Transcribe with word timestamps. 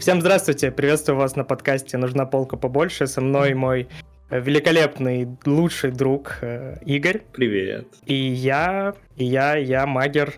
Всем 0.00 0.22
здравствуйте, 0.22 0.70
приветствую 0.70 1.18
вас 1.18 1.36
на 1.36 1.44
подкасте 1.44 1.98
«Нужна 1.98 2.24
полка 2.24 2.56
побольше». 2.56 3.06
Со 3.06 3.20
мной 3.20 3.52
мой 3.52 3.86
великолепный, 4.30 5.28
лучший 5.44 5.90
друг 5.90 6.38
э, 6.40 6.78
Игорь. 6.86 7.20
Привет. 7.34 7.86
И 8.06 8.14
я, 8.14 8.94
и 9.16 9.26
я, 9.26 9.56
я 9.56 9.86
Магер. 9.86 10.32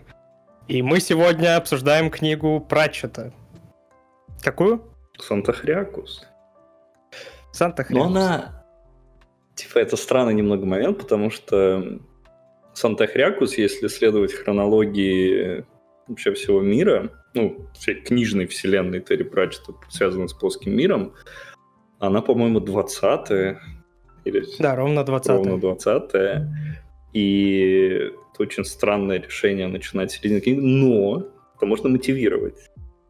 И 0.67 0.81
мы 0.81 0.99
сегодня 0.99 1.55
обсуждаем 1.55 2.11
книгу 2.11 2.59
Пратчета. 2.59 3.31
Какую? 4.41 4.83
Санта-Хрякус. 5.17 6.27
Санта-Хрякус. 7.53 7.95
Но 7.95 8.03
она... 8.03 8.65
Типа, 9.55 9.79
это 9.79 9.95
странный 9.95 10.33
немного 10.33 10.65
момент, 10.65 10.97
потому 10.97 11.29
что 11.29 12.01
Санта-Хрякус, 12.73 13.57
если 13.57 13.87
следовать 13.87 14.33
хронологии 14.33 15.65
вообще 16.09 16.33
всего 16.33 16.59
мира, 16.59 17.22
ну, 17.33 17.67
всей 17.73 17.95
книжной 17.95 18.47
вселенной 18.47 19.01
Терри 19.01 19.23
Пратчета, 19.23 19.73
связанной 19.89 20.29
с 20.29 20.33
плоским 20.33 20.75
миром, 20.75 21.13
она, 21.99 22.21
по-моему, 22.21 22.59
20 22.59 23.57
или... 24.25 24.45
Да, 24.59 24.75
ровно 24.75 25.03
20 25.03 25.29
Ровно 25.29 25.59
20 25.59 26.11
И 27.13 28.11
это 28.33 28.43
очень 28.43 28.65
странное 28.65 29.19
решение 29.21 29.67
начинать 29.67 30.11
с 30.11 30.15
середины 30.15 30.41
книги, 30.41 30.59
но 30.59 31.27
это 31.55 31.65
можно 31.65 31.89
мотивировать. 31.89 32.55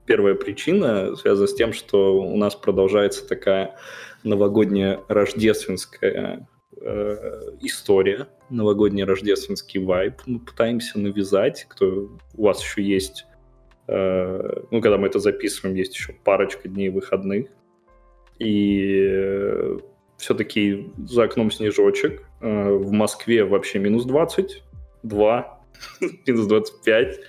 Первая 0.05 0.35
причина 0.35 1.15
связана 1.15 1.47
с 1.47 1.55
тем, 1.55 1.71
что 1.73 2.21
у 2.21 2.37
нас 2.37 2.55
продолжается 2.55 3.27
такая 3.27 3.75
новогодняя 4.23 4.99
рождественская 5.07 6.47
э, 6.81 7.41
история, 7.61 8.27
новогодний 8.49 9.05
рождественский 9.05 9.79
вайб. 9.79 10.15
Мы 10.25 10.39
пытаемся 10.39 10.99
навязать, 10.99 11.65
кто 11.69 12.09
у 12.35 12.43
вас 12.43 12.61
еще 12.61 12.83
есть 12.83 13.25
ну, 13.87 14.81
когда 14.81 14.97
мы 14.97 15.07
это 15.07 15.19
записываем, 15.19 15.75
есть 15.75 15.93
еще 15.95 16.13
парочка 16.13 16.69
дней 16.69 16.89
выходных. 16.89 17.47
И 18.39 19.05
э, 19.09 19.77
все-таки 20.17 20.91
за 20.97 21.23
окном 21.23 21.51
снежочек. 21.51 22.23
Э, 22.41 22.71
в 22.71 22.91
Москве 22.91 23.43
вообще 23.43 23.79
минус 23.79 24.05
20, 24.05 24.63
2, 25.03 25.61
минус 26.27 26.47
25, 26.47 27.19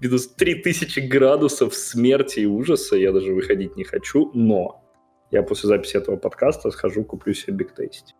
минус 0.00 0.28
3000 0.28 1.00
градусов 1.00 1.74
смерти 1.74 2.40
и 2.40 2.46
ужаса. 2.46 2.96
Я 2.96 3.12
даже 3.12 3.32
выходить 3.32 3.76
не 3.76 3.84
хочу, 3.84 4.30
но 4.34 4.82
я 5.30 5.42
после 5.42 5.68
записи 5.68 5.96
этого 5.96 6.16
подкаста 6.16 6.70
схожу, 6.70 7.04
куплю 7.04 7.34
себе 7.34 7.66
Tasty. 7.66 8.14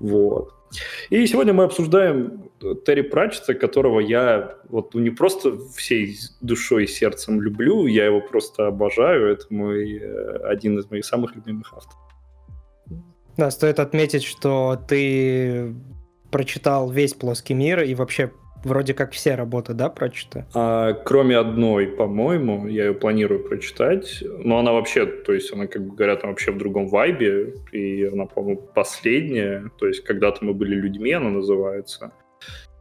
Вот. 0.00 0.54
И 1.10 1.26
сегодня 1.26 1.52
мы 1.52 1.64
обсуждаем 1.64 2.50
Терри 2.84 3.02
Пратчета, 3.02 3.54
которого 3.54 4.00
я 4.00 4.56
вот 4.68 4.94
не 4.94 5.10
просто 5.10 5.58
всей 5.76 6.16
душой 6.40 6.84
и 6.84 6.86
сердцем 6.86 7.40
люблю, 7.40 7.86
я 7.86 8.06
его 8.06 8.20
просто 8.20 8.66
обожаю. 8.66 9.32
Это 9.32 9.46
мой 9.50 9.98
э, 9.98 10.36
один 10.44 10.78
из 10.78 10.90
моих 10.90 11.04
самых 11.04 11.34
любимых 11.36 11.72
авторов. 11.72 11.98
Да, 13.36 13.50
стоит 13.50 13.78
отметить, 13.78 14.24
что 14.24 14.78
ты 14.88 15.74
прочитал 16.30 16.90
весь 16.90 17.14
плоский 17.14 17.54
мир 17.54 17.82
и 17.82 17.94
вообще 17.94 18.32
вроде 18.68 18.94
как 18.94 19.12
все 19.12 19.34
работы, 19.34 19.74
да, 19.74 19.88
прочита? 19.88 20.46
А, 20.54 20.92
кроме 20.92 21.36
одной, 21.36 21.88
по-моему, 21.88 22.68
я 22.68 22.86
ее 22.86 22.94
планирую 22.94 23.42
прочитать, 23.42 24.22
но 24.44 24.58
она 24.58 24.72
вообще, 24.72 25.06
то 25.06 25.32
есть 25.32 25.52
она, 25.52 25.66
как 25.66 25.86
говорят, 25.86 26.22
она 26.22 26.30
вообще 26.30 26.52
в 26.52 26.58
другом 26.58 26.88
вайбе, 26.88 27.54
и 27.72 28.04
она, 28.04 28.26
по-моему, 28.26 28.60
последняя, 28.74 29.70
то 29.78 29.86
есть 29.86 30.04
когда-то 30.04 30.44
мы 30.44 30.54
были 30.54 30.74
людьми, 30.74 31.12
она 31.12 31.30
называется, 31.30 32.12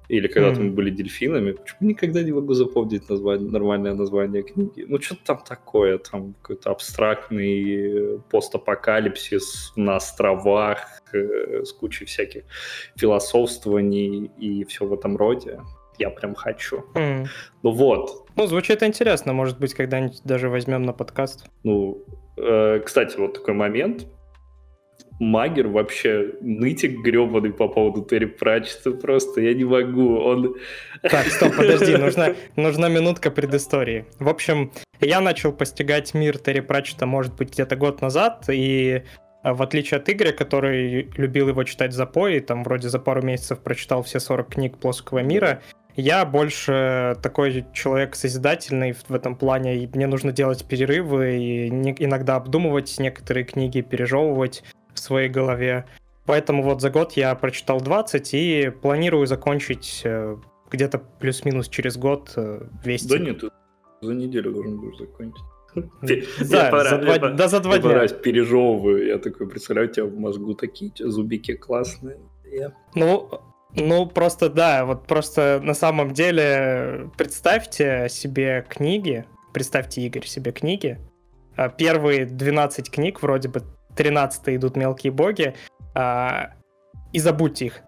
или 0.10 0.28
когда-то 0.28 0.62
mm. 0.62 0.64
мы 0.64 0.72
были 0.72 0.90
дельфинами. 0.90 1.52
Почему 1.52 1.90
никогда 1.90 2.24
не 2.24 2.32
могу 2.32 2.54
запомнить 2.54 3.10
название, 3.10 3.50
нормальное 3.50 3.94
название 3.94 4.44
книги? 4.44 4.86
Ну, 4.88 5.02
что-то 5.02 5.22
там 5.26 5.44
такое, 5.46 5.98
там 5.98 6.34
какой-то 6.42 6.72
абстрактный 6.72 8.20
постапокалипсис 8.30 9.74
на 9.76 9.98
островах 9.98 11.02
э, 11.14 11.64
с 11.66 11.74
кучей 11.74 12.06
всяких 12.06 12.44
философствований 12.96 14.32
и 14.38 14.64
все 14.64 14.86
в 14.86 14.94
этом 14.94 15.18
роде. 15.18 15.60
Я 16.00 16.10
прям 16.10 16.36
хочу. 16.36 16.86
Mm. 16.94 17.28
Ну 17.64 17.72
вот. 17.72 18.28
Ну, 18.36 18.48
звучит 18.48 18.84
интересно. 18.84 19.34
Может 19.34 19.60
быть, 19.60 19.74
когда-нибудь 19.74 20.22
даже 20.24 20.50
возьмем 20.50 20.84
на 20.84 20.94
подкаст. 20.94 21.50
Ну, 21.64 22.04
э, 22.38 22.80
кстати, 22.86 23.18
вот 23.18 23.34
такой 23.34 23.54
момент 23.54 24.08
Магер 25.20 25.68
вообще 25.68 26.34
нытик 26.42 27.00
гребаный 27.02 27.52
по 27.52 27.68
поводу 27.68 28.04
Терри 28.04 28.26
Пратчета 28.26 28.92
просто, 28.92 29.42
я 29.42 29.54
не 29.54 29.64
могу, 29.64 30.18
он... 30.20 30.56
Так, 31.02 31.26
стоп, 31.28 31.56
подожди, 31.58 31.98
нужна, 31.98 32.36
нужна 32.56 32.88
минутка 32.88 33.32
предыстории. 33.32 34.06
В 34.20 34.30
общем, 34.30 34.72
я 35.00 35.20
начал 35.20 35.52
постигать 35.52 36.14
мир 36.14 36.38
Терри 36.38 36.60
Пратчета, 36.60 37.08
может 37.08 37.36
быть, 37.36 37.52
где-то 37.52 37.76
год 37.76 38.02
назад, 38.02 38.46
и 38.50 39.04
а, 39.42 39.54
в 39.54 39.62
отличие 39.62 40.00
от 40.00 40.10
Игоря, 40.10 40.34
который 40.34 41.10
любил 41.18 41.50
его 41.50 41.64
читать 41.64 41.94
за 41.94 41.98
запой, 41.98 42.40
там 42.40 42.64
вроде 42.64 42.90
за 42.90 43.00
пару 43.00 43.22
месяцев 43.24 43.60
прочитал 43.60 44.04
все 44.04 44.20
40 44.20 44.50
книг 44.50 44.78
плоского 44.78 45.20
мира, 45.20 45.62
я 45.98 46.26
больше 46.26 47.18
такой 47.22 47.66
человек 47.74 48.16
созидательный 48.16 48.94
в 48.94 49.14
этом 49.14 49.36
плане, 49.36 49.84
и 49.84 49.88
мне 49.88 50.08
нужно 50.08 50.32
делать 50.32 50.64
перерывы 50.66 51.38
и 51.38 51.68
иногда 51.68 52.36
обдумывать 52.36 52.96
некоторые 53.00 53.44
книги, 53.44 53.82
пережевывать, 53.82 54.64
в 54.94 55.00
своей 55.00 55.28
голове. 55.28 55.86
Поэтому 56.26 56.62
вот 56.64 56.82
за 56.82 56.90
год 56.90 57.14
я 57.14 57.34
прочитал 57.36 57.82
20 57.82 58.34
и 58.34 58.72
планирую 58.82 59.26
закончить 59.28 60.02
э, 60.04 60.38
где-то 60.70 61.00
плюс-минус 61.20 61.68
через 61.70 61.98
год 61.98 62.34
э, 62.36 62.68
весь 62.84 63.06
Да 63.06 63.18
нет, 63.18 63.44
за 64.02 64.14
неделю 64.14 64.52
должен 64.52 64.80
будешь 64.80 64.98
закончить. 64.98 65.44
Да, 66.50 66.90
за 66.90 66.98
два, 66.98 67.18
да, 67.18 67.48
за 67.48 67.60
два 67.60 67.78
дня. 67.78 68.08
пережевываю, 68.08 69.06
я 69.06 69.20
такой, 69.20 69.48
представляю, 69.48 69.90
у 69.90 69.92
тебя 69.92 70.06
в 70.06 70.18
мозгу 70.18 70.54
такие 70.54 70.92
зубики 70.98 71.56
классные. 71.56 72.20
Ну, 72.96 73.30
ну, 73.78 74.06
просто 74.06 74.50
да, 74.50 74.86
вот 74.86 75.08
просто 75.08 75.60
на 75.62 75.74
самом 75.74 76.14
деле 76.14 77.10
представьте 77.18 78.08
себе 78.10 78.66
книги, 78.68 79.26
представьте, 79.54 80.02
Игорь, 80.02 80.26
себе 80.26 80.52
книги. 80.52 81.00
А 81.56 81.70
первые 81.70 82.26
12 82.26 82.92
книг 82.92 83.22
вроде 83.22 83.50
бы 83.50 83.64
13 83.96 84.50
идут 84.50 84.76
мелкие 84.76 85.12
боги, 85.12 85.56
а, 85.96 86.52
и 87.12 87.20
забудьте 87.20 87.66
их. 87.66 87.82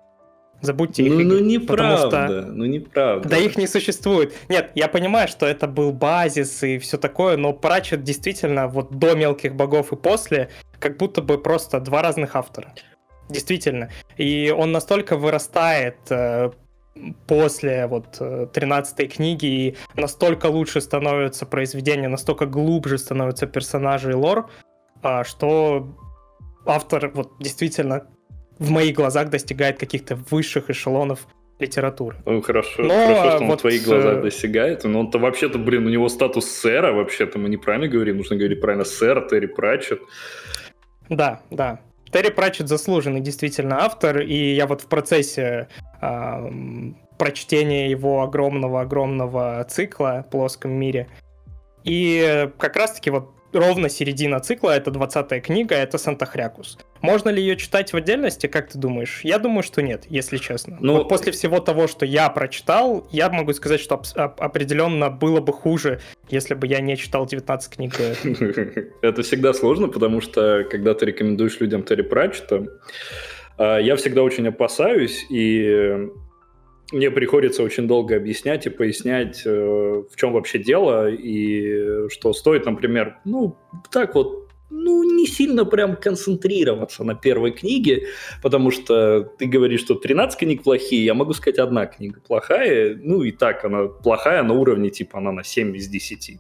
Забудьте 0.61 1.03
их. 1.03 1.13
Ну, 1.13 1.19
ну 1.19 1.39
неправда, 1.39 2.27
что... 2.27 2.41
ну 2.51 2.65
неправда. 2.65 3.29
Да 3.29 3.37
их 3.37 3.57
не 3.57 3.67
существует. 3.67 4.33
Нет, 4.49 4.71
я 4.75 4.87
понимаю, 4.87 5.27
что 5.27 5.45
это 5.45 5.67
был 5.67 5.93
базис 5.93 6.63
и 6.63 6.79
все 6.79 6.97
такое, 6.97 7.37
но 7.37 7.53
Прачет 7.53 8.03
действительно 8.03 8.67
вот 8.67 8.91
до 8.91 9.15
мелких 9.15 9.55
богов 9.55 9.93
и 9.93 9.95
после, 9.95 10.49
как 10.79 10.97
будто 10.97 11.21
бы 11.21 11.37
просто 11.37 11.79
два 11.79 12.01
разных 12.01 12.35
автора. 12.35 12.73
Действительно. 13.29 13.89
И 14.17 14.53
он 14.55 14.71
настолько 14.71 15.15
вырастает 15.15 15.97
э, 16.09 16.51
после 17.27 17.87
вот 17.87 18.19
13 18.53 18.99
э, 18.99 19.07
книги, 19.07 19.45
и 19.45 19.77
настолько 19.95 20.47
лучше 20.47 20.81
становится 20.81 21.45
произведение, 21.45 22.09
настолько 22.09 22.45
глубже 22.45 22.97
становятся 22.97 23.47
персонажи 23.47 24.11
и 24.11 24.15
лор, 24.15 24.49
а, 25.01 25.23
что 25.23 25.95
автор 26.65 27.11
вот 27.13 27.33
действительно 27.39 28.07
в 28.57 28.69
моих 28.71 28.95
глазах 28.95 29.29
достигает 29.29 29.79
каких-то 29.79 30.15
высших 30.29 30.69
эшелонов 30.69 31.27
литературы. 31.59 32.17
Ну, 32.25 32.41
хорошо, 32.41 32.83
но 32.83 32.89
хорошо, 32.89 33.31
что 33.31 33.43
он 33.43 33.47
вот 33.47 33.59
в 33.59 33.61
твоих 33.61 33.83
глазах 33.83 34.17
э, 34.17 34.21
достигает. 34.21 34.83
Но 34.85 34.99
он-то 35.01 35.19
вообще-то, 35.19 35.57
блин, 35.57 35.85
у 35.85 35.89
него 35.89 36.09
статус 36.09 36.45
сэра, 36.45 36.93
вообще-то 36.93 37.37
мы 37.37 37.49
неправильно 37.49 37.87
говорим, 37.87 38.17
нужно 38.17 38.37
говорить 38.37 38.61
правильно 38.61 38.85
сэр, 38.85 39.27
Терри 39.29 39.47
Пратчет. 39.47 40.01
Да, 41.09 41.41
да. 41.51 41.81
Терри 42.11 42.29
Пратчет 42.29 42.67
заслуженный 42.67 43.21
действительно 43.21 43.83
автор, 43.83 44.19
и 44.21 44.55
я 44.55 44.67
вот 44.67 44.81
в 44.81 44.87
процессе 44.87 45.67
э, 46.01 46.49
прочтения 47.17 47.89
его 47.89 48.23
огромного-огромного 48.23 49.63
цикла 49.69 50.25
в 50.27 50.31
плоском 50.31 50.71
мире, 50.71 51.07
и 51.83 52.49
как 52.57 52.75
раз-таки 52.75 53.09
вот 53.09 53.33
ровно 53.53 53.89
середина 53.89 54.39
цикла, 54.39 54.71
это 54.71 54.91
20 54.91 55.43
книга, 55.43 55.75
это 55.75 55.97
Санта-Хрякус. 55.97 56.77
Можно 57.01 57.29
ли 57.29 57.41
ее 57.41 57.55
читать 57.55 57.93
в 57.93 57.95
отдельности, 57.95 58.47
как 58.47 58.69
ты 58.69 58.77
думаешь? 58.77 59.21
Я 59.23 59.39
думаю, 59.39 59.63
что 59.63 59.81
нет, 59.81 60.05
если 60.09 60.37
честно. 60.37 60.77
Ну, 60.79 60.97
вот 60.97 61.09
после 61.09 61.31
всего 61.31 61.59
того, 61.59 61.87
что 61.87 62.05
я 62.05 62.29
прочитал, 62.29 63.07
я 63.11 63.29
могу 63.29 63.53
сказать, 63.53 63.79
что 63.79 64.01
определенно 64.15 65.09
было 65.09 65.39
бы 65.39 65.53
хуже, 65.53 65.99
если 66.29 66.53
бы 66.53 66.67
я 66.67 66.79
не 66.81 66.97
читал 66.97 67.25
19 67.25 67.73
книг 67.73 67.93
Это 69.01 69.23
всегда 69.23 69.53
сложно, 69.53 69.87
потому 69.87 70.21
что, 70.21 70.65
когда 70.69 70.93
ты 70.93 71.05
рекомендуешь 71.05 71.59
людям 71.59 71.83
Терри 71.83 72.01
Пратчета, 72.03 72.65
а, 73.57 73.77
я 73.77 73.95
всегда 73.95 74.23
очень 74.23 74.47
опасаюсь, 74.47 75.25
и 75.29 76.09
мне 76.91 77.11
приходится 77.11 77.63
очень 77.63 77.87
долго 77.87 78.15
объяснять 78.15 78.65
и 78.65 78.69
пояснять, 78.69 79.43
э, 79.45 80.03
в 80.09 80.15
чем 80.15 80.33
вообще 80.33 80.59
дело, 80.59 81.09
и 81.09 82.09
что 82.09 82.33
стоит, 82.33 82.65
например, 82.65 83.17
ну, 83.25 83.57
так 83.91 84.15
вот, 84.15 84.49
ну, 84.69 85.03
не 85.03 85.25
сильно 85.27 85.65
прям 85.65 85.95
концентрироваться 85.95 87.03
на 87.03 87.15
первой 87.15 87.51
книге, 87.51 88.07
потому 88.41 88.71
что 88.71 89.23
ты 89.23 89.45
говоришь, 89.45 89.81
что 89.81 89.95
13 89.95 90.39
книг 90.39 90.63
плохие, 90.63 91.05
я 91.05 91.13
могу 91.13 91.33
сказать, 91.33 91.59
одна 91.59 91.85
книга 91.85 92.21
плохая, 92.21 92.95
ну 92.95 93.23
и 93.23 93.31
так 93.31 93.65
она 93.65 93.87
плохая 93.87 94.43
на 94.43 94.53
уровне, 94.53 94.89
типа, 94.89 95.17
она 95.19 95.31
на 95.31 95.43
7 95.43 95.75
из 95.75 95.87
10. 95.87 96.39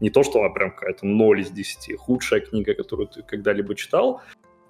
Не 0.00 0.10
то, 0.10 0.22
что 0.22 0.40
она 0.40 0.50
прям 0.50 0.72
какая-то 0.72 1.06
0 1.06 1.40
из 1.40 1.50
10, 1.50 1.96
худшая 1.98 2.40
книга, 2.40 2.74
которую 2.74 3.08
ты 3.08 3.22
когда-либо 3.22 3.74
читал, 3.74 4.20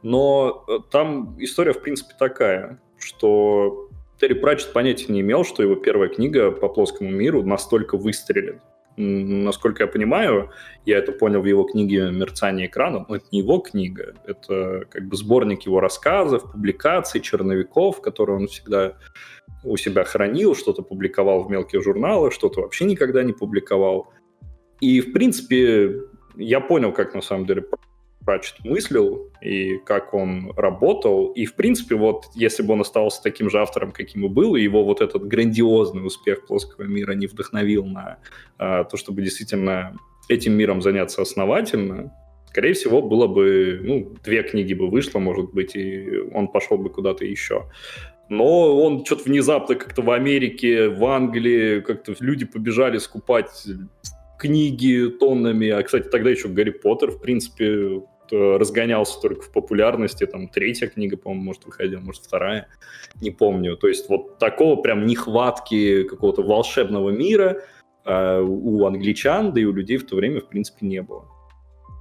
но 0.03 0.65
э, 0.69 0.79
там 0.91 1.37
история, 1.39 1.73
в 1.73 1.83
принципе, 1.83 2.15
такая, 2.19 2.81
что 2.99 3.86
Терри 4.21 4.35
Пратчетт 4.35 4.73
понятия 4.73 5.13
не 5.13 5.21
имел, 5.21 5.45
что 5.45 5.63
его 5.63 5.75
первая 5.75 6.09
книга 6.09 6.51
по 6.51 6.69
плоскому 6.69 7.11
миру 7.11 7.43
настолько 7.43 7.97
выстрелит. 7.97 8.61
Насколько 8.97 9.83
я 9.83 9.89
понимаю, 9.89 10.51
я 10.87 10.97
это 10.97 11.13
понял 11.13 11.43
в 11.43 11.45
его 11.45 11.65
книге 11.65 12.11
«Мерцание 12.11 12.67
экрана», 12.67 13.05
но 13.07 13.17
это 13.17 13.27
не 13.31 13.41
его 13.41 13.59
книга, 13.59 14.15
это 14.25 14.87
как 14.89 15.07
бы 15.07 15.17
сборник 15.17 15.63
его 15.63 15.81
рассказов, 15.81 16.51
публикаций, 16.51 17.21
черновиков, 17.21 18.01
которые 18.01 18.37
он 18.37 18.47
всегда 18.47 18.97
у 19.65 19.77
себя 19.77 20.05
хранил, 20.05 20.55
что-то 20.55 20.81
публиковал 20.81 21.45
в 21.45 21.51
мелких 21.51 21.83
журналах, 21.83 22.33
что-то 22.33 22.63
вообще 22.63 22.87
никогда 22.87 23.23
не 23.23 23.35
публиковал. 23.35 24.15
И, 24.81 25.03
в 25.03 25.13
принципе, 25.13 26.01
я 26.37 26.61
понял, 26.61 26.93
как 26.93 27.15
на 27.15 27.21
самом 27.21 27.47
деле 27.47 27.67
Пратчет 28.27 28.65
мыслил 28.65 29.31
и 29.41 29.79
как 29.79 30.13
он 30.13 30.53
работал. 30.57 31.29
И, 31.29 31.47
в 31.47 31.55
принципе, 31.55 31.95
вот 31.95 32.25
если 32.35 32.63
бы 32.63 32.75
он 32.75 32.83
оставался 32.83 33.23
таким 33.23 33.49
же 33.49 33.61
автором, 33.61 33.93
каким 33.93 34.27
и 34.27 34.29
был, 34.29 34.57
и 34.57 34.63
его 34.63 34.85
вот 34.85 35.01
этот 35.01 35.27
грандиозный 35.27 36.05
успех 36.05 36.45
плоского 36.47 36.85
мира 36.85 37.13
не 37.13 37.27
вдохновил 37.27 37.87
на 37.87 38.19
а, 38.59 38.85
то, 38.85 38.97
чтобы 38.97 39.23
действительно 39.23 39.97
этим 40.29 40.53
миром 40.55 40.83
заняться 40.83 41.23
основательно, 41.23 42.13
скорее 42.49 42.73
всего, 42.73 43.03
было 43.03 43.27
бы, 43.27 43.81
ну, 43.83 44.15
две 44.25 44.43
книги 44.43 44.75
бы 44.75 44.89
вышло, 44.89 45.19
может 45.19 45.53
быть, 45.53 45.77
и 45.77 46.19
он 46.33 46.49
пошел 46.49 46.79
бы 46.79 46.91
куда-то 46.91 47.25
еще. 47.25 47.71
Но 48.29 48.83
он 48.83 49.05
что-то 49.05 49.25
внезапно 49.25 49.75
как-то 49.77 50.03
в 50.03 50.11
Америке, 50.11 50.89
в 50.89 51.05
Англии, 51.05 51.81
как-то 51.81 52.15
люди 52.19 52.45
побежали 52.45 52.99
скупать 52.99 53.67
книги 54.39 55.09
тоннами. 55.21 55.69
А, 55.69 55.83
кстати, 55.83 56.09
тогда 56.09 56.31
еще 56.31 56.49
Гарри 56.49 56.71
Поттер, 56.71 57.11
в 57.11 57.21
принципе, 57.21 58.03
разгонялся 58.31 59.21
только 59.21 59.43
в 59.43 59.53
популярности, 59.53 60.27
там 60.27 60.49
третья 60.49 60.89
книга, 60.89 61.17
по-моему, 61.17 61.45
может, 61.45 61.65
выходила, 61.65 62.01
может, 62.01 62.25
вторая, 62.25 62.69
не 63.21 63.31
помню. 63.31 63.77
То 63.77 63.89
есть 63.89 64.09
вот 64.09 64.39
такого 64.39 64.77
прям 64.77 65.07
нехватки 65.07 66.05
какого-то 66.05 66.43
волшебного 66.43 67.11
мира 67.11 67.63
э, 68.05 68.41
у 68.41 68.85
англичан, 68.87 69.53
да 69.53 69.61
и 69.61 69.65
у 69.65 69.73
людей 69.73 69.97
в 69.97 70.07
то 70.07 70.17
время, 70.17 70.41
в 70.41 70.49
принципе, 70.49 70.87
не 70.87 71.03
было. 71.03 71.27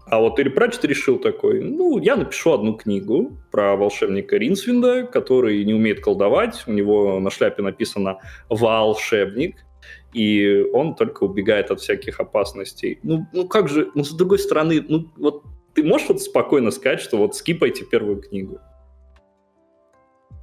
А 0.07 0.19
вот 0.19 0.35
Терри 0.35 0.49
Пратчетт 0.49 0.85
решил 0.85 1.17
такой, 1.17 1.61
ну, 1.61 1.97
я 1.97 2.15
напишу 2.15 2.53
одну 2.53 2.75
книгу 2.75 3.37
про 3.51 3.75
волшебника 3.75 4.37
Ринсвинда, 4.37 5.03
который 5.07 5.63
не 5.65 5.73
умеет 5.73 6.01
колдовать, 6.01 6.63
у 6.67 6.71
него 6.71 7.19
на 7.19 7.31
шляпе 7.31 7.63
написано 7.63 8.19
«волшебник», 8.47 9.65
и 10.13 10.63
он 10.73 10.95
только 10.95 11.23
убегает 11.23 11.71
от 11.71 11.81
всяких 11.81 12.19
опасностей. 12.19 12.99
Ну, 13.03 13.25
ну 13.33 13.47
как 13.47 13.67
же, 13.67 13.91
ну, 13.95 14.03
с 14.03 14.11
другой 14.11 14.39
стороны, 14.39 14.83
ну, 14.87 15.11
вот 15.17 15.43
ты 15.75 15.83
можешь 15.83 16.07
вот 16.07 16.21
спокойно 16.21 16.71
сказать, 16.71 17.01
что 17.01 17.17
вот 17.17 17.35
скипайте 17.35 17.85
первую 17.85 18.21
книгу? 18.21 18.59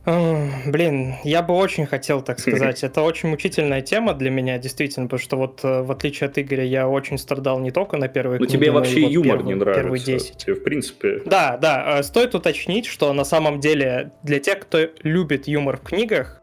Блин, 0.05 1.15
я 1.23 1.43
бы 1.43 1.55
очень 1.55 1.87
хотел 1.87 2.23
так 2.23 2.39
сказать. 2.41 2.83
Это 2.83 3.03
очень 3.03 3.29
мучительная 3.29 3.83
тема 3.83 4.15
для 4.15 4.31
меня, 4.31 4.59
действительно, 4.59 5.07
потому 5.07 5.21
что 5.21 5.37
вот 5.37 5.61
э, 5.63 5.83
в 5.83 5.93
отличие 5.93 6.29
от 6.29 6.39
Игоря, 6.39 6.65
я 6.65 6.89
очень 6.89 7.19
страдал 7.19 7.61
не 7.61 7.71
только 7.71 7.97
на 7.97 8.09
первой 8.09 8.39
книге, 8.39 8.53
тебе 8.53 8.71
вообще 8.73 8.95
но 8.95 8.99
и 8.99 9.03
вот 9.05 9.13
юмор 9.13 9.39
первый, 9.39 9.47
не 9.47 9.55
нравится. 9.55 9.83
Первые 9.83 10.03
10. 10.03 10.37
Тебе, 10.39 10.55
в 10.55 10.65
принципе... 10.65 11.23
Да, 11.25 11.57
да. 11.57 12.01
Э, 12.01 12.03
стоит 12.03 12.35
уточнить, 12.35 12.87
что 12.87 13.13
на 13.13 13.25
самом 13.25 13.61
деле 13.61 14.11
для 14.25 14.41
тех, 14.41 14.61
кто 14.61 14.89
любит 15.05 15.47
юмор 15.47 15.77
в 15.77 15.83
книгах, 15.83 16.42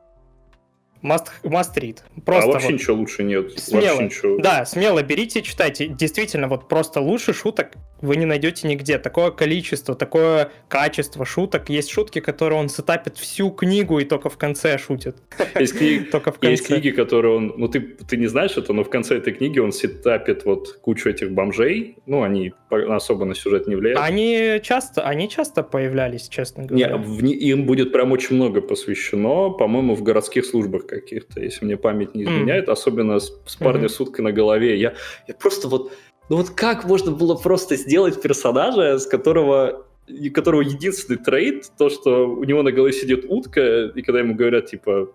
Read. 1.02 1.98
Просто 2.26 2.50
а 2.50 2.54
вообще 2.54 2.68
вот 2.68 2.74
ничего 2.74 2.96
лучше 2.98 3.24
нет. 3.24 3.60
Смело. 3.60 4.02
Ничего. 4.02 4.40
Да, 4.40 4.66
смело 4.66 5.02
берите, 5.02 5.42
читайте. 5.42 5.88
Действительно, 5.88 6.48
вот 6.48 6.68
просто 6.68 7.00
лучше 7.00 7.34
шуток 7.34 7.74
вы 8.02 8.16
не 8.16 8.26
найдете 8.26 8.68
нигде. 8.68 8.98
Такое 8.98 9.32
количество, 9.32 9.96
такое 9.96 10.52
качество 10.68 11.26
шуток. 11.26 11.70
Есть 11.70 11.90
шутки, 11.90 12.20
которые 12.20 12.60
он 12.60 12.70
сетапит 12.70 13.18
всю 13.18 13.52
книгу 13.52 14.00
и 14.00 14.06
только 14.06 14.30
в 14.30 14.38
конце 14.38 14.78
шутит. 14.78 15.18
Есть, 15.60 15.78
книг, 15.78 16.10
только 16.12 16.32
в 16.32 16.40
конце. 16.40 16.52
есть 16.52 16.68
книги, 16.68 16.92
которые 16.92 17.36
он... 17.36 17.54
Ну, 17.58 17.68
ты, 17.68 17.82
ты 17.82 18.18
не 18.18 18.28
знаешь 18.28 18.58
это, 18.58 18.74
но 18.74 18.84
в 18.84 18.90
конце 18.90 19.18
этой 19.18 19.34
книги 19.34 19.60
он 19.60 19.72
сетапит 19.72 20.46
вот 20.46 20.80
кучу 20.82 21.10
этих 21.10 21.32
бомжей. 21.32 21.98
Ну, 22.06 22.24
они 22.24 22.54
особо 22.70 23.26
на 23.26 23.36
сюжет 23.36 23.68
не 23.68 23.76
влияют. 23.76 24.00
Они 24.02 24.60
часто, 24.64 25.02
они 25.02 25.30
часто 25.30 25.64
появлялись, 25.64 26.28
честно 26.30 26.66
говоря. 26.66 26.98
Не, 26.98 26.98
в, 26.98 27.24
им 27.24 27.66
будет 27.66 27.92
прям 27.92 28.12
очень 28.12 28.36
много 28.36 28.62
посвящено, 28.62 29.50
по-моему, 29.50 29.96
в 29.96 30.04
городских 30.04 30.46
службах 30.46 30.86
каких-то, 30.90 31.42
если 31.42 31.66
мне 31.66 31.78
память 31.78 32.16
не 32.16 32.24
изменяет. 32.24 32.68
Mm. 32.68 32.72
Особенно 32.72 33.20
с, 33.20 33.32
с 33.46 33.56
парня 33.56 33.86
mm-hmm. 33.86 33.90
с 33.90 34.00
уткой 34.00 34.26
на 34.26 34.32
голове. 34.32 34.80
Я, 34.80 34.94
я 35.28 35.34
просто 35.34 35.68
вот 35.68 35.92
ну 36.30 36.38
вот 36.38 36.52
как 36.52 36.86
можно 36.86 37.12
было 37.12 37.36
просто 37.36 37.76
сделать 37.76 38.22
персонажа, 38.22 39.00
с 39.00 39.08
которого 39.08 39.86
у 40.10 40.32
которого 40.32 40.62
единственный 40.62 41.18
трейд, 41.18 41.72
то, 41.78 41.90
что 41.90 42.28
у 42.28 42.44
него 42.44 42.64
на 42.64 42.72
голове 42.72 42.94
сидит 42.94 43.26
утка, 43.28 43.86
и 43.86 44.02
когда 44.02 44.20
ему 44.20 44.34
говорят, 44.34 44.66
типа, 44.66 45.12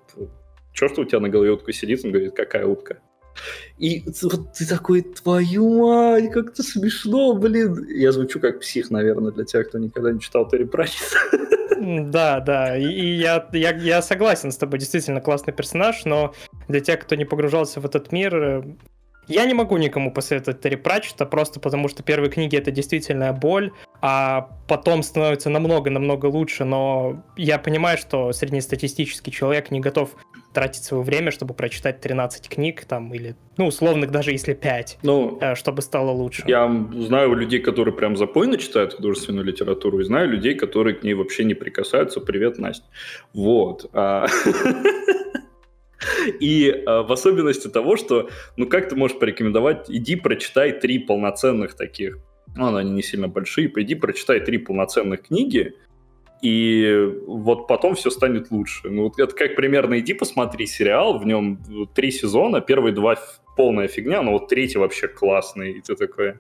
черт, 0.73 0.99
у 0.99 1.05
тебя 1.05 1.21
на 1.21 1.29
голове 1.29 1.51
утка 1.51 1.73
сидит, 1.73 2.05
он 2.05 2.13
говорит, 2.13 2.35
какая 2.35 2.67
утка? 2.67 3.01
И 3.79 4.05
вот 4.23 4.53
ты 4.53 4.67
такой, 4.67 5.03
твою 5.03 5.87
мать, 5.87 6.31
как-то 6.31 6.63
смешно, 6.63 7.35
блин. 7.35 7.87
Я 7.89 8.13
звучу 8.13 8.41
как 8.41 8.61
псих, 8.61 8.91
наверное, 8.91 9.33
для 9.33 9.45
тех, 9.45 9.69
кто 9.69 9.79
никогда 9.79 10.13
не 10.13 10.21
читал 10.21 10.49
Терри 10.49 10.65
Пратчетт. 10.65 11.17
Да, 11.81 12.41
да, 12.41 12.79
и, 12.79 12.85
и 12.85 13.17
я, 13.17 13.47
я, 13.53 13.77
я 13.77 14.01
согласен 14.01 14.53
с 14.53 14.57
тобой, 14.57 14.79
действительно 14.79 15.21
классный 15.21 15.53
персонаж, 15.53 16.05
но 16.05 16.33
для 16.69 16.81
тех, 16.81 17.01
кто 17.01 17.15
не 17.15 17.27
погружался 17.27 17.81
в 17.81 17.85
этот 17.85 18.11
мир, 18.11 18.65
я 19.27 19.47
не 19.47 19.55
могу 19.55 19.77
никому 19.77 20.13
посоветовать 20.13 20.61
Терри 20.61 20.77
Пратчета, 20.77 21.27
просто 21.27 21.61
потому 21.61 21.89
что 21.89 22.03
первые 22.03 22.31
книги 22.31 22.57
это 22.57 22.71
действительно 22.71 23.33
боль, 23.33 23.73
а 24.01 24.51
потом 24.69 25.03
становится 25.03 25.51
намного-намного 25.51 26.27
лучше, 26.27 26.65
но 26.65 27.23
я 27.37 27.59
понимаю, 27.59 27.97
что 27.99 28.33
среднестатистический 28.33 29.31
человек 29.31 29.71
не 29.71 29.81
готов 29.81 30.11
тратить 30.55 30.85
свое 30.85 31.03
время, 31.03 31.31
чтобы 31.31 31.53
прочитать 31.53 32.01
13 32.01 32.49
книг, 32.49 32.85
там, 32.85 33.13
или, 33.13 33.35
ну, 33.59 33.67
условных 33.67 34.11
даже 34.11 34.31
если 34.31 34.55
5, 34.55 34.99
ну, 35.03 35.39
э, 35.41 35.55
чтобы 35.55 35.83
стало 35.83 36.11
лучше. 36.11 36.45
Я 36.47 36.69
знаю 36.95 37.35
людей, 37.35 37.61
которые 37.61 37.95
прям 37.95 38.17
запойно 38.17 38.57
читают 38.57 38.95
художественную 38.95 39.45
литературу, 39.45 40.01
и 40.01 40.05
знаю 40.05 40.31
людей, 40.31 40.55
которые 40.55 40.95
к 40.95 41.03
ней 41.03 41.15
вообще 41.15 41.45
не 41.45 41.55
прикасаются. 41.55 42.21
Привет, 42.21 42.59
Настя. 42.59 42.87
Вот. 43.35 43.91
А, 43.93 44.27
И 46.41 46.69
э, 46.69 46.85
в 47.03 47.13
особенности 47.13 47.69
того, 47.69 47.97
что, 47.97 48.29
ну, 48.57 48.67
как 48.67 48.89
ты 48.89 48.97
можешь 48.97 49.19
порекомендовать, 49.19 49.91
иди 49.91 50.17
прочитай 50.17 50.73
три 50.79 50.99
полноценных 50.99 51.75
таких, 51.75 52.19
ну, 52.57 52.77
они 52.77 52.91
не 52.91 53.03
сильно 53.03 53.29
большие, 53.29 53.69
пойди 53.69 53.95
прочитай 53.95 54.41
три 54.41 54.59
полноценных 54.59 55.23
книги, 55.23 55.75
и 56.45 57.11
вот 57.27 57.67
потом 57.67 57.95
все 57.95 58.11
станет 58.11 58.51
лучше. 58.51 58.91
Ну, 58.91 59.05
вот 59.05 59.19
это 59.19 59.35
как 59.35 59.57
примерно 59.57 59.99
иди 59.99 60.13
посмотри 60.13 60.67
сериал, 60.67 61.19
в 61.19 61.25
нем 61.25 61.59
три 61.95 62.11
сезона, 62.11 62.61
первые 62.61 62.93
два 62.93 63.17
полная 63.57 63.89
фигня, 63.89 64.21
но 64.21 64.33
вот 64.33 64.49
третий 64.49 64.77
вообще 64.77 65.09
классный, 65.09 65.73
и 65.73 65.81
ты 65.81 65.97
такой, 65.97 66.35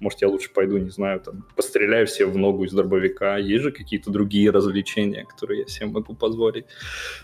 может, 0.00 0.22
я 0.22 0.28
лучше 0.28 0.50
пойду, 0.54 0.78
не 0.78 0.88
знаю, 0.88 1.20
там, 1.20 1.44
постреляю 1.54 2.06
все 2.06 2.24
в 2.24 2.38
ногу 2.38 2.64
из 2.64 2.72
дробовика. 2.72 3.36
Есть 3.36 3.64
же 3.64 3.72
какие-то 3.72 4.10
другие 4.10 4.50
развлечения, 4.50 5.26
которые 5.26 5.60
я 5.60 5.66
себе 5.66 5.88
могу 5.88 6.14
позволить. 6.14 6.64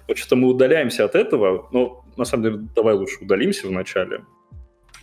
Вот 0.06 0.18
что 0.18 0.36
мы 0.36 0.48
удаляемся 0.48 1.06
от 1.06 1.14
этого, 1.14 1.66
но 1.72 2.04
на 2.18 2.26
самом 2.26 2.44
деле 2.44 2.56
давай 2.76 2.92
лучше 2.92 3.24
удалимся 3.24 3.68
вначале, 3.68 4.20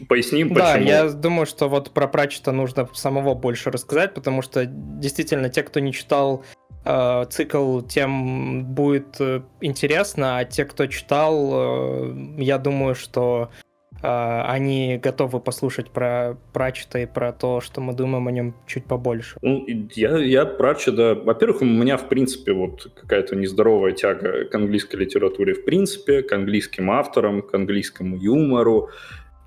Поясним, 0.10 0.50
почему. 0.50 0.60
Да, 0.60 0.78
я 0.78 1.10
думаю, 1.10 1.46
что 1.46 1.70
вот 1.70 1.92
про 1.92 2.08
Пратчета 2.08 2.52
нужно 2.52 2.88
самого 2.94 3.34
больше 3.34 3.72
рассказать, 3.72 4.14
потому 4.14 4.42
что 4.42 4.66
действительно 4.66 5.50
те, 5.50 5.64
кто 5.64 5.80
не 5.80 5.94
читал 5.94 6.44
цикл, 7.30 7.82
тем 7.82 8.64
будет 8.66 9.20
э, 9.20 9.42
интересно, 9.62 10.38
а 10.38 10.46
те, 10.46 10.66
кто 10.66 10.86
читал, 10.86 11.52
э, 11.54 12.16
я 12.38 12.58
думаю, 12.58 12.96
что 12.96 13.50
они 14.02 15.00
готовы 15.02 15.40
послушать 15.40 15.90
про 15.90 16.38
Пратчета 16.54 17.00
и 17.00 17.06
про 17.08 17.32
то, 17.34 17.60
что 17.60 17.82
мы 17.82 17.94
думаем 17.94 18.28
о 18.28 18.32
нем 18.32 18.54
чуть 18.68 18.86
побольше. 18.86 19.40
Ну, 19.42 19.66
я, 19.96 20.20
я 20.20 20.46
Пратчета... 20.46 21.16
Во-первых, 21.16 21.64
у 21.64 21.66
меня, 21.66 21.98
в 21.98 22.08
принципе, 22.08 22.54
вот 22.54 22.92
какая-то 22.94 23.36
нездоровая 23.36 23.94
тяга 23.94 24.46
к 24.46 24.54
английской 24.54 24.98
литературе 24.98 25.56
в 25.56 25.66
принципе, 25.66 26.22
к 26.22 26.32
английским 26.34 26.92
авторам, 26.92 27.42
к 27.42 27.52
английскому 27.56 28.18
юмору. 28.18 28.90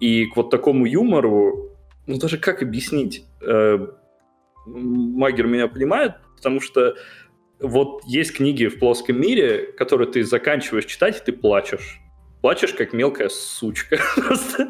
И 0.01 0.27
к 0.27 0.37
вот 0.37 0.51
такому 0.51 0.87
юмору, 0.87 1.77
ну, 2.09 2.19
даже 2.19 2.39
как 2.39 2.63
объяснить? 2.63 3.25
Э, 3.41 3.79
Магер 4.67 5.47
меня 5.47 5.69
понимает, 5.69 6.15
потому 6.37 6.61
что 6.61 6.97
вот 7.61 8.03
есть 8.07 8.37
книги 8.37 8.67
в 8.67 8.79
плоском 8.79 9.21
мире, 9.21 9.73
которые 9.77 10.09
ты 10.11 10.25
заканчиваешь 10.25 10.87
читать, 10.87 11.21
и 11.21 11.25
ты 11.25 11.33
плачешь 11.33 12.01
плачешь 12.41 12.73
как 12.73 12.93
мелкая 12.93 13.29
сучка. 13.29 13.99
Просто, 14.17 14.69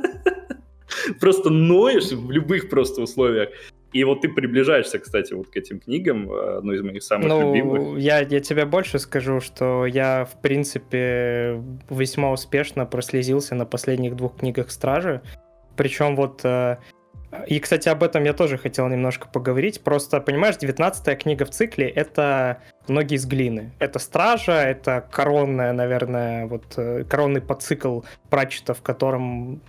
просто 1.20 1.50
ноешь 1.50 2.10
в 2.10 2.30
любых 2.30 2.70
просто 2.70 3.02
условиях. 3.02 3.50
И 3.92 4.04
вот 4.04 4.20
ты 4.20 4.28
приближаешься, 4.28 4.98
кстати, 4.98 5.32
вот 5.32 5.48
к 5.48 5.56
этим 5.56 5.80
книгам, 5.80 6.30
э, 6.30 6.58
одной 6.58 6.76
из 6.76 6.82
моих 6.82 7.02
самых 7.02 7.28
ну, 7.28 7.54
любимых. 7.54 7.98
Я, 7.98 8.20
я 8.20 8.40
тебе 8.40 8.66
больше 8.66 8.98
скажу, 8.98 9.40
что 9.40 9.86
я, 9.86 10.26
в 10.26 10.40
принципе, 10.42 11.62
весьма 11.88 12.32
успешно 12.32 12.84
прослезился 12.84 13.54
на 13.54 13.64
последних 13.64 14.16
двух 14.16 14.36
книгах 14.36 14.70
«Стражи». 14.70 15.22
Причем 15.76 16.16
вот 16.16 16.40
э, 16.44 16.78
И, 17.46 17.60
кстати, 17.60 17.88
об 17.88 18.02
этом 18.02 18.24
я 18.24 18.32
тоже 18.32 18.58
хотел 18.58 18.88
немножко 18.88 19.28
поговорить. 19.28 19.82
Просто, 19.82 20.20
понимаешь, 20.20 20.56
19-я 20.56 21.16
книга 21.16 21.44
в 21.44 21.50
цикле— 21.50 21.88
это 21.94 22.62
многие 22.86 23.16
из 23.16 23.26
глины. 23.26 23.72
Это 23.78 23.98
Стража, 23.98 24.62
это 24.62 25.06
коронная, 25.10 25.72
наверное, 25.72 26.46
вот 26.46 26.64
э, 26.76 27.04
коронный 27.04 27.40
подцикл 27.40 28.00
Пратчета, 28.30 28.74
в 28.74 28.82
котором 28.82 29.62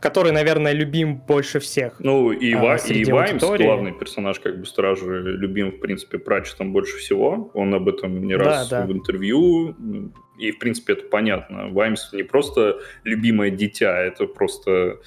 который, 0.00 0.32
наверное, 0.32 0.72
любим 0.72 1.16
больше 1.16 1.60
всех. 1.60 1.94
Ну, 2.00 2.30
и, 2.30 2.52
а, 2.52 2.62
Ва- 2.62 2.76
и 2.76 3.04
Ваймс, 3.04 3.42
главный 3.42 3.92
персонаж, 3.92 4.38
как 4.38 4.58
бы 4.58 4.66
Стражи, 4.66 5.22
любим, 5.22 5.70
в 5.70 5.80
принципе, 5.80 6.18
Пратчетом 6.18 6.72
больше 6.72 6.98
всего. 6.98 7.50
Он 7.54 7.74
об 7.74 7.88
этом 7.88 8.26
не 8.26 8.34
раз 8.34 8.68
да, 8.68 8.80
да. 8.80 8.86
в 8.86 8.92
интервью. 8.92 9.74
И, 10.38 10.50
в 10.50 10.58
принципе, 10.58 10.94
это 10.94 11.04
понятно. 11.08 11.68
Ваймс 11.68 12.12
не 12.12 12.22
просто 12.22 12.80
любимое 13.04 13.50
дитя, 13.50 13.98
это 13.98 14.26
просто 14.26 14.98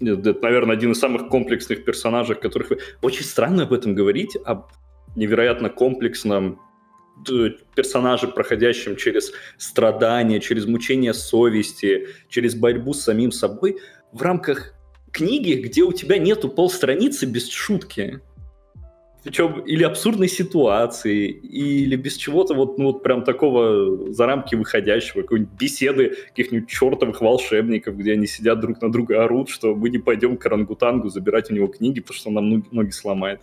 это, 0.00 0.38
наверное, 0.42 0.76
один 0.76 0.92
из 0.92 0.98
самых 0.98 1.28
комплексных 1.28 1.84
персонажей, 1.84 2.36
которых 2.36 2.70
вы... 2.70 2.78
Очень 3.02 3.24
странно 3.24 3.64
об 3.64 3.72
этом 3.72 3.94
говорить, 3.94 4.36
об 4.44 4.70
невероятно 5.16 5.70
комплексном 5.70 6.60
персонаже, 7.76 8.28
проходящем 8.28 8.96
через 8.96 9.32
страдания, 9.56 10.40
через 10.40 10.66
мучение 10.66 11.14
совести, 11.14 12.08
через 12.28 12.54
борьбу 12.56 12.92
с 12.92 13.02
самим 13.02 13.30
собой 13.30 13.78
в 14.12 14.20
рамках 14.20 14.74
книги, 15.12 15.52
где 15.52 15.82
у 15.82 15.92
тебя 15.92 16.18
нету 16.18 16.48
полстраницы 16.48 17.26
без 17.26 17.48
шутки. 17.48 18.20
Причем 19.24 19.60
или 19.60 19.82
абсурдной 19.84 20.28
ситуации, 20.28 21.30
или 21.30 21.96
без 21.96 22.16
чего-то 22.16 22.52
вот, 22.54 22.76
ну, 22.76 22.92
вот 22.92 23.02
прям 23.02 23.24
такого 23.24 24.12
за 24.12 24.26
рамки 24.26 24.54
выходящего, 24.54 25.22
какой-нибудь 25.22 25.54
беседы 25.58 26.14
каких-нибудь 26.28 26.68
чертовых 26.68 27.22
волшебников, 27.22 27.96
где 27.96 28.12
они 28.12 28.26
сидят 28.26 28.60
друг 28.60 28.82
на 28.82 28.92
друга, 28.92 29.24
орут, 29.24 29.48
что 29.48 29.74
мы 29.74 29.88
не 29.88 29.98
пойдем 29.98 30.36
к 30.36 30.44
орангутангу 30.44 31.08
забирать 31.08 31.50
у 31.50 31.54
него 31.54 31.68
книги, 31.68 32.00
потому 32.00 32.18
что 32.18 32.30
нам 32.30 32.50
ноги, 32.50 32.66
ноги 32.70 32.90
сломает. 32.90 33.40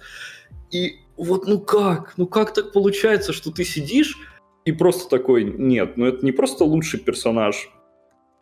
И 0.69 1.00
вот 1.17 1.47
ну 1.47 1.59
как? 1.59 2.13
Ну 2.15 2.27
как 2.27 2.53
так 2.53 2.73
получается, 2.73 3.33
что 3.33 3.51
ты 3.51 3.63
сидишь 3.63 4.19
и 4.65 4.71
просто 4.71 5.09
такой, 5.09 5.43
нет, 5.43 5.97
ну 5.97 6.05
это 6.05 6.23
не 6.23 6.31
просто 6.31 6.63
лучший 6.63 7.00
персонаж 7.00 7.71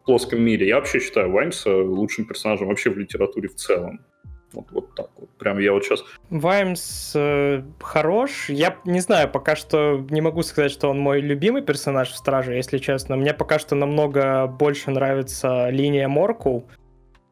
в 0.01 0.05
плоском 0.05 0.41
мире. 0.41 0.67
Я 0.67 0.75
вообще 0.75 0.99
считаю 0.99 1.31
Ваймса 1.31 1.73
лучшим 1.73 2.25
персонажем 2.25 2.67
вообще 2.67 2.89
в 2.89 2.97
литературе 2.97 3.47
в 3.47 3.55
целом. 3.55 4.01
Вот, 4.53 4.65
вот 4.71 4.95
так 4.95 5.09
вот. 5.17 5.29
Прям 5.37 5.59
я 5.59 5.73
вот 5.73 5.83
сейчас... 5.83 6.03
Ваймс 6.29 7.13
э, 7.15 7.63
хорош. 7.79 8.49
Я 8.49 8.77
не 8.85 8.99
знаю, 8.99 9.29
пока 9.29 9.55
что 9.55 10.05
не 10.09 10.21
могу 10.21 10.43
сказать, 10.43 10.71
что 10.71 10.89
он 10.89 10.99
мой 10.99 11.21
любимый 11.21 11.61
персонаж 11.61 12.09
в 12.09 12.17
Страже, 12.17 12.53
если 12.53 12.77
честно. 12.79 13.15
Мне 13.15 13.33
пока 13.33 13.59
что 13.59 13.75
намного 13.75 14.47
больше 14.47 14.91
нравится 14.91 15.69
линия 15.69 16.07
Морку. 16.07 16.65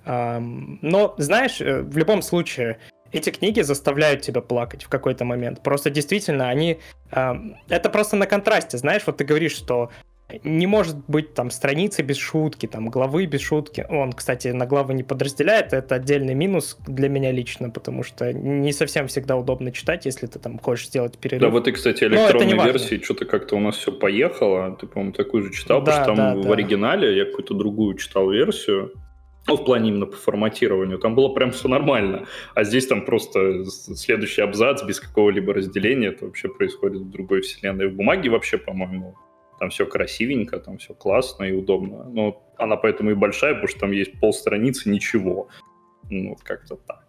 Эм, 0.06 0.80
но, 0.82 1.16
знаешь, 1.18 1.60
э, 1.60 1.82
в 1.82 1.98
любом 1.98 2.22
случае, 2.22 2.78
эти 3.12 3.30
книги 3.30 3.62
заставляют 3.62 4.22
тебя 4.22 4.42
плакать 4.42 4.84
в 4.84 4.90
какой-то 4.90 5.26
момент. 5.26 5.62
Просто 5.64 5.90
действительно, 5.90 6.50
они... 6.50 6.80
Э, 7.12 7.34
это 7.68 7.90
просто 7.90 8.16
на 8.16 8.28
контрасте, 8.28 8.78
знаешь, 8.78 9.04
вот 9.06 9.18
ты 9.18 9.26
говоришь, 9.26 9.56
что 9.56 9.90
не 10.44 10.68
может 10.68 10.98
быть 11.08 11.34
там 11.34 11.50
страницы 11.52 12.02
без 12.02 12.18
шутки, 12.18 12.66
там 12.66 12.90
главы 12.90 13.26
без 13.26 13.42
шутки. 13.42 13.86
Он, 13.90 14.12
кстати, 14.12 14.50
на 14.50 14.66
главы 14.66 14.94
не 14.94 15.04
подразделяет, 15.04 15.72
это 15.72 15.96
отдельный 15.96 16.34
минус 16.34 16.78
для 16.86 17.08
меня 17.08 17.32
лично, 17.32 17.70
потому 17.70 18.04
что 18.04 18.34
не 18.34 18.74
совсем 18.74 19.08
всегда 19.08 19.38
удобно 19.38 19.72
читать, 19.72 20.06
если 20.06 20.28
ты 20.28 20.40
там 20.40 20.60
хочешь 20.60 20.88
сделать 20.88 21.18
перерыв. 21.18 21.42
Да, 21.42 21.50
вот 21.50 21.68
и, 21.68 21.72
кстати, 21.72 22.04
электронной 22.04 22.66
версии 22.66 23.02
что-то 23.02 23.26
как-то 23.26 23.56
у 23.56 23.60
нас 23.60 23.78
все 23.78 23.92
поехало. 23.92 24.76
Ты, 24.80 24.88
по-моему, 24.88 25.14
такую 25.14 25.44
же 25.44 25.54
читал, 25.54 25.82
да, 25.82 25.92
потому 25.92 26.16
что 26.16 26.16
там 26.16 26.36
да, 26.36 26.42
в 26.42 26.44
да. 26.44 26.54
оригинале 26.54 27.18
я 27.18 27.26
какую-то 27.26 27.54
другую 27.54 27.96
читал 27.96 28.30
версию. 28.30 28.92
Ну, 29.48 29.56
в 29.56 29.64
плане 29.64 29.92
именно 29.92 30.08
по 30.08 30.18
форматированию. 30.18 31.00
Там 31.00 31.16
было 31.16 31.30
прям 31.30 31.52
все 31.52 31.70
нормально. 31.70 32.26
А 32.54 32.66
здесь 32.66 32.86
там 32.86 33.06
просто 33.06 33.64
следующий 33.64 34.42
абзац 34.42 34.84
без 34.84 35.00
какого-либо 35.00 35.54
разделения. 35.54 36.08
Это 36.08 36.26
вообще 36.26 36.50
происходит 36.50 37.04
в 37.04 37.10
другой 37.10 37.40
вселенной. 37.40 37.88
В 37.88 37.96
бумаге 37.96 38.30
вообще, 38.30 38.58
по-моему, 38.58 39.16
там 39.60 39.70
все 39.70 39.86
красивенько, 39.86 40.60
там 40.60 40.78
все 40.78 40.94
классно 40.94 41.46
и 41.46 41.52
удобно. 41.52 42.04
Но 42.06 42.44
она 42.58 42.76
поэтому 42.78 43.12
и 43.12 43.16
большая, 43.16 43.54
потому 43.54 43.68
что 43.68 43.80
там 43.80 43.92
есть 43.92 44.20
полстраницы, 44.20 44.90
ничего. 44.90 45.50
Ну, 46.10 46.30
вот 46.30 46.44
как-то 46.44 46.76
так. 46.76 47.04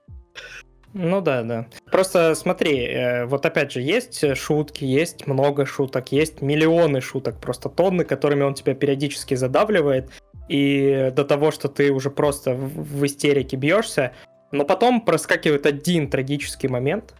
Ну 0.95 1.21
да, 1.21 1.43
да. 1.43 1.67
Просто 1.91 2.35
смотри, 2.35 2.87
э, 2.87 3.27
вот 3.27 3.45
опять 3.45 3.73
же, 3.73 3.81
есть 3.81 4.37
шутки, 4.37 4.85
есть 4.85 5.27
много 5.27 5.67
шуток, 5.67 6.13
есть 6.13 6.41
миллионы 6.41 7.01
шуток, 7.01 7.41
просто 7.41 7.69
тонны, 7.69 8.05
которыми 8.05 8.43
он 8.43 8.55
тебя 8.55 8.75
периодически 8.75 9.35
задавливает, 9.35 10.11
и 10.49 11.13
до 11.15 11.25
того, 11.25 11.51
что 11.51 11.69
ты 11.69 11.93
уже 11.93 12.11
просто 12.11 12.55
в 12.55 13.05
истерике 13.05 13.57
бьешься, 13.57 14.13
но 14.51 14.65
потом 14.65 15.03
проскакивает 15.03 15.67
один 15.67 16.09
трагический 16.09 16.71
момент, 16.71 17.15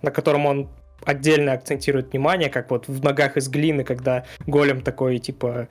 на 0.00 0.12
котором 0.12 0.46
он 0.46 0.68
отдельно 1.08 1.52
акцентирует 1.52 2.12
внимание, 2.12 2.50
как 2.50 2.70
вот 2.70 2.86
в 2.86 3.02
ногах 3.02 3.38
из 3.38 3.48
глины, 3.48 3.82
когда 3.82 4.26
голем 4.46 4.82
такой, 4.82 5.18
типа, 5.18 5.68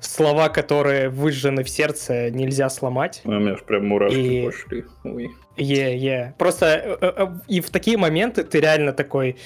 слова, 0.00 0.48
которые 0.48 1.10
выжжены 1.10 1.62
в 1.62 1.68
сердце, 1.68 2.30
нельзя 2.30 2.70
сломать. 2.70 3.20
У 3.24 3.30
меня 3.30 3.56
же 3.56 3.64
прям 3.64 3.86
мурашки 3.86 4.16
и... 4.16 4.46
пошли. 4.46 4.84
Ой. 5.04 5.30
Е, 5.56 5.96
yeah, 5.96 5.98
yeah. 5.98 6.32
Просто 6.38 6.66
э, 6.66 6.96
э, 7.00 7.12
э, 7.16 7.26
и 7.48 7.60
в 7.60 7.68
такие 7.68 7.98
моменты 7.98 8.44
ты 8.44 8.60
реально 8.60 8.92
такой 8.92 9.36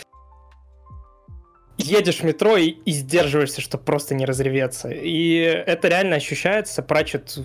едешь 1.76 2.20
в 2.20 2.24
метро 2.24 2.56
и, 2.56 2.68
и 2.68 2.92
сдерживаешься, 2.92 3.60
чтобы 3.60 3.82
просто 3.82 4.14
не 4.14 4.26
разреветься. 4.26 4.90
И 4.90 5.34
это 5.66 5.88
реально 5.88 6.16
ощущается. 6.16 6.82
Прачет 6.82 7.38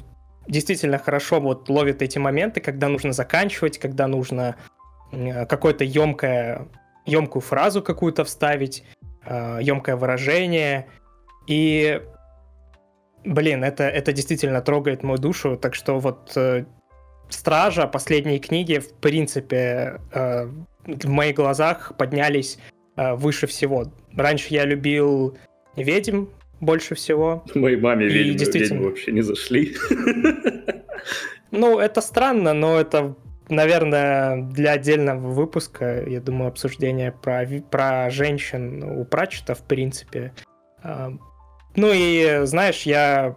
действительно 0.47 0.99
хорошо 0.99 1.39
вот 1.39 1.67
ловит 1.69 2.03
эти 2.03 2.19
моменты, 2.19 2.61
когда 2.61 2.89
нужно 2.89 3.13
заканчивать, 3.13 3.79
когда 3.79 4.07
нужно 4.07 4.55
какое-то 5.11 5.85
емкое, 5.85 6.67
емкую 7.07 7.41
фразу 7.41 7.81
какую-то 7.81 8.23
вставить, 8.23 8.83
емкое 9.25 9.95
выражение. 9.95 10.85
И, 11.47 12.01
блин, 13.25 13.63
это, 13.63 13.83
это 13.85 14.13
действительно 14.13 14.61
трогает 14.61 15.03
мою 15.03 15.17
душу. 15.17 15.57
Так 15.57 15.75
что 15.75 15.99
вот 15.99 16.33
э, 16.35 16.65
Стража, 17.29 17.87
последние 17.87 18.39
книги, 18.39 18.79
в 18.79 18.93
принципе, 18.93 19.99
э, 20.13 20.45
в 20.85 21.09
моих 21.09 21.35
глазах 21.35 21.93
поднялись 21.97 22.57
э, 22.95 23.15
выше 23.15 23.47
всего. 23.47 23.91
Раньше 24.15 24.53
я 24.53 24.65
любил 24.65 25.37
ведьм 25.75 26.25
больше 26.59 26.95
всего. 26.95 27.43
Моей 27.53 27.77
маме 27.77 28.07
ведьмы, 28.07 28.33
действительно... 28.37 28.75
ведьмы 28.75 28.89
вообще 28.89 29.11
не 29.11 29.21
зашли. 29.21 29.75
Ну, 31.51 31.79
это 31.79 32.01
странно, 32.01 32.53
но 32.53 32.77
это, 32.77 33.15
наверное, 33.49 34.41
для 34.43 34.73
отдельного 34.73 35.29
выпуска, 35.29 36.03
я 36.07 36.19
думаю, 36.19 36.49
обсуждение 36.49 37.11
про, 37.11 37.45
про 37.69 38.09
женщин 38.09 38.83
у 38.83 39.05
Пратчета, 39.05 39.55
в 39.55 39.63
принципе. 39.63 40.33
А, 40.83 41.11
ну 41.75 41.91
и, 41.93 42.41
знаешь, 42.45 42.83
я 42.83 43.35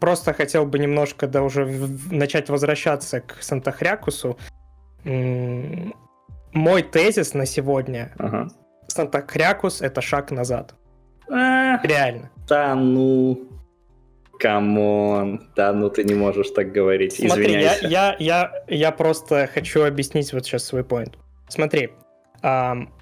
просто 0.00 0.32
хотел 0.32 0.66
бы 0.66 0.78
немножко, 0.78 1.26
да, 1.26 1.42
уже 1.42 1.66
начать 2.10 2.48
возвращаться 2.48 3.20
к 3.20 3.42
Санта-Хрякусу. 3.42 4.38
Мой 5.04 6.82
тезис 6.82 7.34
на 7.34 7.46
сегодня 7.46 8.12
ага. 8.18 8.48
Санта-Крякус— 8.88 9.80
это 9.80 10.00
шаг 10.00 10.30
назад. 10.30 10.74
Реально. 11.28 12.30
Да 12.48 12.74
ну... 12.74 13.51
Come 14.38 15.01
on, 15.01 15.48
да, 15.54 15.72
ну 15.72 15.88
ты 15.90 16.04
не 16.04 16.14
можешь 16.14 16.50
так 16.50 16.72
говорить, 16.72 17.14
Смотри, 17.14 17.44
извиняйся. 17.44 17.86
Я, 17.86 17.88
я, 17.88 18.16
я, 18.18 18.64
я 18.68 18.90
просто 18.92 19.48
хочу 19.52 19.84
объяснить 19.84 20.32
вот 20.32 20.44
сейчас 20.44 20.64
свой 20.64 20.84
point. 20.84 21.16
Смотри, 21.48 21.90
эм, 22.42 22.92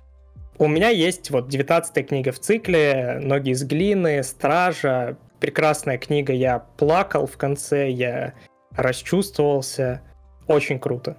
у 0.59 0.69
меня 0.69 0.91
есть 0.91 1.31
вот 1.31 1.49
19 1.49 2.07
книга 2.07 2.33
в 2.33 2.39
цикле, 2.39 3.19
«Ноги 3.23 3.51
из 3.51 3.65
глины», 3.65 4.23
«Стража», 4.23 5.17
прекрасная 5.41 5.97
книга, 5.97 6.33
я 6.33 6.59
плакал 6.59 7.27
в 7.27 7.37
конце, 7.39 7.91
я 7.91 8.35
расчувствовался, 8.73 10.03
очень 10.47 10.79
круто. 10.79 11.17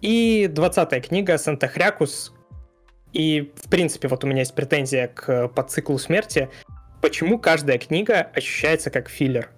И 0.00 0.48
20 0.50 1.06
книга 1.06 1.36
«Санта-Хрякус», 1.36 2.32
и, 3.12 3.52
в 3.56 3.68
принципе, 3.68 4.08
вот 4.08 4.24
у 4.24 4.26
меня 4.26 4.40
есть 4.40 4.54
претензия 4.54 5.08
к 5.08 5.48
подциклу 5.48 5.98
смерти. 5.98 6.48
Почему 7.02 7.36
каждая 7.38 7.78
книга 7.78 8.30
ощущается 8.32 8.88
как 8.88 9.08
филлер? 9.08 9.50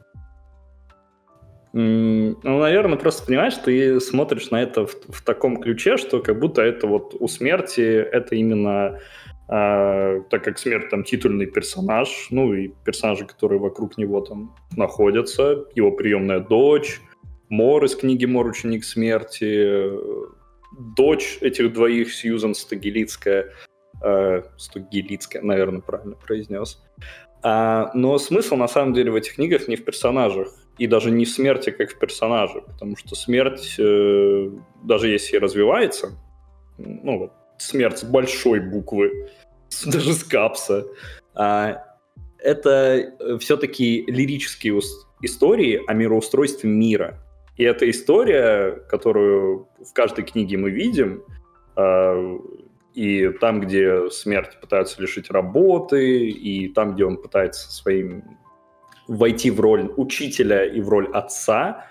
Ну, 1.75 2.37
наверное, 2.43 2.97
просто 2.97 3.27
понимаешь, 3.27 3.55
ты 3.57 4.01
смотришь 4.01 4.51
на 4.51 4.63
это 4.63 4.87
в, 4.87 4.95
в 5.09 5.23
таком 5.23 5.61
ключе, 5.61 5.99
что 5.99 6.21
как 6.21 6.39
будто 6.39 6.63
это 6.63 6.87
вот 6.87 7.15
у 7.19 7.29
смерти 7.29 7.83
это 7.83 8.35
именно 8.37 9.01
э, 9.49 10.23
так 10.31 10.45
как 10.45 10.59
смерть 10.59 10.89
там 10.89 11.05
титульный 11.05 11.47
персонаж, 11.47 12.29
ну 12.31 12.55
и 12.55 12.69
персонажи, 12.85 13.27
которые 13.27 13.61
вокруг 13.61 13.99
него 13.99 14.21
там 14.23 14.57
находятся, 14.77 15.65
его 15.75 15.91
приемная 15.93 16.41
дочь, 16.41 17.01
Мор 17.51 17.85
из 17.85 17.95
книги 17.95 18.25
Мор 18.25 18.47
ученик 18.47 18.85
смерти, 18.85 19.91
дочь 20.97 21.39
этих 21.43 21.73
двоих, 21.75 22.15
Сьюзан 22.15 22.55
Стагилицкая, 22.55 23.53
э, 24.03 24.43
Стагилицкая, 24.57 25.43
наверное, 25.43 25.83
правильно 25.83 26.15
произнес. 26.15 26.81
А, 27.47 27.91
но 27.93 28.17
смысл, 28.17 28.57
на 28.57 28.69
самом 28.69 28.95
деле, 28.95 29.11
в 29.11 29.15
этих 29.17 29.35
книгах 29.35 29.69
не 29.69 29.77
в 29.77 29.85
персонажах. 29.85 30.49
и 30.77 30.89
даже 30.89 31.13
не 31.13 31.25
в 31.25 31.29
смерти, 31.29 31.71
как 31.71 31.93
в 31.93 31.99
персонаже, 32.01 32.61
потому 32.61 32.97
что 32.97 33.15
смерть, 33.15 33.77
э, 33.79 34.51
даже 34.83 35.09
если 35.09 35.37
развивается, 35.37 36.19
ну 36.79 37.19
вот, 37.19 37.33
смерть 37.59 37.99
с 37.99 38.03
большой 38.05 38.59
буквы, 38.59 39.29
даже 39.87 40.15
с 40.15 40.25
капса, 40.25 40.87
э, 41.39 41.77
это 42.39 43.39
все-таки 43.39 44.05
лирические 44.09 44.81
истории 45.23 45.81
о 45.87 45.93
мироустройстве 45.93 46.69
мира. 46.69 47.21
И 47.57 47.63
эта 47.63 47.89
история, 47.89 48.73
которую 48.89 49.69
в 49.79 49.93
каждой 49.93 50.25
книге 50.25 50.57
мы 50.57 50.71
видим, 50.71 51.23
э, 51.77 52.39
и 52.95 53.29
там, 53.41 53.61
где 53.61 54.09
смерть 54.11 54.59
пытается 54.61 55.03
лишить 55.03 55.31
работы, 55.31 56.29
и 56.29 56.69
там, 56.69 56.95
где 56.95 57.05
он 57.05 57.17
пытается 57.17 57.73
своим 57.73 58.23
войти 59.09 59.51
в 59.51 59.61
роль 59.61 59.93
учителя 59.97 60.65
и 60.65 60.81
в 60.81 60.89
роль 60.89 61.09
отца, 61.13 61.87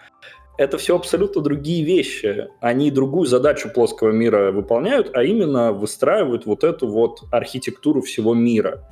это 0.58 0.78
все 0.78 0.96
абсолютно 0.96 1.42
другие 1.42 1.84
вещи. 1.84 2.48
Они 2.62 2.92
другую 2.92 3.26
задачу 3.26 3.70
плоского 3.70 4.12
мира 4.12 4.52
выполняют, 4.52 5.12
а 5.14 5.24
именно 5.24 5.74
выстраивают 5.74 6.46
вот 6.46 6.64
эту 6.64 6.88
вот 6.88 7.24
архитектуру 7.32 8.02
всего 8.02 8.34
мира. 8.34 8.88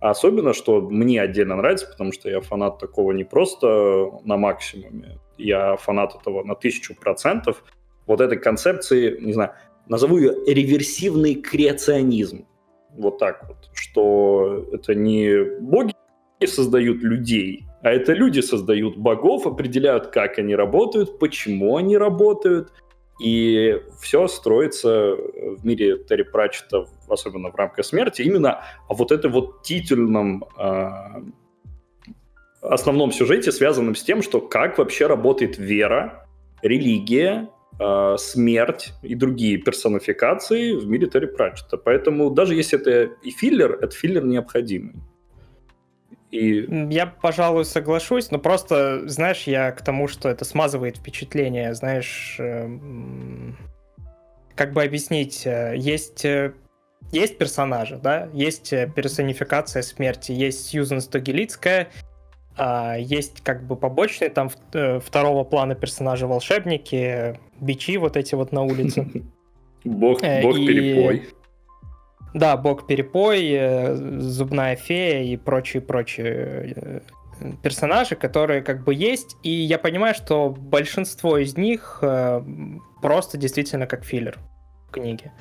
Особенно, 0.00 0.52
что 0.52 0.80
мне 0.82 1.20
отдельно 1.20 1.56
нравится, 1.56 1.86
потому 1.86 2.12
что 2.12 2.28
я 2.28 2.40
фанат 2.40 2.78
такого 2.78 3.12
не 3.12 3.24
просто 3.24 4.10
на 4.24 4.36
максимуме, 4.36 5.18
я 5.38 5.76
фанат 5.76 6.14
этого 6.14 6.44
на 6.44 6.54
тысячу 6.54 6.94
процентов. 6.94 7.64
Вот 8.06 8.20
этой 8.20 8.38
концепции, 8.38 9.18
не 9.20 9.32
знаю, 9.32 9.52
назову 9.88 10.18
ее 10.18 10.34
реверсивный 10.46 11.34
креационизм. 11.34 12.46
Вот 12.90 13.18
так 13.18 13.46
вот, 13.48 13.70
что 13.74 14.66
это 14.72 14.94
не 14.94 15.60
боги 15.60 15.94
создают 16.44 17.02
людей, 17.02 17.64
а 17.82 17.90
это 17.90 18.12
люди 18.12 18.40
создают 18.40 18.96
богов, 18.96 19.46
определяют, 19.46 20.08
как 20.08 20.38
они 20.38 20.54
работают, 20.54 21.18
почему 21.18 21.76
они 21.76 21.96
работают, 21.96 22.72
и 23.22 23.80
все 24.00 24.28
строится 24.28 25.14
в 25.14 25.64
мире 25.64 25.98
Терри 25.98 26.22
Пратчета, 26.24 26.86
особенно 27.08 27.50
в 27.50 27.54
рамках 27.54 27.84
смерти, 27.84 28.22
именно 28.22 28.62
о 28.88 28.94
вот 28.94 29.12
этой 29.12 29.30
вот 29.30 29.62
титульном 29.62 30.44
э, 30.58 30.90
основном 32.60 33.12
сюжете, 33.12 33.52
связанном 33.52 33.94
с 33.94 34.02
тем, 34.02 34.22
что 34.22 34.40
как 34.40 34.78
вообще 34.78 35.06
работает 35.06 35.58
вера, 35.58 36.26
религия, 36.62 37.48
э, 37.78 38.16
смерть 38.18 38.92
и 39.02 39.14
другие 39.14 39.58
персонификации 39.58 40.72
в 40.72 40.86
мире 40.86 41.06
Терри 41.06 41.26
Пратчета. 41.26 41.76
Поэтому 41.76 42.30
даже 42.30 42.54
если 42.54 42.78
это 42.78 43.14
и 43.22 43.30
филлер, 43.30 43.78
это 43.80 43.94
филлер 43.94 44.24
необходимый. 44.24 44.94
И... 46.30 46.66
Я, 46.90 47.06
пожалуй, 47.06 47.64
соглашусь, 47.64 48.30
но 48.30 48.38
просто, 48.38 49.08
знаешь, 49.08 49.44
я 49.44 49.70
к 49.72 49.82
тому, 49.82 50.08
что 50.08 50.28
это 50.28 50.44
смазывает 50.44 50.96
впечатление, 50.96 51.72
знаешь, 51.74 52.36
эм, 52.38 53.56
как 54.54 54.72
бы 54.72 54.82
объяснить, 54.82 55.46
э, 55.46 55.74
есть, 55.76 56.24
э, 56.24 56.52
есть 57.12 57.38
персонажи, 57.38 58.00
да, 58.02 58.28
есть 58.32 58.70
персонификация 58.70 59.82
смерти, 59.82 60.32
есть 60.32 60.66
Сьюзен 60.66 61.00
Стогелицкая, 61.00 61.88
а 62.56 62.96
есть 62.96 63.42
как 63.42 63.66
бы 63.66 63.76
побочные 63.76 64.30
там 64.30 64.50
второго 65.00 65.44
плана 65.44 65.74
персонажи 65.74 66.26
волшебники, 66.26 67.38
бичи 67.60 67.96
вот 67.96 68.16
эти 68.16 68.34
вот 68.34 68.52
на 68.52 68.62
улице. 68.62 69.06
Бог, 69.84 70.20
бог 70.20 70.56
перепой. 70.56 71.28
Да, 72.34 72.56
бог 72.58 72.86
перепой, 72.86 73.50
э, 73.50 73.94
зубная 73.94 74.76
фея 74.76 75.22
и 75.22 75.36
прочие-прочие 75.38 76.74
э, 76.76 77.00
персонажи, 77.62 78.14
которые 78.14 78.60
как 78.60 78.84
бы 78.84 78.94
есть, 78.94 79.36
и 79.42 79.50
я 79.50 79.78
понимаю, 79.78 80.14
что 80.14 80.50
большинство 80.50 81.38
из 81.38 81.56
них 81.56 82.00
э, 82.02 82.42
просто 83.00 83.38
действительно 83.38 83.86
как 83.86 84.04
филлер 84.04 84.38
в 84.88 84.90
книге. 84.90 85.32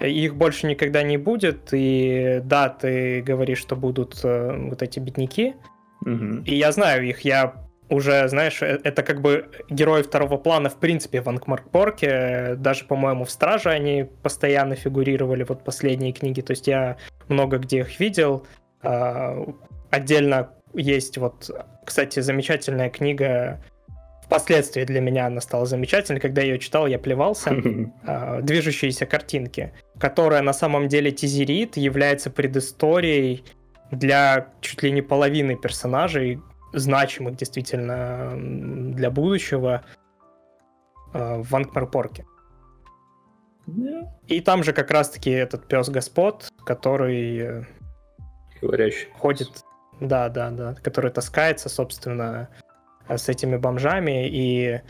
Их 0.00 0.34
больше 0.34 0.66
никогда 0.66 1.02
не 1.02 1.16
будет, 1.16 1.68
и 1.72 2.40
да, 2.44 2.68
ты 2.68 3.22
говоришь, 3.22 3.60
что 3.60 3.76
будут 3.76 4.22
вот 4.22 4.82
эти 4.82 4.98
бедняки, 4.98 5.54
угу. 6.04 6.42
и 6.44 6.54
я 6.54 6.72
знаю 6.72 7.06
их, 7.06 7.20
я 7.20 7.54
уже, 7.88 8.28
знаешь, 8.28 8.62
э, 8.62 8.80
это 8.84 9.02
как 9.02 9.20
бы 9.20 9.46
герои 9.68 10.02
второго 10.02 10.36
плана 10.36 10.70
в 10.70 10.76
принципе 10.76 11.20
в 11.20 11.28
Анкмаркпорке. 11.28 12.54
Даже, 12.56 12.84
по-моему, 12.84 13.24
в 13.24 13.30
Страже 13.30 13.70
они 13.70 14.08
постоянно 14.22 14.74
фигурировали, 14.74 15.44
вот 15.44 15.64
последние 15.64 16.12
книги. 16.12 16.40
То 16.40 16.52
есть 16.52 16.66
я 16.66 16.96
много 17.28 17.58
где 17.58 17.80
их 17.80 18.00
видел. 18.00 18.46
А, 18.82 19.36
отдельно 19.90 20.50
есть 20.72 21.18
вот, 21.18 21.50
кстати, 21.84 22.20
замечательная 22.20 22.90
книга 22.90 23.60
Впоследствии 24.24 24.84
для 24.84 25.00
меня 25.00 25.26
она 25.26 25.40
стала 25.40 25.66
замечательной. 25.66 26.18
Когда 26.18 26.40
я 26.40 26.54
ее 26.54 26.58
читал, 26.58 26.86
я 26.86 26.98
плевался. 26.98 27.54
А, 28.06 28.40
Движущиеся 28.40 29.06
картинки, 29.06 29.72
которая 29.98 30.42
на 30.42 30.52
самом 30.52 30.88
деле 30.88 31.10
тизерит, 31.10 31.76
является 31.76 32.30
предысторией 32.30 33.44
для 33.90 34.48
чуть 34.60 34.82
ли 34.82 34.90
не 34.90 35.02
половины 35.02 35.56
персонажей, 35.56 36.40
значимых 36.72 37.36
действительно 37.36 38.34
для 38.36 39.10
будущего 39.10 39.84
э, 41.12 41.42
в 41.42 41.54
Анкмарпорке. 41.54 42.26
Yeah. 43.66 44.08
И 44.26 44.40
там 44.40 44.62
же 44.62 44.72
как 44.72 44.90
раз-таки 44.90 45.30
этот 45.30 45.66
пес 45.66 45.88
Господ, 45.88 46.48
который 46.64 47.38
э, 47.38 47.64
Говорящий. 48.60 49.08
ходит, 49.18 49.64
да, 50.00 50.28
да, 50.28 50.50
да, 50.50 50.74
который 50.74 51.10
таскается, 51.10 51.68
собственно, 51.68 52.48
с 53.08 53.28
этими 53.28 53.56
бомжами, 53.56 54.28
и 54.28 54.82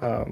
э, 0.00 0.24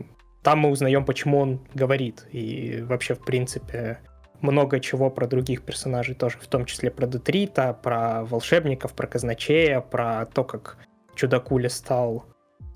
там 0.42 0.58
мы 0.58 0.70
узнаем, 0.70 1.04
почему 1.04 1.38
он 1.38 1.60
говорит, 1.74 2.26
и 2.32 2.82
вообще, 2.82 3.14
в 3.14 3.24
принципе, 3.24 4.00
много 4.40 4.80
чего 4.80 5.10
про 5.10 5.26
других 5.26 5.62
персонажей 5.62 6.14
тоже, 6.14 6.38
в 6.38 6.46
том 6.46 6.64
числе 6.64 6.90
про 6.90 7.06
Детрита, 7.06 7.72
про 7.72 8.24
волшебников, 8.24 8.94
про 8.94 9.06
казначея, 9.06 9.80
про 9.80 10.26
то, 10.26 10.44
как 10.44 10.78
Чудакули 11.14 11.68
стал 11.68 12.24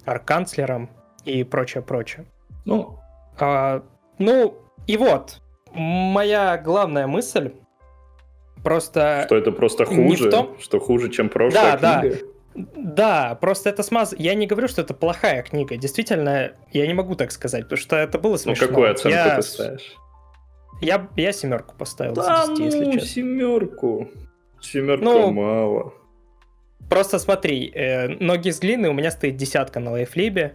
арканцлером 0.05 0.91
и 1.25 1.45
прочее, 1.45 1.83
прочее. 1.83 2.27
Ну, 2.65 2.99
а, 3.39 3.83
ну 4.19 4.57
и 4.87 4.97
вот, 4.97 5.41
моя 5.73 6.59
главная 6.59 7.07
мысль 7.07 7.53
просто... 8.63 9.23
Что 9.27 9.37
это 9.37 9.53
просто 9.53 9.85
хуже? 9.85 10.31
Том... 10.31 10.59
Что 10.61 10.79
хуже, 10.81 11.11
чем 11.11 11.29
прошлая 11.29 11.79
да, 11.79 12.01
книга? 12.01 12.17
Да. 12.17 12.31
Да, 12.77 13.35
просто 13.41 13.71
это 13.71 13.83
смаз... 13.83 14.15
Я 14.17 14.35
не 14.35 14.47
говорю, 14.47 14.69
что 14.69 14.81
это 14.81 14.95
плохая 14.95 15.43
книга. 15.43 15.77
Действительно, 15.77 16.53
я 16.71 16.87
не 16.87 16.95
могу 16.95 17.17
так 17.17 17.33
сказать, 17.33 17.65
потому 17.65 17.79
что 17.79 17.97
это 17.97 18.19
было 18.19 18.33
ну, 18.33 18.39
смешно. 18.39 18.67
Ну, 18.67 18.69
какую 18.69 18.91
оценку 18.93 19.17
я... 19.17 19.37
ты 19.37 19.43
ставишь? 19.43 19.97
Я, 20.81 21.09
я 21.17 21.33
семерку 21.33 21.75
поставил 21.77 22.15
да, 22.15 22.47
10, 22.47 22.59
если 22.59 22.85
ну, 22.85 22.93
честно. 22.93 23.09
семерку. 23.09 24.09
Семерка 24.61 25.05
ну, 25.05 25.31
мало. 25.31 25.95
Просто 26.89 27.19
смотри, 27.19 27.71
э, 27.75 28.09
ноги 28.09 28.51
с 28.51 28.61
глины, 28.61 28.89
у 28.89 28.93
меня 28.93 29.11
стоит 29.11 29.37
десятка 29.37 29.81
на 29.81 29.93
лайфлибе. 29.93 30.55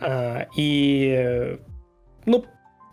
Э, 0.00 0.46
и, 0.56 1.58
ну, 2.24 2.44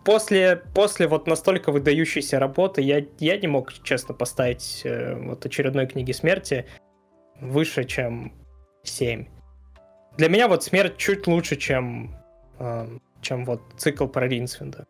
после, 0.03 0.57
после 0.73 1.07
вот 1.07 1.27
настолько 1.27 1.71
выдающейся 1.71 2.39
работы 2.39 2.81
я, 2.81 3.05
я 3.19 3.37
не 3.37 3.47
мог, 3.47 3.73
честно, 3.83 4.13
поставить 4.13 4.81
э, 4.83 5.15
вот 5.15 5.45
очередной 5.45 5.87
книги 5.87 6.11
смерти 6.11 6.65
выше, 7.39 7.83
чем 7.83 8.33
7. 8.83 9.25
Для 10.17 10.29
меня 10.29 10.47
вот 10.47 10.63
смерть 10.63 10.97
чуть 10.97 11.27
лучше, 11.27 11.55
чем, 11.55 12.15
э, 12.59 12.87
чем 13.21 13.45
вот 13.45 13.61
цикл 13.77 14.07
про 14.07 14.27
Ринсвинда. 14.27 14.85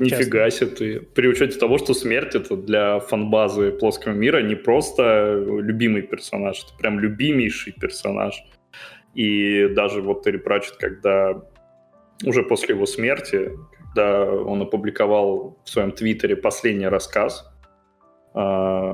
Нифига 0.00 0.48
себе 0.50 0.70
ты. 0.70 1.00
При 1.00 1.28
учете 1.28 1.58
того, 1.58 1.76
что 1.76 1.92
смерть 1.92 2.34
это 2.34 2.56
для 2.56 3.00
фанбазы 3.00 3.70
плоского 3.70 4.12
мира 4.12 4.42
не 4.42 4.54
просто 4.54 5.44
любимый 5.46 6.02
персонаж, 6.02 6.64
это 6.64 6.72
прям 6.78 6.98
любимейший 6.98 7.74
персонаж. 7.74 8.42
И 9.14 9.68
даже 9.68 10.00
вот 10.00 10.22
Терри 10.22 10.38
Пратчет, 10.38 10.76
когда 10.76 11.42
уже 12.24 12.42
после 12.42 12.74
его 12.74 12.86
смерти, 12.86 13.50
когда 13.78 14.24
он 14.24 14.62
опубликовал 14.62 15.58
в 15.64 15.68
своем 15.68 15.92
твиттере 15.92 16.34
последний 16.36 16.88
рассказ, 16.88 17.44
э, 18.34 18.92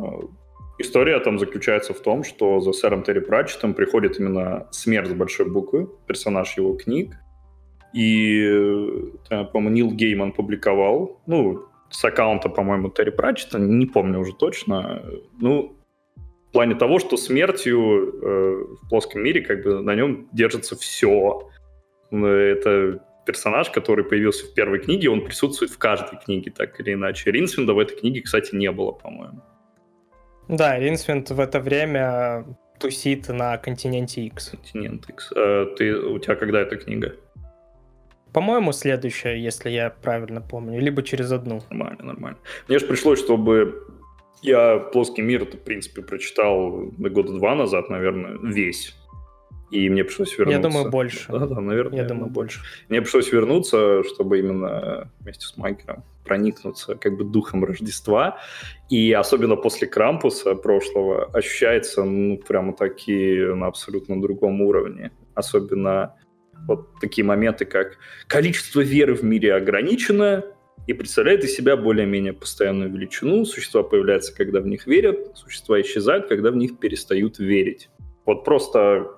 история 0.79 1.21
там 1.21 1.39
заключается 1.39 1.95
в 1.95 2.01
том, 2.01 2.25
что 2.25 2.59
за 2.61 2.73
сэром 2.73 3.05
Терри 3.05 3.21
Пратчетом 3.21 3.75
приходит 3.75 4.19
именно 4.19 4.67
смерть 4.73 5.09
с 5.11 5.15
большой 5.15 5.49
буквы, 5.49 5.89
персонаж 6.07 6.57
его 6.57 6.75
книг, 6.75 7.15
и, 7.97 8.43
э, 9.31 9.45
по-моему, 9.53 9.71
Нил 9.71 9.91
Гейман 9.91 10.33
публиковал, 10.33 11.19
ну, 11.27 11.65
с 11.89 12.05
аккаунта, 12.05 12.51
по-моему, 12.51 12.91
Терри 12.91 13.09
Пратчета, 13.09 13.59
не 13.59 13.87
помню 13.87 14.21
уже 14.21 14.35
точно, 14.35 15.03
ну, 15.41 15.75
в 16.49 16.53
плане 16.53 16.75
того, 16.75 16.99
что 16.99 17.17
смертью 17.17 17.79
э, 17.81 18.65
в 18.83 18.89
плоском 18.91 19.23
мире 19.23 19.41
как 19.41 19.63
бы 19.63 19.81
на 19.81 19.95
нем 19.95 20.29
держится 20.33 20.77
все. 20.77 21.49
Это 22.11 23.03
персонаж, 23.25 23.71
который 23.71 24.05
появился 24.05 24.45
в 24.45 24.53
первой 24.53 24.81
книге, 24.81 25.09
он 25.09 25.25
присутствует 25.25 25.71
в 25.71 25.79
каждой 25.79 26.19
книге, 26.19 26.53
так 26.55 26.79
или 26.79 26.93
иначе. 26.93 27.31
Ринсвинда 27.31 27.73
в 27.73 27.79
этой 27.79 27.97
книге, 27.97 28.21
кстати, 28.21 28.55
не 28.55 28.71
было, 28.71 28.93
по-моему. 28.93 29.41
Да, 30.49 30.79
Ринсвинд 30.79 31.31
в 31.31 31.41
это 31.41 31.61
время 31.61 32.45
тусит 32.79 33.29
на 33.29 33.57
континенте 33.57 34.21
X. 34.27 34.51
Континент 34.51 35.09
X. 35.09 35.33
А 35.35 35.65
ты, 35.77 35.97
у 35.97 36.19
тебя 36.19 36.35
когда 36.35 36.61
эта 36.61 36.77
книга? 36.77 37.17
По-моему, 38.37 38.73
следующая, 38.73 39.43
если 39.43 39.71
я 39.71 39.89
правильно 39.89 40.43
помню, 40.43 40.79
либо 40.79 41.03
через 41.03 41.33
одну. 41.33 41.63
Нормально, 41.71 42.05
нормально. 42.05 42.39
Мне 42.69 42.79
же 42.79 42.85
пришлось, 42.85 43.19
чтобы 43.19 43.83
я 44.43 44.77
«Плоский 44.77 45.23
мир», 45.23 45.47
в 45.47 45.65
принципе, 45.65 46.03
прочитал 46.03 46.93
года 46.99 47.33
два 47.33 47.55
назад, 47.55 47.89
наверное, 47.89 48.37
весь. 48.43 48.95
И 49.71 49.89
мне 49.89 50.05
пришлось 50.05 50.37
вернуться. 50.37 50.59
Я 50.59 50.63
думаю, 50.63 50.91
больше. 50.91 51.33
Да, 51.33 51.47
да, 51.47 51.61
наверное. 51.63 51.97
Я 51.97 52.05
думаю, 52.05 52.29
больше. 52.29 52.61
Мне 52.91 53.01
пришлось 53.01 53.33
вернуться, 53.33 54.05
чтобы 54.05 54.39
именно 54.39 55.11
вместе 55.21 55.47
с 55.47 55.57
Майкером 55.57 56.05
проникнуться 56.23 56.95
как 56.97 57.17
бы 57.17 57.25
духом 57.25 57.65
Рождества. 57.65 58.37
И 58.91 59.13
особенно 59.13 59.57
после 59.57 59.89
Крампуса 59.89 60.57
прошлого 60.57 61.25
ощущается, 61.33 62.05
ну, 62.05 62.37
прямо 62.37 62.75
такие 62.75 63.55
на 63.55 63.69
абсолютно 63.69 64.21
другом 64.21 64.61
уровне. 64.61 65.11
Особенно 65.35 66.17
вот 66.67 66.99
такие 67.01 67.25
моменты, 67.25 67.65
как 67.65 67.99
количество 68.27 68.81
веры 68.81 69.15
в 69.15 69.23
мире 69.23 69.55
ограничено, 69.55 70.45
и 70.87 70.93
представляет 70.93 71.43
из 71.45 71.55
себя 71.55 71.77
более-менее 71.77 72.33
постоянную 72.33 72.93
величину. 72.93 73.45
Существа 73.45 73.83
появляются, 73.83 74.35
когда 74.35 74.61
в 74.61 74.67
них 74.67 74.87
верят, 74.87 75.37
существа 75.37 75.81
исчезают, 75.81 76.29
когда 76.29 76.51
в 76.51 76.57
них 76.57 76.79
перестают 76.79 77.39
верить. 77.39 77.91
Вот 78.25 78.45
просто 78.45 79.09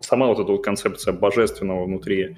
сама 0.00 0.26
вот 0.26 0.38
эта 0.38 0.52
вот 0.52 0.62
концепция 0.62 1.14
божественного 1.14 1.84
внутри 1.86 2.36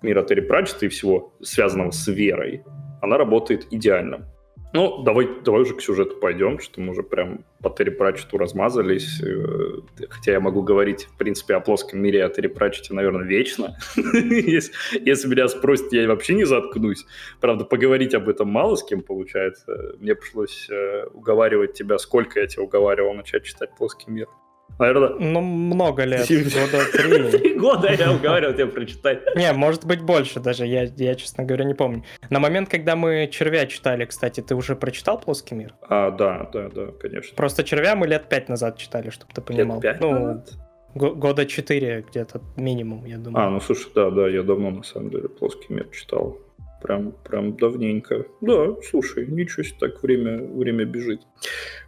мира 0.00 0.22
Терри 0.22 0.40
Пратчета 0.40 0.86
и 0.86 0.88
всего 0.88 1.34
связанного 1.42 1.90
с 1.90 2.06
верой, 2.08 2.64
она 3.02 3.18
работает 3.18 3.66
идеально. 3.70 4.31
Ну, 4.74 5.02
давай, 5.02 5.28
давай 5.44 5.62
уже 5.62 5.74
к 5.74 5.82
сюжету 5.82 6.16
пойдем, 6.16 6.58
что 6.58 6.80
мы 6.80 6.92
уже 6.92 7.02
прям 7.02 7.44
по 7.60 7.68
Терри 7.68 7.90
Пратчету 7.90 8.38
размазались. 8.38 9.22
Э, 9.22 9.80
хотя 10.08 10.32
я 10.32 10.40
могу 10.40 10.62
говорить, 10.62 11.04
в 11.04 11.18
принципе, 11.18 11.54
о 11.54 11.60
плоском 11.60 12.00
мире, 12.00 12.24
о 12.24 12.30
Терри 12.30 12.48
Пратчете, 12.48 12.94
наверное, 12.94 13.24
вечно. 13.24 13.76
если, 13.96 15.28
меня 15.28 15.48
спросят, 15.48 15.92
я 15.92 16.08
вообще 16.08 16.34
не 16.34 16.44
заткнусь. 16.44 17.04
Правда, 17.40 17.64
поговорить 17.64 18.14
об 18.14 18.30
этом 18.30 18.48
мало 18.48 18.76
с 18.76 18.82
кем 18.82 19.02
получается. 19.02 19.94
Мне 20.00 20.14
пришлось 20.14 20.68
э, 20.70 21.04
уговаривать 21.12 21.74
тебя, 21.74 21.98
сколько 21.98 22.40
я 22.40 22.46
тебя 22.46 22.62
уговаривал 22.62 23.12
начать 23.12 23.44
читать 23.44 23.76
плоский 23.76 24.10
мир. 24.10 24.28
Наверное... 24.78 25.10
Ну, 25.18 25.40
много 25.40 26.04
лет. 26.04 26.28
Года 26.28 26.84
три. 26.92 27.30
Три 27.30 27.54
года 27.54 27.92
я 27.92 28.12
уговаривал 28.12 28.54
тебя 28.54 28.66
прочитать. 28.66 29.20
Не, 29.36 29.52
может 29.52 29.84
быть 29.84 30.02
больше 30.02 30.40
даже, 30.40 30.66
я, 30.66 30.84
я, 30.96 31.14
честно 31.14 31.44
говоря, 31.44 31.64
не 31.64 31.74
помню. 31.74 32.04
На 32.30 32.40
момент, 32.40 32.68
когда 32.68 32.96
мы 32.96 33.28
«Червя» 33.30 33.66
читали, 33.66 34.04
кстати, 34.04 34.40
ты 34.40 34.54
уже 34.54 34.76
прочитал 34.76 35.20
«Плоский 35.20 35.54
мир»? 35.54 35.74
А, 35.88 36.10
да, 36.10 36.48
да, 36.52 36.68
да, 36.68 36.86
конечно. 37.00 37.36
Просто 37.36 37.64
«Червя» 37.64 37.94
мы 37.94 38.06
лет 38.06 38.28
пять 38.28 38.48
назад 38.48 38.78
читали, 38.78 39.10
чтобы 39.10 39.32
ты 39.32 39.40
понимал. 39.40 39.76
Лет 39.76 39.82
пять 39.82 40.00
ну, 40.00 40.12
назад? 40.12 40.52
года 40.94 41.46
четыре 41.46 42.04
где-то 42.08 42.42
минимум, 42.56 43.04
я 43.06 43.18
думаю. 43.18 43.46
А, 43.46 43.50
ну 43.50 43.60
слушай, 43.60 43.90
да, 43.94 44.10
да, 44.10 44.28
я 44.28 44.42
давно 44.42 44.70
на 44.70 44.82
самом 44.82 45.10
деле 45.10 45.28
«Плоский 45.28 45.72
мир» 45.72 45.88
читал. 45.92 46.38
Прям, 46.82 47.12
прям 47.24 47.56
давненько. 47.56 48.26
Да, 48.40 48.74
слушай, 48.82 49.26
ничего 49.26 49.62
себе, 49.62 49.76
так 49.78 50.02
время, 50.02 50.42
время 50.42 50.84
бежит. 50.84 51.20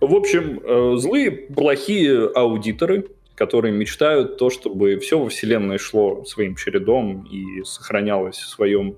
В 0.00 0.14
общем, 0.14 0.60
э, 0.62 0.96
злые, 0.96 1.30
плохие 1.30 2.28
аудиторы, 2.28 3.08
которые 3.34 3.72
мечтают 3.72 4.36
то, 4.36 4.50
чтобы 4.50 4.98
все 5.00 5.18
во 5.18 5.28
Вселенной 5.28 5.78
шло 5.78 6.24
своим 6.24 6.54
чередом 6.54 7.24
и 7.24 7.64
сохранялось 7.64 8.36
в 8.36 8.48
своем 8.48 8.96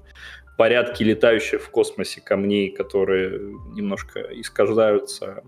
порядке 0.59 1.05
летающих 1.05 1.63
в 1.63 1.71
космосе 1.71 2.21
камней, 2.21 2.71
которые 2.71 3.41
немножко 3.75 4.21
искажаются 4.33 5.45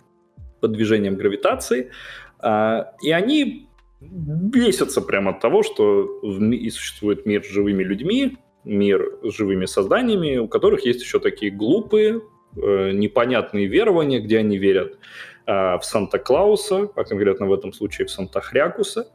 под 0.61 0.73
движением 0.73 1.17
гравитации. 1.17 1.91
А, 2.39 2.93
и 3.03 3.11
они 3.11 3.69
бесятся 4.01 5.03
прямо 5.03 5.31
от 5.33 5.41
того, 5.41 5.63
что 5.63 6.21
в, 6.23 6.71
существует 6.71 7.27
мир 7.27 7.45
с 7.45 7.49
живыми 7.49 7.83
людьми, 7.83 8.39
мир 8.69 9.19
с 9.23 9.35
живыми 9.35 9.67
созданиями, 9.67 10.37
у 10.37 10.49
которых 10.49 10.85
есть 10.85 11.01
еще 11.01 11.19
такие 11.19 11.51
глупые, 11.51 12.21
э, 12.57 12.93
непонятные 12.93 13.67
верования, 13.67 14.21
где 14.21 14.39
они 14.39 14.59
верят 14.59 14.99
э, 15.47 15.53
в 15.79 15.81
Санта-Клауса, 15.83 16.91
а 16.95 17.05
конкретно 17.05 17.47
в 17.47 17.53
этом 17.53 17.73
случае 17.73 18.07
в 18.07 18.11
Санта-Хрякуса. 18.11 19.09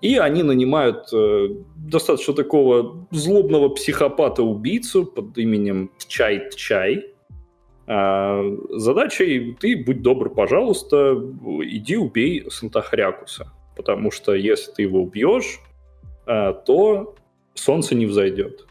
И 0.00 0.16
они 0.16 0.42
нанимают 0.42 1.12
э, 1.12 1.48
достаточно 1.76 2.34
такого 2.34 3.06
злобного 3.10 3.68
психопата-убийцу 3.68 5.06
под 5.06 5.38
именем 5.38 5.90
Чай-Чай. 6.08 7.06
Э, 7.86 8.56
задачей 8.70 9.56
ты, 9.60 9.76
будь 9.76 10.02
добр, 10.02 10.30
пожалуйста, 10.30 11.14
иди 11.62 11.96
убей 11.96 12.46
Санта-Хрякуса. 12.50 13.52
Потому 13.76 14.10
что 14.10 14.34
если 14.34 14.72
ты 14.72 14.82
его 14.82 15.02
убьешь, 15.02 15.60
э, 16.26 16.52
то 16.66 17.14
солнце 17.54 17.94
не 17.94 18.06
взойдет. 18.06 18.66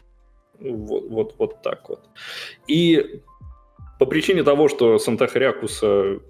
Вот, 0.62 1.08
вот, 1.08 1.34
вот 1.38 1.62
так 1.62 1.88
вот. 1.88 2.00
И 2.66 3.20
по 3.98 4.06
причине 4.06 4.42
того, 4.42 4.68
что 4.68 4.98
Санта-Хрякуса 4.98 6.20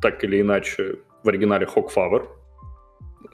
так 0.00 0.24
или 0.24 0.40
иначе 0.40 0.98
в 1.22 1.28
оригинале 1.28 1.66
Хокфавер, 1.66 2.28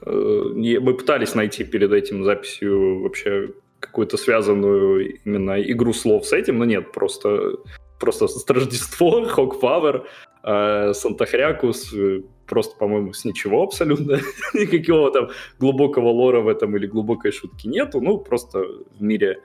э, 0.05 0.79
мы 0.81 0.93
пытались 0.93 1.35
найти 1.35 1.63
перед 1.63 1.91
этим 1.91 2.23
записью 2.23 3.01
вообще 3.03 3.49
какую-то 3.79 4.17
связанную 4.17 5.19
именно 5.25 5.61
игру 5.61 5.93
слов 5.93 6.25
с 6.25 6.33
этим, 6.33 6.59
но 6.59 6.65
нет, 6.65 6.91
просто, 6.91 7.57
просто 7.99 8.27
Рождество, 8.53 9.25
Хокфавер, 9.25 10.07
э, 10.43 10.93
Санта-Хрякус, 10.93 11.93
э, 11.93 12.21
просто, 12.47 12.77
по-моему, 12.77 13.13
с 13.13 13.25
ничего 13.25 13.63
абсолютно. 13.63 14.19
Никакого 14.53 15.11
там 15.11 15.29
глубокого 15.59 16.09
лора 16.09 16.41
в 16.41 16.47
этом 16.47 16.75
или 16.77 16.87
глубокой 16.87 17.31
шутки 17.31 17.67
нету. 17.67 18.01
Ну, 18.01 18.17
просто 18.17 18.65
в 18.97 19.01
мире 19.01 19.41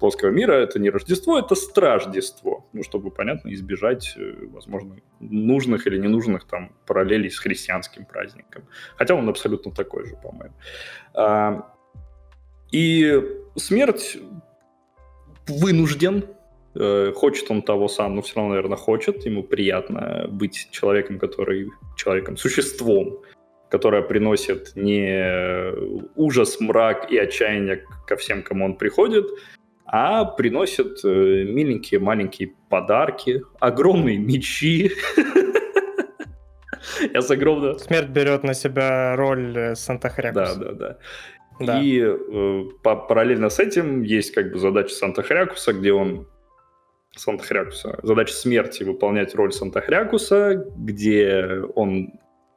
плоского 0.00 0.30
мира 0.30 0.54
это 0.54 0.80
не 0.80 0.90
Рождество, 0.90 1.38
это 1.38 1.54
Страждество. 1.54 2.66
Ну, 2.72 2.82
чтобы, 2.82 3.10
понятно, 3.10 3.52
избежать, 3.52 4.14
э, 4.16 4.46
возможно, 4.52 4.96
нужных 5.20 5.86
или 5.86 5.98
ненужных 5.98 6.44
там 6.44 6.72
параллелей 6.86 7.30
с 7.30 7.38
христианским 7.38 8.04
праздником. 8.06 8.64
Хотя 8.96 9.14
он 9.14 9.28
абсолютно 9.28 9.70
такой 9.70 10.06
же, 10.06 10.16
по-моему. 10.16 10.54
А, 11.14 11.72
и 12.72 13.22
смерть 13.56 14.18
вынужден, 15.46 16.24
э, 16.74 17.12
хочет 17.14 17.50
он 17.50 17.62
того 17.62 17.88
сам, 17.88 18.16
но 18.16 18.22
все 18.22 18.36
равно, 18.36 18.54
наверное, 18.54 18.78
хочет. 18.78 19.26
Ему 19.26 19.42
приятно 19.42 20.26
быть 20.28 20.68
человеком, 20.72 21.18
который... 21.18 21.68
Человеком, 21.96 22.38
существом, 22.38 23.18
которое 23.68 24.02
приносит 24.02 24.72
не 24.74 25.74
ужас, 26.16 26.60
мрак 26.60 27.12
и 27.12 27.18
отчаяние 27.18 27.84
ко 28.06 28.16
всем, 28.16 28.42
кому 28.42 28.64
он 28.64 28.76
приходит, 28.76 29.26
а 29.92 30.24
приносят 30.24 31.04
э, 31.04 31.44
миленькие 31.44 31.98
маленькие 31.98 32.52
подарки, 32.68 33.42
огромные 33.58 34.18
мечи. 34.18 34.92
Я 37.12 37.20
с 37.22 37.30
огромным... 37.30 37.76
Смерть 37.78 38.08
берет 38.08 38.44
на 38.44 38.54
себя 38.54 39.16
роль 39.16 39.56
э, 39.56 39.74
Санта-Хрякуса. 39.74 40.54
Да, 40.54 40.64
да, 40.64 40.72
да. 40.72 40.98
Да. 41.58 41.82
И 41.82 42.00
э, 42.00 42.64
по 42.84 42.94
параллельно 42.94 43.50
с 43.50 43.58
этим 43.58 44.02
есть 44.02 44.32
как 44.32 44.52
бы 44.52 44.60
задача 44.60 44.94
Санта-Хрякуса, 44.94 45.72
где 45.72 45.92
он 45.92 46.28
Санта-Хрякуса. 47.16 47.98
Задача 48.04 48.32
смерти 48.32 48.84
выполнять 48.84 49.34
роль 49.34 49.52
Санта-Хрякуса, 49.52 50.66
где 50.76 51.64
он 51.74 52.12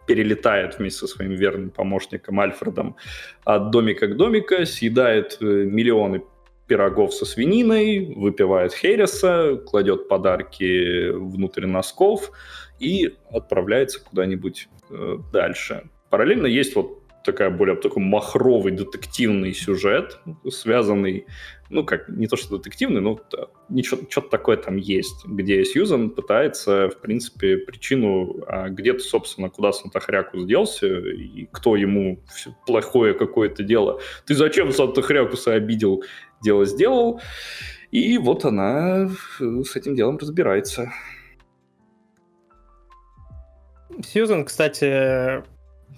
перелетает 0.05 0.77
вместе 0.77 0.99
со 0.99 1.07
своим 1.07 1.31
верным 1.31 1.71
помощником 1.71 2.39
Альфредом 2.39 2.95
от 3.43 3.71
домика 3.71 4.07
к 4.07 4.15
домика, 4.17 4.65
съедает 4.65 5.37
э, 5.41 5.45
миллионы 5.45 6.21
пирогов 6.67 7.13
со 7.13 7.25
свининой, 7.25 8.13
выпивает 8.15 8.73
хереса, 8.73 9.57
кладет 9.65 10.07
подарки 10.07 11.09
внутрь 11.11 11.65
носков 11.65 12.31
и 12.79 13.15
отправляется 13.29 14.03
куда-нибудь 14.03 14.69
э, 14.89 15.17
дальше. 15.31 15.89
Параллельно 16.09 16.47
есть 16.47 16.75
вот 16.75 17.03
такая 17.23 17.49
более 17.49 17.75
такой 17.75 18.03
махровый 18.03 18.71
детективный 18.71 19.53
сюжет, 19.53 20.19
связанный, 20.49 21.25
ну, 21.69 21.83
как, 21.83 22.09
не 22.09 22.27
то 22.27 22.35
что 22.35 22.57
детективный, 22.57 23.01
но 23.01 23.19
что-то 23.81 24.29
такое 24.29 24.57
там 24.57 24.77
есть, 24.77 25.25
где 25.25 25.63
Сьюзан 25.63 26.11
пытается, 26.11 26.89
в 26.89 26.99
принципе, 26.99 27.57
причину, 27.57 28.43
а 28.47 28.69
где-то, 28.69 28.99
собственно, 28.99 29.49
куда 29.49 29.71
Санта-Хряку 29.71 30.39
сделался, 30.39 30.87
и 30.87 31.47
кто 31.51 31.75
ему 31.75 32.19
плохое 32.67 33.13
какое-то 33.13 33.63
дело. 33.63 33.99
Ты 34.25 34.35
зачем 34.35 34.71
Санта-Хрякуса 34.71 35.53
обидел? 35.53 36.03
Дело 36.43 36.65
сделал. 36.65 37.21
И 37.91 38.17
вот 38.17 38.43
она 38.45 39.07
с 39.07 39.75
этим 39.75 39.95
делом 39.95 40.17
разбирается. 40.17 40.91
Сьюзан, 44.03 44.45
кстати, 44.45 45.43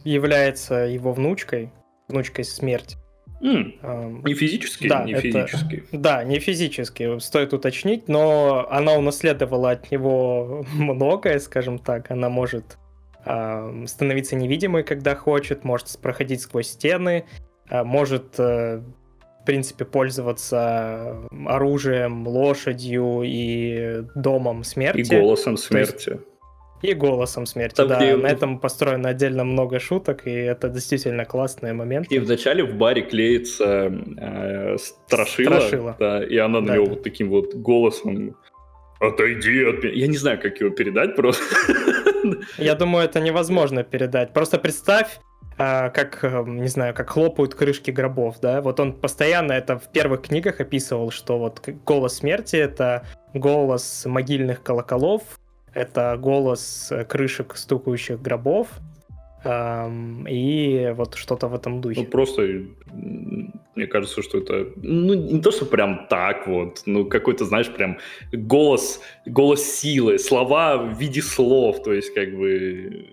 является 0.04 0.76
его 0.76 1.14
внучкой, 1.14 1.72
внучкой 2.08 2.44
смерти. 2.44 2.98
Mm. 3.42 4.24
Не 4.24 4.34
физически? 4.34 4.88
Да, 4.88 5.04
не 5.04 5.14
это, 5.14 5.22
физически. 5.22 5.84
Да, 5.92 6.24
не 6.24 6.40
физически, 6.40 7.20
стоит 7.20 7.54
уточнить, 7.54 8.08
но 8.08 8.68
она 8.70 8.94
унаследовала 8.94 9.72
от 9.72 9.92
него 9.92 10.66
многое, 10.74 11.40
скажем 11.40 11.80
так. 11.80 12.12
Она 12.12 12.30
может 12.30 12.78
э, 13.26 13.86
становиться 13.88 14.36
невидимой, 14.36 14.84
когда 14.84 15.16
хочет, 15.16 15.64
может 15.64 15.88
проходить 16.02 16.42
сквозь 16.42 16.68
стены, 16.68 17.26
э, 17.70 17.84
может, 17.84 18.40
э, 18.40 18.82
в 19.46 19.48
принципе, 19.48 19.86
пользоваться 19.86 21.18
оружием, 21.46 22.28
лошадью 22.28 23.22
и 23.24 24.02
домом 24.16 24.64
смерти. 24.64 25.14
И 25.14 25.20
голосом 25.20 25.56
смерти. 25.56 26.10
Есть, 26.10 26.22
и 26.82 26.94
голосом 26.96 27.46
смерти, 27.46 27.76
Там, 27.76 27.90
да. 27.90 27.98
Где... 27.98 28.16
На 28.16 28.26
этом 28.26 28.58
построено 28.60 29.10
отдельно 29.10 29.44
много 29.44 29.80
шуток, 29.80 30.26
и 30.26 30.32
это 30.32 30.68
действительно 30.70 31.26
классный 31.26 31.74
момент. 31.74 32.12
И 32.12 32.18
вначале 32.18 32.64
в 32.64 32.74
баре 32.74 33.04
клеится 33.04 33.94
э, 34.18 34.78
страшила, 34.80 35.60
страшила. 35.60 35.96
Да, 36.00 36.24
и 36.24 36.38
она 36.38 36.60
на 36.60 36.68
да, 36.68 36.76
него 36.76 36.86
да. 36.86 36.92
вот 36.94 37.04
таким 37.04 37.30
вот 37.30 37.54
голосом 37.54 38.36
Отойди 39.00 39.64
от 39.64 39.84
меня. 39.84 39.94
Я 39.94 40.08
не 40.08 40.18
знаю, 40.18 40.40
как 40.42 40.60
его 40.60 40.72
передать 40.72 41.16
просто. 41.16 41.44
Я 42.58 42.74
думаю, 42.76 43.06
это 43.06 43.20
невозможно 43.20 43.84
передать. 43.84 44.34
Просто 44.34 44.58
представь, 44.58 45.20
как, 45.58 46.20
э, 46.24 46.44
не 46.46 46.68
знаю, 46.68 46.94
как 46.94 47.10
хлопают 47.10 47.56
крышки 47.56 47.92
гробов, 47.92 48.40
да, 48.42 48.62
вот 48.62 48.80
он 48.80 48.94
постоянно 48.94 49.54
это 49.54 49.80
в 49.80 49.90
первых 49.90 50.24
книгах 50.24 50.60
описывал, 50.60 51.12
что 51.12 51.38
вот 51.40 51.68
голос 51.86 52.18
смерти— 52.18 52.56
это 52.58 53.06
голос 53.34 54.06
могильных 54.06 54.64
колоколов, 54.64 55.22
это 55.74 56.18
голос 56.18 56.92
э, 56.92 57.06
крышек 57.06 57.56
стукающих 57.56 58.22
гробов, 58.22 58.68
и 60.28 60.94
вот 60.96 61.14
что-то 61.14 61.48
в 61.48 61.54
этом 61.54 61.80
духе. 61.80 62.02
Ну, 62.02 62.08
просто, 62.08 62.42
мне 62.92 63.86
кажется, 63.86 64.24
что 64.24 64.40
это, 64.40 64.72
ну, 64.78 65.14
не 65.14 65.40
то, 65.40 65.52
что 65.52 65.68
прям 65.68 66.08
так 66.10 66.48
вот, 66.48 66.82
ну, 66.88 67.06
какой-то, 67.06 67.46
знаешь, 67.46 67.72
прям 67.72 68.00
голос, 68.34 69.02
голос 69.28 69.64
силы, 69.64 70.18
слова 70.18 70.78
в 70.78 71.00
виде 71.00 71.22
слов, 71.22 71.84
то 71.84 71.94
есть, 71.94 72.12
как 72.16 72.36
бы, 72.36 73.12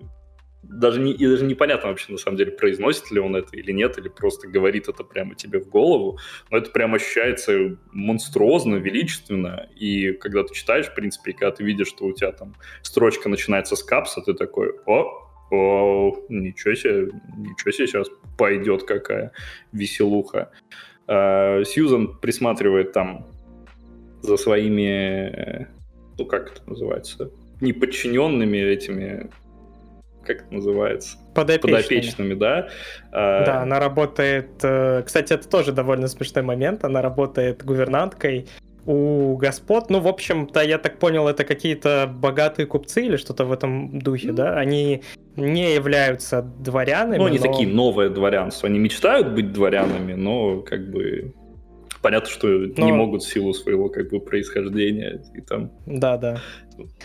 даже, 0.73 1.01
не, 1.01 1.13
и 1.13 1.27
даже 1.27 1.45
непонятно 1.45 1.91
вообще, 1.91 2.13
на 2.13 2.19
самом 2.19 2.37
деле, 2.37 2.53
произносит 2.53 3.11
ли 3.11 3.21
он 3.21 3.37
это 3.37 3.57
или 3.57 3.73
нет, 3.73 3.99
или 3.99 4.09
просто 4.09 4.49
говорит 4.49 4.89
это 4.89 5.05
прямо 5.05 5.35
тебе 5.35 5.61
в 5.61 5.69
голову, 5.69 6.19
но 6.51 6.59
это 6.59 6.71
прям 6.71 6.95
ощущается 6.95 7.77
монструозно, 7.93 8.77
величественно, 8.77 9.69
и 9.77 10.13
когда 10.13 10.43
ты 10.43 10.55
читаешь, 10.55 10.87
в 10.87 10.95
принципе, 10.95 11.33
и 11.33 11.35
когда 11.35 11.53
ты 11.53 11.65
видишь, 11.65 11.89
что 11.89 12.07
у 12.07 12.13
тебя 12.13 12.33
там 12.33 12.55
строчка 12.83 13.29
начинается 13.29 13.77
с 13.77 13.83
капса, 13.83 14.23
ты 14.23 14.35
такой, 14.35 14.73
о, 14.87 15.29
о, 15.51 16.17
ничего 16.29 16.75
себе, 16.75 17.11
ничего 17.37 17.71
себе 17.71 17.87
сейчас 17.87 18.09
пойдет 18.39 18.85
какая 18.85 19.33
веселуха. 19.73 20.51
А, 21.07 21.63
Сьюзан 21.65 22.19
присматривает 22.19 22.93
там 22.93 23.27
за 24.23 24.37
своими, 24.37 25.69
ну 26.19 26.25
как 26.25 26.53
это 26.53 26.69
называется, 26.69 27.31
неподчиненными 27.61 28.57
этими, 28.57 29.31
как 30.25 30.43
это 30.43 30.55
называется? 30.55 31.19
Подопечными. 31.35 31.77
Подопечными, 31.77 32.35
да. 32.35 32.69
А, 33.11 33.45
да, 33.45 33.63
она 33.63 33.81
работает... 33.81 34.51
Э, 34.63 35.03
кстати, 35.05 35.33
это 35.33 35.49
тоже 35.49 35.73
довольно 35.73 36.09
смешной 36.09 36.45
момент. 36.45 36.85
Она 36.85 37.03
работает 37.03 37.65
гувернанткой 37.65 38.47
у 38.85 39.37
господ, 39.37 39.91
ну, 39.91 40.01
в 40.01 40.09
общем-то, 40.09 40.61
я 40.61 40.79
так 40.79 40.99
понял, 40.99 41.29
это 41.29 41.45
какие-то 41.45 42.13
богатые 42.13 42.67
купцы 42.67 43.07
или 43.07 43.17
что-то 43.17 43.45
в 43.45 43.53
этом 43.53 44.01
духе, 44.01 44.33
да? 44.33 44.59
Они 44.59 45.03
не 45.37 45.75
являются 45.75 46.43
дворянами. 46.43 47.19
Ну, 47.19 47.27
они 47.27 47.39
но... 47.39 47.45
такие 47.45 47.69
новое 47.69 48.09
дворянство. 48.09 48.69
Они 48.69 48.79
мечтают 48.79 49.29
быть 49.29 49.53
дворянами, 49.53 50.15
но 50.15 50.61
как 50.61 50.91
бы 50.91 51.33
понятно, 52.03 52.29
что 52.29 52.49
но... 52.49 52.85
не 52.85 52.93
могут 52.93 53.23
в 53.23 53.33
силу 53.33 53.55
своего 53.55 53.89
как 53.89 54.11
бы 54.11 54.21
происхождения 54.21 55.23
и 55.35 55.41
там. 55.41 55.71
Да, 55.87 56.17
да. 56.17 56.41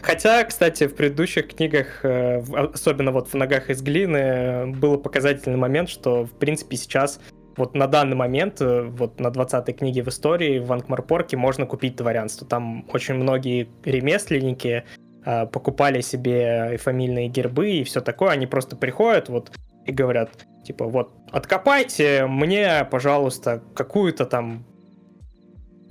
Хотя, 0.01 0.43
кстати, 0.43 0.87
в 0.87 0.95
предыдущих 0.95 1.47
книгах, 1.47 2.03
э, 2.03 2.41
особенно 2.73 3.11
вот 3.11 3.27
в 3.27 3.33
«Ногах 3.35 3.69
из 3.69 3.81
глины», 3.81 4.73
был 4.75 4.97
показательный 4.97 5.57
момент, 5.57 5.89
что, 5.89 6.25
в 6.25 6.31
принципе, 6.31 6.77
сейчас 6.77 7.19
вот 7.57 7.75
на 7.75 7.87
данный 7.87 8.15
момент, 8.15 8.61
э, 8.61 8.83
вот 8.83 9.19
на 9.19 9.27
20-й 9.27 9.73
книге 9.73 10.03
в 10.03 10.07
истории 10.07 10.59
в 10.59 10.71
Ангмарпорке 10.71 11.37
можно 11.37 11.65
купить 11.65 11.95
дворянство. 11.95 12.47
Там 12.47 12.85
очень 12.91 13.15
многие 13.15 13.67
ремесленники 13.83 14.83
э, 15.25 15.45
покупали 15.47 16.01
себе 16.01 16.71
и 16.73 16.77
фамильные 16.77 17.27
гербы 17.27 17.71
и 17.71 17.83
все 17.83 18.01
такое. 18.01 18.31
Они 18.31 18.47
просто 18.47 18.75
приходят 18.75 19.29
вот 19.29 19.51
и 19.85 19.91
говорят, 19.91 20.45
типа, 20.65 20.85
вот, 20.85 21.13
откопайте 21.31 22.25
мне, 22.27 22.85
пожалуйста, 22.89 23.63
какую-то 23.73 24.25
там 24.25 24.65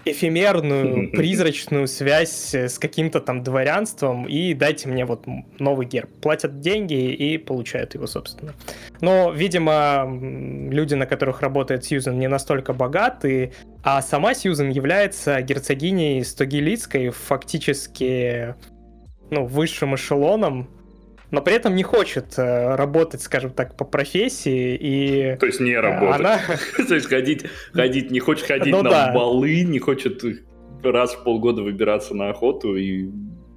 эфемерную, 0.07 1.11
призрачную 1.11 1.89
связь 1.89 2.55
с 2.55 2.79
каким-то 2.79 3.21
там 3.21 3.43
дворянством 3.43 4.27
и 4.27 4.55
дайте 4.55 4.89
мне 4.89 5.05
вот 5.05 5.25
новый 5.59 5.87
герб. 5.87 6.11
Платят 6.21 6.61
деньги 6.61 7.13
и 7.13 7.39
получают 7.39 7.95
его, 7.95 8.07
собственно. 8.07 8.55
Но, 9.01 9.33
видимо, 9.33 10.07
люди, 10.71 10.95
на 10.95 11.07
которых 11.07 11.43
работает 11.43 11.85
Сьюзен, 11.85 12.19
не 12.19 12.29
настолько 12.29 12.73
богаты, 12.73 13.53
а 13.83 14.01
сама 14.01 14.35
Сьюзен 14.35 14.71
является 14.71 15.43
герцогиней 15.43 16.25
Стогилицкой, 16.25 17.11
фактически 17.11 18.55
ну, 19.31 19.45
высшим 19.45 19.97
эшелоном 19.97 20.71
но 21.31 21.43
при 21.43 21.55
этом 21.55 21.75
не 21.75 21.83
хочет 21.83 22.39
э, 22.39 22.75
работать, 22.77 23.23
скажем 23.23 23.51
так, 23.51 23.77
по 23.77 23.85
профессии. 23.85 24.77
И 24.81 25.37
То 25.39 25.47
есть 25.47 25.61
не 25.61 25.77
работать. 25.77 26.21
Она... 26.21 26.41
То 26.89 26.95
есть 26.95 27.09
ходить, 27.09 27.45
ходить, 27.73 28.11
не 28.11 28.21
хочет 28.21 28.47
ходить 28.47 28.73
ну, 28.73 28.83
на 28.83 28.91
да. 28.91 29.13
балы, 29.13 29.63
не 29.63 29.79
хочет 29.79 30.23
раз 30.83 31.15
в 31.15 31.25
полгода 31.25 31.63
выбираться 31.63 32.15
на 32.15 32.31
охоту 32.31 32.77
и 32.77 33.11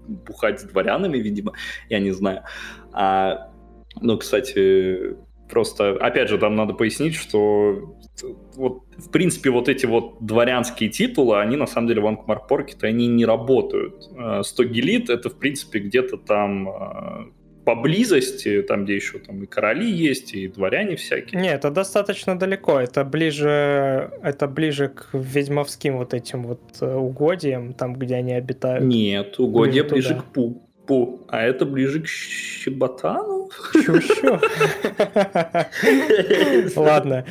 бухать 0.08 0.60
с 0.62 0.64
дворянами, 0.64 1.18
видимо, 1.18 1.54
я 1.90 2.00
не 2.00 2.12
знаю. 2.12 2.44
А, 2.92 3.52
ну, 4.02 4.18
кстати, 4.18 5.16
просто, 5.50 5.92
опять 5.92 6.30
же, 6.30 6.38
там 6.38 6.56
надо 6.56 6.74
пояснить, 6.74 7.16
что 7.16 7.96
вот, 8.56 8.84
в 8.98 9.12
принципе, 9.12 9.50
вот 9.50 9.70
эти 9.70 9.86
вот 9.86 10.18
дворянские 10.22 10.90
титулы, 10.90 11.40
они 11.40 11.56
на 11.56 11.68
самом 11.68 11.88
деле 11.88 12.02
в 12.02 12.08
Анкмарпорке-то 12.08 12.88
они 12.88 13.08
не 13.08 13.26
работают. 13.26 14.04
100 14.04 14.64
э, 14.64 14.68
гелит— 14.68 15.10
это, 15.12 15.30
в 15.30 15.38
принципе, 15.38 15.80
где-то 15.80 16.18
там 16.18 16.70
э, 16.70 17.26
поблизости, 17.70 18.64
там, 18.64 18.86
где 18.86 18.96
еще 18.96 19.20
там 19.20 19.44
и 19.44 19.46
короли 19.46 19.92
есть, 20.10 20.34
и 20.34 20.48
дворяне 20.48 20.96
всякие. 20.96 21.40
Нет, 21.40 21.60
это 21.60 21.70
достаточно 21.70 22.38
далеко. 22.40 22.80
Это 22.80 23.04
ближе, 23.04 24.12
это 24.24 24.48
ближе 24.48 24.88
к 24.88 25.10
ведьмовским 25.14 25.98
вот 25.98 26.16
этим 26.16 26.44
вот 26.44 26.62
э, 26.82 26.96
угодьям, 26.96 27.74
там, 27.74 27.94
где 27.94 28.16
они 28.16 28.34
обитают. 28.34 28.84
Нет, 28.84 29.40
угодья 29.40 29.84
ближе, 29.84 30.10
ближе 30.10 30.16
к 30.16 30.24
Пу. 30.34 30.64
Пу. 30.90 31.20
А 31.28 31.44
это 31.44 31.68
ближе 31.68 32.02
к 32.02 32.08
Щеботану? 32.08 33.50
Чё-чё? 33.74 34.40
Ладно. 36.76 37.26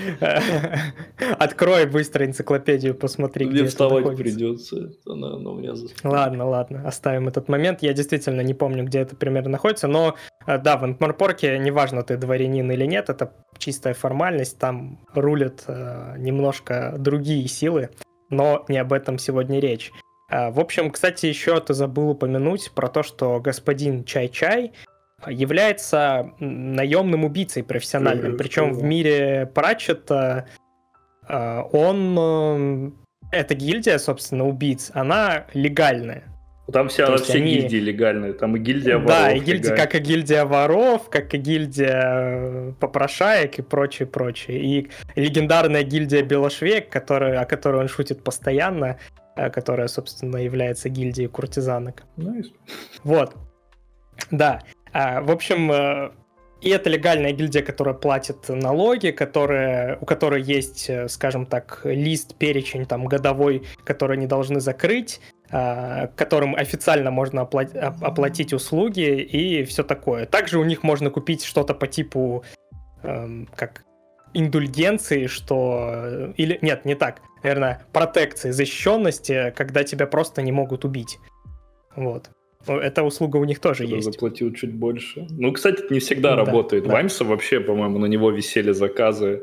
Открой 1.41 1.87
быстро 1.87 2.25
энциклопедию, 2.25 2.95
посмотри, 2.95 3.47
Мне 3.47 3.65
вставать 3.65 4.17
придется. 4.17 4.93
Ладно, 6.05 6.49
ладно, 6.49 6.87
оставим 6.87 7.27
этот 7.27 7.49
момент. 7.49 7.83
Я 7.83 7.95
действительно 7.95 8.43
не 8.43 8.55
помню, 8.55 8.85
где 8.85 9.01
это 9.01 9.17
примерно 9.17 9.51
находится, 9.51 9.89
но 9.89 10.15
э, 10.47 10.59
да, 10.59 10.77
в 10.77 10.85
Антмарпорке, 10.85 11.59
неважно, 11.59 12.05
ты 12.05 12.17
дворянин 12.17 12.71
или 12.71 12.85
нет, 12.87 13.11
это 13.11 13.33
чистая 13.59 13.95
формальность, 13.95 14.57
там 14.61 15.01
рулят 15.15 15.65
э, 15.67 16.15
немножко 16.19 16.95
другие 16.97 17.49
силы, 17.49 17.91
но 18.31 18.65
не 18.69 18.79
об 18.79 18.93
этом 18.93 19.19
сегодня 19.19 19.59
речь. 19.59 19.91
Э, 20.29 20.51
в 20.51 20.61
общем, 20.61 20.91
кстати, 20.91 21.27
еще 21.27 21.61
ты 21.61 21.75
забыл 21.75 22.11
упомянуть 22.11 22.71
про 22.75 22.89
то, 22.89 23.03
что 23.03 23.41
господин 23.41 24.05
Чай-Чай 24.05 24.73
является 25.27 26.31
наемным 26.39 27.25
убийцей 27.25 27.65
профессиональным. 27.65 28.37
Причем 28.37 28.73
в 28.73 28.83
мире 28.83 29.51
Пратчета 29.55 30.47
э, 31.29 31.63
он... 31.73 32.17
Э, 32.19 32.91
эта 33.31 33.55
гильдия, 33.55 33.99
собственно, 33.99 34.47
убийц, 34.47 34.91
она 34.95 35.47
легальная. 35.53 36.25
Там 36.73 36.89
вся, 36.89 37.15
все 37.17 37.39
они... 37.39 37.55
гильдии 37.55 37.79
легальные, 37.79 38.35
там 38.35 38.57
и 38.57 38.59
гильдия 38.59 38.99
воров. 38.99 39.09
Да, 39.09 39.33
и 39.33 39.39
гильдия, 39.39 39.75
как 39.75 39.95
и 39.95 39.99
гильдия 39.99 40.45
воров, 40.45 41.09
как 41.09 41.33
и 41.33 41.39
гильдия 41.39 42.03
э, 42.03 42.73
попрошаек 42.79 43.59
и 43.59 43.63
прочее, 43.63 44.07
прочее. 44.07 44.61
И 44.61 44.91
легендарная 45.15 45.83
гильдия 45.83 46.23
Белошвек, 46.23 46.91
которая, 46.91 47.41
о 47.41 47.47
которой 47.47 47.81
он 47.81 47.89
шутит 47.89 48.23
постоянно, 48.23 48.99
которая, 49.51 49.89
собственно, 49.89 50.37
является 50.37 50.89
гильдией 50.89 51.29
куртизанок. 51.29 52.05
Nice. 52.17 52.53
Вот. 53.05 53.37
Да. 54.31 54.63
А, 54.93 55.21
в 55.21 55.31
общем, 55.31 55.71
э, 55.71 56.11
и 56.61 56.71
это 56.71 56.91
легальная 56.91 57.33
гильдия, 57.33 57.63
которая 57.63 57.95
платит 57.95 58.49
налоги, 58.49 59.11
которая, 59.11 59.97
у 60.01 60.05
которой 60.05 60.43
есть, 60.43 60.91
э, 60.91 61.09
скажем 61.09 61.47
так, 61.47 61.83
лист, 61.85 62.37
перечень 62.37 62.85
там 62.85 63.07
годовой, 63.07 63.63
который 63.85 64.17
они 64.17 64.27
должны 64.27 64.61
закрыть, 64.61 65.21
а, 65.51 66.09
которым 66.09 66.55
официально 66.57 67.11
можно 67.11 67.43
оплатить 67.43 68.53
услуги 68.53 69.21
и 69.21 69.65
все 69.65 69.85
такое. 69.85 70.27
Также 70.27 70.59
у 70.59 70.65
них 70.65 70.83
можно 70.83 71.11
купить 71.11 71.45
что-то 71.45 71.75
по 71.75 71.87
типу 71.87 72.45
эм, 73.03 73.49
как 73.55 73.85
индульгенции, 74.39 75.27
что... 75.27 75.91
Э, 75.93 76.33
или 76.37 76.59
нет, 76.63 76.85
не 76.85 76.95
так. 76.95 77.21
Наверное, 77.43 77.87
протекции, 77.93 78.51
защищенности, 78.51 79.53
когда 79.57 79.85
тебя 79.85 80.07
просто 80.07 80.43
не 80.43 80.53
могут 80.53 80.85
убить. 80.85 81.19
Вот. 81.97 82.31
эта 82.67 83.03
услуга 83.03 83.39
у 83.39 83.45
них 83.45 83.59
тоже 83.61 83.85
есть. 83.85 84.05
Заплатил 84.05 84.53
чуть 84.53 84.75
больше. 84.75 85.27
Ну, 85.31 85.53
кстати, 85.53 85.83
это 85.83 85.93
не 85.93 86.01
всегда 86.01 86.31
да, 86.31 86.45
работает. 86.45 86.85
Да. 86.85 86.93
Ваймса 86.93 87.25
вообще, 87.25 87.61
по-моему, 87.61 87.99
на 87.99 88.07
него 88.07 88.31
висели 88.31 88.73
заказы. 88.73 89.43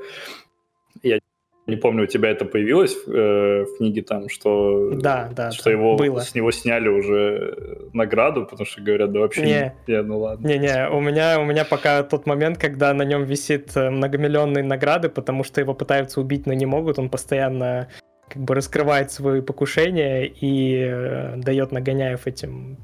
Я 1.04 1.20
не 1.68 1.78
помню, 1.78 2.04
у 2.04 2.06
тебя 2.08 2.30
это 2.30 2.46
появилось 2.46 2.96
э, 3.08 3.64
в 3.64 3.78
книге 3.78 4.04
там, 4.04 4.30
что, 4.30 4.92
да, 4.94 5.32
да, 5.36 5.52
что 5.52 5.64
да, 5.66 5.72
его 5.72 5.96
было. 5.96 6.20
с 6.20 6.36
него 6.36 6.52
сняли 6.52 6.88
уже 6.88 7.88
награду, 7.92 8.46
потому 8.46 8.66
что 8.66 8.82
говорят, 8.82 9.12
да 9.12 9.20
вообще 9.22 9.42
не, 9.42 9.74
не 9.88 10.02
ну 10.04 10.20
ладно. 10.20 10.48
Не-не, 10.48 10.90
у 10.90 11.02
меня, 11.02 11.40
у 11.40 11.44
меня 11.44 11.66
пока 11.66 12.04
тот 12.04 12.28
момент, 12.28 12.60
когда 12.60 12.94
на 12.94 13.02
нем 13.02 13.24
висит 13.24 13.76
э, 13.76 13.90
многомиллионные 13.90 14.64
награды, 14.64 15.10
потому 15.10 15.44
что 15.44 15.60
его 15.60 15.74
пытаются 15.74 16.22
убить, 16.22 16.46
но 16.46 16.54
не 16.54 16.68
могут, 16.68 17.00
он 17.00 17.10
постоянно 17.10 17.90
как 18.30 18.44
бы 18.44 18.54
раскрывает 18.54 19.12
свои 19.12 19.42
покушения 19.42 20.26
и 20.26 20.86
э, 20.88 21.36
дает 21.38 21.72
нагоняев 21.72 22.28
этим 22.28 22.78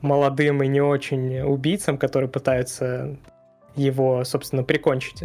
молодым 0.00 0.62
и 0.62 0.68
не 0.68 0.80
очень 0.80 1.40
убийцам, 1.40 1.98
которые 1.98 2.30
пытаются 2.30 3.18
его, 3.76 4.24
собственно, 4.24 4.64
прикончить. 4.64 5.22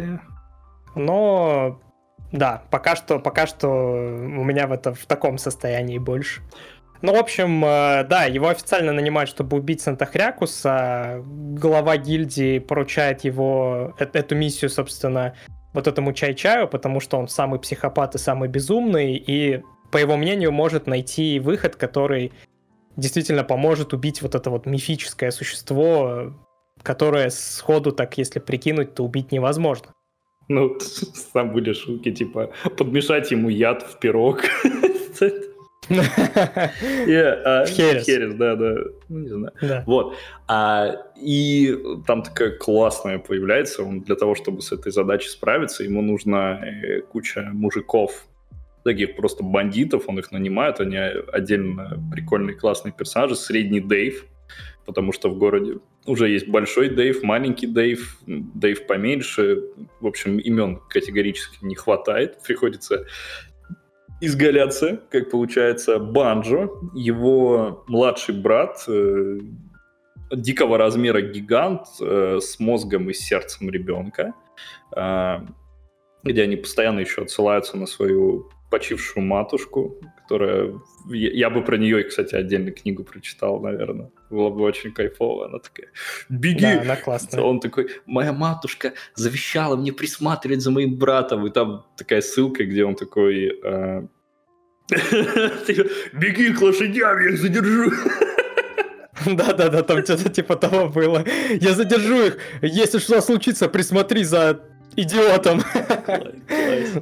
Но 0.94 1.80
да, 2.32 2.62
пока 2.70 2.96
что, 2.96 3.18
пока 3.18 3.46
что 3.46 3.68
у 3.68 4.44
меня 4.44 4.66
в, 4.66 4.72
это, 4.72 4.94
в 4.94 5.06
таком 5.06 5.38
состоянии 5.38 5.98
больше. 5.98 6.42
Ну, 7.00 7.12
в 7.12 7.16
общем, 7.16 7.64
э, 7.64 8.04
да, 8.04 8.24
его 8.24 8.48
официально 8.48 8.92
нанимают, 8.92 9.30
чтобы 9.30 9.56
убить 9.56 9.80
Санта-Хрякуса. 9.80 11.22
Глава 11.24 11.96
гильдии 11.96 12.58
поручает 12.58 13.22
его 13.22 13.94
э 13.98 14.06
эту 14.12 14.34
миссию, 14.34 14.68
собственно, 14.68 15.34
вот 15.72 15.86
этому 15.86 16.12
Чай-Чаю, 16.12 16.66
потому 16.66 17.00
что 17.00 17.16
он 17.18 17.28
самый 17.28 17.60
психопат 17.60 18.16
и 18.16 18.18
самый 18.18 18.48
безумный, 18.48 19.14
и, 19.14 19.62
по 19.92 19.98
его 19.98 20.16
мнению, 20.16 20.50
может 20.50 20.86
найти 20.86 21.38
выход, 21.38 21.76
который 21.76 22.32
действительно 22.96 23.44
поможет 23.44 23.92
убить 23.92 24.20
вот 24.22 24.34
это 24.34 24.50
вот 24.50 24.66
мифическое 24.66 25.30
существо, 25.30 26.34
которое 26.82 27.30
сходу 27.30 27.92
так, 27.92 28.18
если 28.18 28.40
прикинуть, 28.40 28.94
то 28.94 29.04
убить 29.04 29.30
невозможно. 29.30 29.92
Ну, 30.48 30.78
сам 31.32 31.52
были 31.52 31.72
шутки, 31.72 32.10
типа, 32.10 32.52
подмешать 32.76 33.30
ему 33.30 33.48
яд 33.48 33.82
в 33.82 33.98
пирог. 33.98 34.42
А, 35.90 37.64
Херес. 37.66 38.04
Херес, 38.04 38.34
да, 38.34 38.56
да. 38.56 38.74
Ну, 39.08 39.18
не 39.20 39.28
знаю. 39.28 39.52
Вот. 39.86 40.16
А, 40.46 40.96
и 41.16 41.78
там 42.06 42.22
такая 42.22 42.50
классная 42.50 43.18
появляется. 43.18 43.82
Он 43.82 44.00
для 44.00 44.14
того, 44.14 44.34
чтобы 44.34 44.60
с 44.60 44.70
этой 44.70 44.92
задачей 44.92 45.30
справиться, 45.30 45.84
ему 45.84 46.02
нужна 46.02 46.60
э, 46.62 47.00
куча 47.00 47.48
мужиков, 47.52 48.26
таких 48.84 49.16
просто 49.16 49.42
бандитов, 49.42 50.04
он 50.08 50.18
их 50.18 50.30
нанимает, 50.30 50.80
они 50.80 50.96
отдельно 50.96 52.02
прикольные, 52.12 52.56
классные 52.56 52.92
персонажи. 52.92 53.36
Средний 53.36 53.80
Дейв, 53.80 54.26
потому 54.86 55.12
что 55.12 55.30
в 55.30 55.38
городе 55.38 55.78
уже 56.08 56.28
есть 56.30 56.48
большой 56.48 56.88
Дейв, 56.88 57.22
маленький 57.22 57.66
Дейв, 57.66 58.18
Дейв 58.26 58.86
поменьше. 58.86 59.62
В 60.00 60.06
общем, 60.06 60.38
имен 60.38 60.80
категорически 60.88 61.64
не 61.64 61.74
хватает. 61.74 62.38
Приходится 62.42 63.06
изгаляться, 64.20 65.00
как 65.10 65.30
получается, 65.30 65.98
Банджо, 65.98 66.70
его 66.94 67.84
младший 67.86 68.34
брат, 68.34 68.84
э, 68.88 69.38
дикого 70.32 70.78
размера 70.78 71.20
гигант 71.20 71.86
э, 72.00 72.38
с 72.40 72.58
мозгом 72.58 73.10
и 73.10 73.12
сердцем 73.12 73.70
ребенка, 73.70 74.34
э, 74.96 75.38
где 76.24 76.42
они 76.42 76.56
постоянно 76.56 77.00
еще 77.00 77.22
отсылаются 77.22 77.76
на 77.76 77.86
свою 77.86 78.50
почившую 78.70 79.24
матушку, 79.24 79.96
которая... 80.22 80.74
Я 81.10 81.48
бы 81.48 81.62
про 81.62 81.76
нее, 81.76 82.02
кстати, 82.04 82.34
отдельно 82.34 82.70
книгу 82.70 83.04
прочитал, 83.04 83.60
наверное. 83.60 84.10
Было 84.30 84.50
бы 84.50 84.62
очень 84.62 84.92
кайфово. 84.92 85.46
Она 85.46 85.58
такая, 85.58 85.88
беги! 86.28 86.60
Да, 86.60 86.80
она 86.82 86.96
классная. 86.96 87.42
Он 87.42 87.60
такой, 87.60 87.88
моя 88.06 88.32
матушка 88.32 88.92
завещала 89.14 89.76
мне 89.76 89.92
присматривать 89.92 90.60
за 90.60 90.70
моим 90.70 90.96
братом. 90.96 91.46
И 91.46 91.50
там 91.50 91.86
такая 91.96 92.20
ссылка, 92.20 92.64
где 92.64 92.84
он 92.84 92.94
такой... 92.94 93.60
Э, 94.90 95.84
беги 96.14 96.50
к 96.54 96.62
лошадям, 96.62 97.20
я 97.20 97.28
их 97.28 97.38
задержу. 97.38 97.92
Да-да-да, 99.26 99.82
там 99.82 100.02
что-то 100.02 100.30
типа 100.30 100.56
того 100.56 100.88
было. 100.88 101.24
Я 101.60 101.74
задержу 101.74 102.22
их. 102.24 102.38
Если 102.62 102.98
что 102.98 103.20
случится, 103.20 103.68
присмотри 103.68 104.24
за 104.24 104.62
идиотом. 104.96 105.60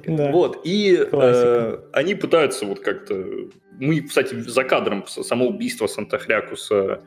Да. 0.07 0.31
Вот, 0.33 0.61
и 0.64 0.99
э, 1.12 1.79
они 1.92 2.14
пытаются 2.14 2.66
вот 2.66 2.81
как-то... 2.81 3.25
Мы, 3.79 4.01
кстати, 4.01 4.35
за 4.35 4.64
кадром 4.64 5.07
самоубийства 5.07 5.87
Санта-Хрякуса 5.87 7.01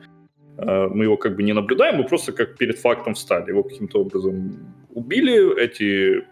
э, 0.56 0.88
мы 0.88 1.04
его 1.04 1.16
как 1.16 1.36
бы 1.36 1.42
не 1.42 1.52
наблюдаем, 1.52 1.96
мы 1.96 2.04
просто 2.04 2.32
как 2.32 2.56
перед 2.56 2.78
фактом 2.78 3.14
встали. 3.14 3.50
Его 3.50 3.62
каким-то 3.62 4.00
образом 4.00 4.74
убили. 4.90 5.60
Эти 5.60 6.24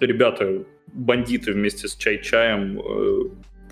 ребята, 0.00 0.64
бандиты 0.92 1.52
вместе 1.52 1.88
с 1.88 1.94
Чай-Чаем 1.94 2.80
э, 2.80 3.22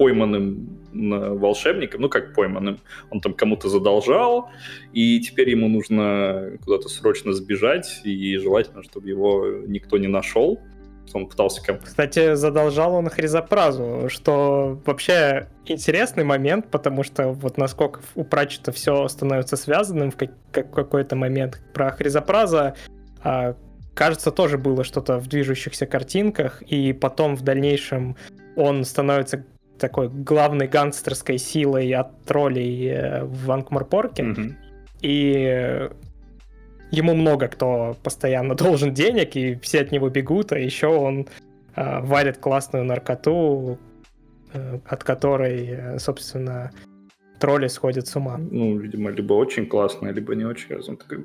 пойманным 0.00 0.78
волшебником, 0.92 2.00
ну 2.00 2.08
как 2.08 2.34
пойманным, 2.34 2.80
он 3.10 3.20
там 3.20 3.34
кому-то 3.34 3.68
задолжал, 3.68 4.48
и 4.94 5.20
теперь 5.20 5.50
ему 5.50 5.68
нужно 5.68 6.52
куда-то 6.64 6.88
срочно 6.88 7.34
сбежать, 7.34 8.00
и 8.04 8.38
желательно, 8.38 8.82
чтобы 8.82 9.10
его 9.10 9.46
никто 9.66 9.98
не 9.98 10.08
нашел. 10.08 10.58
Он 11.12 11.26
пытался... 11.26 11.60
Кстати, 11.82 12.34
задолжал 12.34 12.94
он 12.94 13.10
Хризопразу, 13.10 14.08
что 14.08 14.80
вообще 14.86 15.48
интересный 15.66 16.24
момент, 16.24 16.70
потому 16.70 17.02
что 17.02 17.32
вот 17.32 17.58
насколько 17.58 18.00
у 18.14 18.24
Прачета 18.24 18.72
все 18.72 19.06
становится 19.08 19.56
связанным 19.56 20.12
в 20.12 20.16
как- 20.16 20.72
какой-то 20.72 21.14
момент. 21.14 21.60
Про 21.74 21.90
Хризопраза 21.90 22.74
а, 23.22 23.54
кажется, 23.92 24.30
тоже 24.30 24.56
было 24.56 24.82
что-то 24.82 25.18
в 25.18 25.26
движущихся 25.26 25.84
картинках, 25.84 26.62
и 26.62 26.94
потом 26.94 27.36
в 27.36 27.42
дальнейшем 27.42 28.16
он 28.56 28.84
становится 28.84 29.44
такой 29.80 30.08
главной 30.08 30.68
гангстерской 30.68 31.38
силой 31.38 31.92
от 31.92 32.22
троллей 32.24 32.88
э, 32.88 33.24
в 33.24 33.50
Анкморпорке. 33.50 34.22
Mm-hmm. 34.22 34.54
И 35.02 35.88
ему 36.90 37.14
много 37.14 37.48
кто 37.48 37.96
постоянно 38.02 38.54
должен 38.64 38.94
денег, 38.94 39.36
и 39.36 39.56
все 39.56 39.80
от 39.80 39.92
него 39.92 40.08
бегут, 40.08 40.52
а 40.52 40.58
еще 40.58 40.88
он 40.88 41.26
э, 41.76 42.00
варит 42.00 42.38
классную 42.38 42.84
наркоту, 42.84 43.78
э, 44.52 44.78
от 44.86 45.04
которой, 45.04 45.66
э, 45.68 45.98
собственно, 45.98 46.70
тролли 47.38 47.68
сходят 47.68 48.06
с 48.06 48.16
ума. 48.16 48.38
Ну, 48.38 48.76
видимо, 48.78 49.10
либо 49.10 49.32
очень 49.32 49.66
классная, 49.66 50.12
либо 50.12 50.34
не 50.34 50.44
очень. 50.44 50.74
Он 50.76 50.96
такой... 50.96 51.24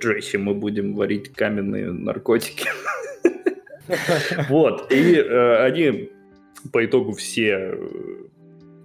Дрессе 0.00 0.38
мы 0.38 0.54
будем 0.54 0.94
варить 0.94 1.32
каменные 1.32 1.92
наркотики. 1.92 2.68
Вот. 4.48 4.92
И 4.92 5.16
э, 5.16 5.66
они 5.66 6.10
по 6.72 6.84
итогу 6.84 7.12
все 7.12 7.78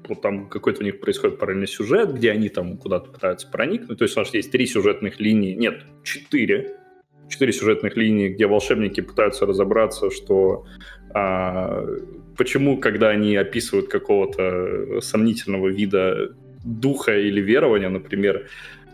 вот 0.08 0.22
там 0.22 0.48
какой-то 0.48 0.82
у 0.82 0.84
них 0.84 1.00
происходит 1.00 1.40
параллельный 1.40 1.68
сюжет, 1.68 2.14
где 2.14 2.32
они 2.32 2.50
там 2.50 2.78
куда-то 2.78 3.10
пытаются 3.12 3.48
проникнуть. 3.48 3.98
То 3.98 4.04
есть 4.06 4.16
у 4.16 4.20
нас 4.20 4.34
есть 4.34 4.52
три 4.52 4.66
сюжетных 4.66 5.20
линии, 5.20 5.54
нет, 5.54 5.82
четыре. 6.04 6.78
Четыре 7.28 7.54
сюжетных 7.54 7.98
линии, 7.98 8.30
где 8.30 8.46
волшебники 8.46 9.02
пытаются 9.02 9.48
разобраться, 9.48 10.12
что 10.12 10.66
а, 11.12 11.84
почему, 12.38 12.78
когда 12.78 13.10
они 13.10 13.36
описывают 13.36 13.88
какого-то 13.90 15.02
сомнительного 15.02 15.70
вида 15.70 16.36
духа 16.64 17.18
или 17.18 17.42
верования, 17.42 17.90
например, 17.90 18.48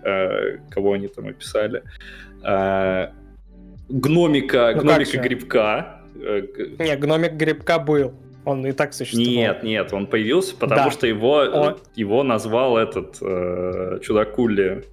а, 0.04 0.58
кого 0.70 0.94
они 0.94 1.10
там 1.10 1.28
описали, 1.28 1.84
а, 2.42 3.12
гномика, 3.90 4.72
ну, 4.76 4.82
гномика 4.82 5.18
грибка. 5.18 6.02
Э, 6.16 6.42
Не, 6.80 6.96
гномик 6.96 7.34
грибка 7.34 7.80
был. 7.80 8.14
Он 8.46 8.66
и 8.66 8.72
так 8.72 8.94
существовал. 8.94 9.32
Нет, 9.32 9.64
нет, 9.64 9.94
он 9.94 10.08
появился, 10.08 10.56
потому 10.56 10.86
да. 10.86 10.92
что 10.92 11.06
его, 11.06 11.34
он... 11.34 11.78
его 11.96 12.24
назвал 12.24 12.78
этот 12.78 13.18
э, 13.22 14.00
чудакули. 14.02 14.86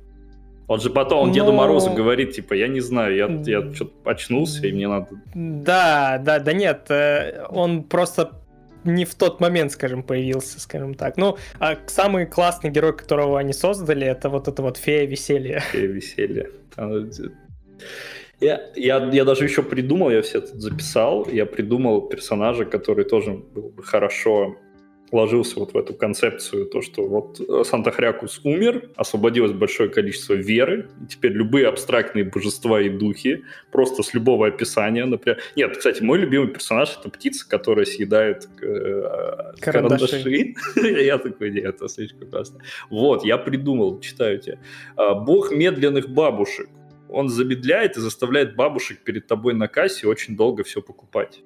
Он 0.66 0.80
же 0.80 0.90
потом, 0.90 1.20
он 1.20 1.28
Но... 1.28 1.34
Деду 1.34 1.52
Морозу 1.52 1.90
говорит, 1.90 2.32
типа, 2.32 2.52
я 2.52 2.68
не 2.68 2.80
знаю, 2.80 3.16
я, 3.16 3.26
я 3.46 3.72
что-то 3.72 4.10
очнулся, 4.10 4.66
и 4.66 4.72
мне 4.72 4.86
надо... 4.86 5.08
Да, 5.34 6.20
да, 6.22 6.40
да 6.40 6.52
нет, 6.52 6.90
э, 6.90 7.46
он 7.48 7.84
просто 7.84 8.32
не 8.84 9.06
в 9.06 9.14
тот 9.14 9.40
момент, 9.40 9.72
скажем, 9.72 10.02
появился, 10.02 10.60
скажем 10.60 10.94
так. 10.94 11.16
Ну, 11.16 11.38
а 11.58 11.78
самый 11.86 12.26
классный 12.26 12.70
герой, 12.70 12.96
которого 12.96 13.38
они 13.38 13.54
создали, 13.54 14.06
это 14.06 14.28
вот 14.28 14.46
эта 14.46 14.62
вот 14.62 14.76
фея 14.76 15.06
веселья. 15.06 15.60
Фея 15.60 15.86
веселья. 15.86 16.50
Я, 18.40 18.70
я, 18.76 19.10
я 19.12 19.24
даже 19.24 19.44
еще 19.44 19.62
придумал, 19.62 20.10
я 20.10 20.22
все 20.22 20.38
это 20.38 20.58
записал, 20.58 21.26
я 21.28 21.44
придумал 21.44 22.02
персонажа, 22.02 22.64
который 22.64 23.04
тоже 23.04 23.32
был 23.32 23.70
бы 23.70 23.82
хорошо 23.82 24.56
ложился 25.12 25.58
вот 25.58 25.72
в 25.72 25.76
эту 25.76 25.94
концепцию, 25.94 26.66
то, 26.66 26.82
что 26.82 27.06
вот 27.06 27.40
Санта-Хрякус 27.66 28.40
умер, 28.44 28.90
освободилось 28.96 29.52
большое 29.52 29.88
количество 29.88 30.34
веры, 30.34 30.90
и 31.02 31.06
теперь 31.06 31.32
любые 31.32 31.68
абстрактные 31.68 32.24
божества 32.24 32.80
и 32.80 32.88
духи, 32.88 33.44
просто 33.72 34.02
с 34.02 34.14
любого 34.14 34.48
описания, 34.48 35.04
например... 35.04 35.40
Нет, 35.56 35.76
кстати, 35.76 36.02
мой 36.02 36.18
любимый 36.18 36.48
персонаж— 36.48 36.96
это 37.00 37.10
птица, 37.10 37.48
которая 37.48 37.86
съедает 37.86 38.48
э, 38.60 39.52
карандаши. 39.60 40.54
Я 40.76 41.18
такой, 41.18 41.50
нет, 41.50 41.76
это 41.76 41.88
слишком 41.88 42.28
классно. 42.30 42.60
Вот, 42.90 43.24
я 43.24 43.38
придумал, 43.38 44.00
читаю 44.00 44.38
тебе. 44.38 44.58
А, 44.96 45.14
Бог 45.14 45.50
медленных 45.52 46.08
бабушек. 46.08 46.68
Он 47.08 47.28
замедляет 47.28 47.96
и 47.96 48.00
заставляет 48.00 48.56
бабушек 48.56 49.00
перед 49.00 49.26
тобой 49.26 49.54
на 49.54 49.68
кассе 49.68 50.06
очень 50.06 50.36
долго 50.36 50.64
все 50.64 50.82
покупать. 50.82 51.42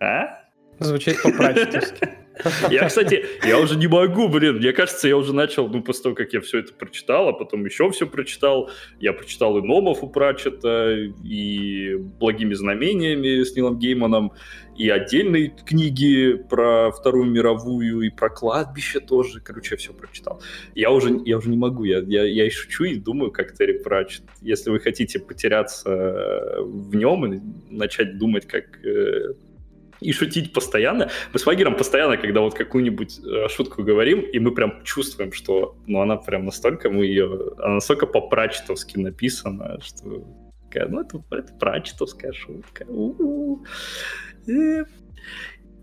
А? 0.00 0.47
Звучит 0.78 1.22
по-прачетовски. 1.22 2.08
Я, 2.70 2.88
кстати, 2.88 3.24
я 3.44 3.58
уже 3.58 3.76
не 3.76 3.86
могу, 3.86 4.28
блин, 4.28 4.56
мне 4.56 4.72
кажется, 4.72 5.08
я 5.08 5.16
уже 5.16 5.34
начал, 5.34 5.68
ну, 5.68 5.82
после 5.82 6.04
того, 6.04 6.14
как 6.14 6.32
я 6.32 6.40
все 6.40 6.60
это 6.60 6.72
прочитал, 6.72 7.28
а 7.28 7.32
потом 7.32 7.64
еще 7.64 7.90
все 7.90 8.06
прочитал, 8.06 8.70
я 9.00 9.12
прочитал 9.12 9.58
и 9.58 9.62
Номов 9.62 10.04
у 10.04 10.08
Пратчета, 10.08 10.94
и 11.24 11.96
Благими 11.96 12.54
знамениями 12.54 13.42
с 13.42 13.54
Нилом 13.56 13.78
Гейманом, 13.78 14.32
и 14.76 14.88
отдельные 14.88 15.48
книги 15.48 16.34
про 16.34 16.92
Вторую 16.92 17.24
мировую, 17.26 18.02
и 18.02 18.10
про 18.10 18.30
кладбище 18.30 19.00
тоже, 19.00 19.40
короче, 19.40 19.70
я 19.72 19.76
все 19.76 19.92
прочитал. 19.92 20.40
Я 20.76 20.92
уже, 20.92 21.20
я 21.24 21.38
уже 21.38 21.50
не 21.50 21.56
могу, 21.56 21.82
я, 21.82 21.98
я, 21.98 22.22
я 22.22 22.46
и 22.46 22.50
шучу, 22.50 22.84
и 22.84 22.94
думаю, 22.94 23.32
как 23.32 23.54
Терри 23.54 23.78
Пратчет. 23.78 24.22
Если 24.40 24.70
вы 24.70 24.78
хотите 24.78 25.18
потеряться 25.18 26.60
в 26.60 26.94
нем 26.94 27.32
и 27.32 27.40
начать 27.70 28.18
думать, 28.18 28.46
как 28.46 28.84
э, 28.84 29.34
и 30.00 30.12
шутить 30.12 30.52
постоянно. 30.52 31.10
Мы 31.32 31.38
с 31.38 31.46
Вагером 31.46 31.76
постоянно, 31.76 32.16
когда 32.16 32.40
вот 32.40 32.54
какую-нибудь 32.54 33.20
э, 33.24 33.48
шутку 33.48 33.82
говорим, 33.82 34.20
и 34.20 34.38
мы 34.38 34.54
прям 34.54 34.82
чувствуем, 34.84 35.32
что 35.32 35.76
ну, 35.86 36.00
она 36.00 36.16
прям 36.16 36.44
настолько, 36.44 36.90
мы 36.90 37.06
ее, 37.06 37.52
она 37.58 37.74
настолько 37.74 38.06
по-прачетовски 38.06 38.98
написана, 38.98 39.78
что 39.82 40.24
ну, 40.88 41.00
это, 41.00 41.22
это 41.30 41.52
прачетовская 41.54 42.32
шутка. 42.32 42.86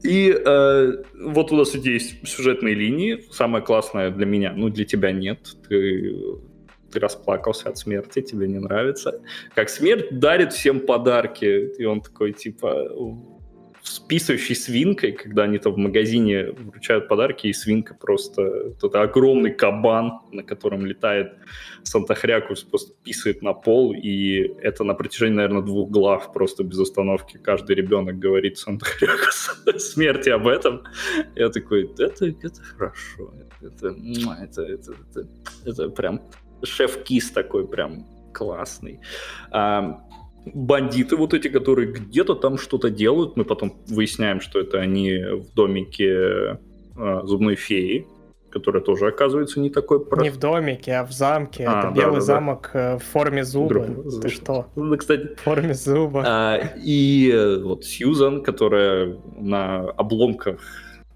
И 0.04 0.30
э, 0.30 1.04
вот 1.20 1.52
у 1.52 1.56
нас 1.56 1.74
есть 1.74 2.28
сюжетные 2.28 2.76
линии. 2.76 3.26
Самое 3.32 3.64
классное 3.64 4.12
для 4.12 4.28
меня, 4.28 4.54
ну, 4.56 4.70
для 4.70 4.86
тебя 4.86 5.12
нет. 5.12 5.40
Ты 5.68 6.14
ты 6.96 7.00
расплакался 7.02 7.70
от 7.70 7.78
смерти, 7.78 8.22
тебе 8.22 8.48
не 8.48 8.60
нравится. 8.60 9.22
Как 9.54 9.70
смерть 9.70 10.18
дарит 10.18 10.54
всем 10.54 10.80
подарки, 10.80 11.74
и 11.78 11.84
он 11.84 12.00
такой, 12.00 12.32
типа, 12.32 12.90
с 13.86 14.00
писающей 14.00 14.56
свинкой, 14.56 15.12
когда 15.12 15.44
они 15.44 15.60
там 15.60 15.74
в 15.74 15.78
магазине 15.78 16.52
вручают 16.52 17.08
подарки, 17.08 17.48
и 17.48 17.54
свинка 17.54 17.94
просто... 17.94 18.74
Это 18.82 19.02
огромный 19.02 19.52
кабан, 19.52 20.22
на 20.32 20.42
котором 20.42 20.86
летает 20.88 21.34
Санта-Хрякус, 21.84 22.64
просто 22.64 22.94
писает 23.04 23.44
на 23.44 23.54
пол, 23.54 23.94
и 23.94 24.52
это 24.60 24.84
на 24.84 24.96
протяжении, 24.96 25.36
наверное, 25.36 25.62
двух 25.62 25.92
глав 25.92 26.34
просто 26.34 26.64
без 26.64 26.80
остановки. 26.80 27.38
Каждый 27.38 27.76
ребенок 27.76 28.18
говорит 28.18 28.58
Санта-Хрякус 28.58 29.64
смерти 29.78 30.30
об 30.30 30.48
этом. 30.48 30.82
Я 31.36 31.50
такой, 31.50 31.92
это, 32.00 32.26
это 32.26 32.62
хорошо. 32.76 33.34
Это, 33.62 33.96
это, 34.42 34.62
это, 34.64 34.94
это, 34.94 35.28
это 35.64 35.90
прям 35.90 36.22
шеф-кис 36.64 37.30
такой 37.30 37.68
прям 37.68 38.08
классный 38.34 39.00
бандиты 40.54 41.16
вот 41.16 41.34
эти, 41.34 41.48
которые 41.48 41.92
где-то 41.92 42.36
там 42.36 42.58
что-то 42.58 42.90
делают. 42.90 43.36
Мы 43.38 43.46
потом 43.46 43.78
выясняем, 43.88 44.42
что 44.42 44.60
это 44.60 44.80
они 44.80 45.18
в 45.18 45.54
домике 45.54 46.60
э, 46.96 47.22
зубной 47.24 47.56
феи, 47.56 48.08
которая 48.52 48.82
тоже 48.82 49.08
оказывается 49.08 49.60
не 49.60 49.70
такой 49.70 50.04
прост. 50.06 50.24
Не 50.24 50.30
в 50.30 50.38
домике, 50.38 50.94
а 50.94 51.06
в 51.06 51.12
замке. 51.12 51.66
А, 51.68 51.80
это 51.80 51.90
да, 51.90 52.02
белый 52.02 52.16
да, 52.16 52.22
замок 52.22 52.72
да. 52.74 52.98
в 52.98 53.04
форме 53.04 53.44
зуба. 53.44 53.68
Друг... 53.68 54.22
Ты 54.22 54.30
что? 54.30 54.68
Ну, 54.76 54.96
кстати. 54.98 55.36
В 55.36 55.42
форме 55.42 55.74
зуба. 55.74 56.24
А, 56.26 56.74
и 56.82 57.30
э, 57.34 57.60
вот 57.62 57.84
Сьюзан, 57.86 58.44
которая 58.44 59.18
на 59.38 59.90
обломках 59.92 60.60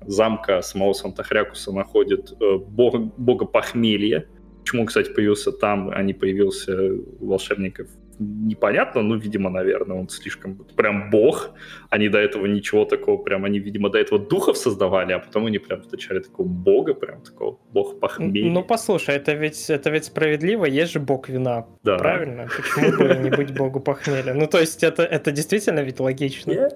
замка 0.06 0.62
самого 0.62 0.94
Санта-Хрякуса 0.94 1.72
находит 1.72 2.34
э, 2.40 2.58
бога, 2.58 3.00
бога 3.18 3.46
похмелья. 3.46 4.26
Почему, 4.62 4.86
кстати, 4.86 5.12
появился 5.12 5.52
там, 5.52 5.90
а 5.90 6.02
не 6.04 6.14
появился 6.14 6.76
волшебников 7.20 7.88
непонятно, 8.20 9.02
ну, 9.02 9.16
видимо, 9.16 9.50
наверное, 9.50 9.98
он 9.98 10.10
слишком 10.10 10.56
прям 10.76 11.10
бог. 11.10 11.52
Они 11.90 12.10
до 12.10 12.18
этого 12.18 12.46
ничего 12.46 12.86
такого, 12.86 13.18
прям 13.18 13.46
они, 13.46 13.60
видимо, 13.60 13.90
до 13.90 13.98
этого 13.98 14.20
духов 14.20 14.58
создавали, 14.58 15.14
а 15.14 15.20
потом 15.20 15.46
они 15.46 15.58
прям 15.60 15.82
встречали 15.82 16.20
такого 16.20 16.48
бога, 16.48 16.94
прям 16.94 17.22
такого 17.22 17.58
бог 17.72 18.00
похмелья. 18.00 18.52
Ну, 18.52 18.64
послушай, 18.64 19.16
это 19.16 19.34
ведь, 19.34 19.70
это 19.70 19.90
ведь 19.90 20.06
справедливо, 20.06 20.66
есть 20.66 20.92
же 20.92 21.00
бог 21.00 21.30
вина, 21.30 21.66
да. 21.84 21.98
правильно? 21.98 22.48
Почему 22.56 22.98
бы 22.98 23.16
не 23.16 23.30
быть 23.30 23.54
богу 23.56 23.80
похмелья? 23.80 24.34
Ну, 24.34 24.48
то 24.48 24.60
есть 24.60 24.84
это, 24.84 25.04
это 25.04 25.32
действительно 25.32 25.80
ведь 25.80 26.00
логично. 26.00 26.52
Yeah. 26.52 26.70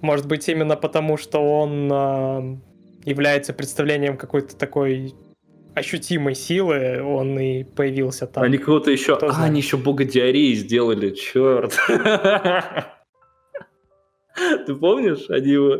Может 0.00 0.26
быть, 0.26 0.48
именно 0.48 0.76
потому, 0.76 1.16
что 1.16 1.40
он 1.40 1.90
э, 1.92 2.56
является 3.04 3.52
представлением 3.52 4.16
какой-то 4.16 4.56
такой 4.56 5.14
ощутимой 5.78 6.34
силы 6.34 7.02
он 7.02 7.38
и 7.38 7.64
появился 7.64 8.26
там. 8.26 8.44
Они 8.44 8.58
кого-то 8.58 8.90
еще... 8.90 9.16
Кто 9.16 9.28
а, 9.28 9.44
они 9.44 9.60
еще 9.60 9.76
бога 9.76 10.04
диареи 10.04 10.54
сделали, 10.54 11.10
черт. 11.10 11.78
Ты 14.66 14.74
помнишь? 14.74 15.28
Они 15.30 15.50
его... 15.52 15.78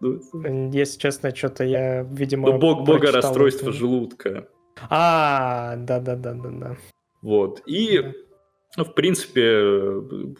Ну, 0.00 0.20
Если 0.72 0.98
честно, 0.98 1.34
что-то 1.34 1.64
я, 1.64 2.02
видимо, 2.02 2.50
ну, 2.50 2.58
бог 2.58 2.84
бога 2.84 3.10
расстройства 3.10 3.72
желудка. 3.72 4.48
А, 4.90 5.76
да-да-да-да-да. 5.76 6.76
Вот. 7.22 7.62
И, 7.66 8.12
ну, 8.76 8.84
в 8.84 8.94
принципе, 8.94 9.62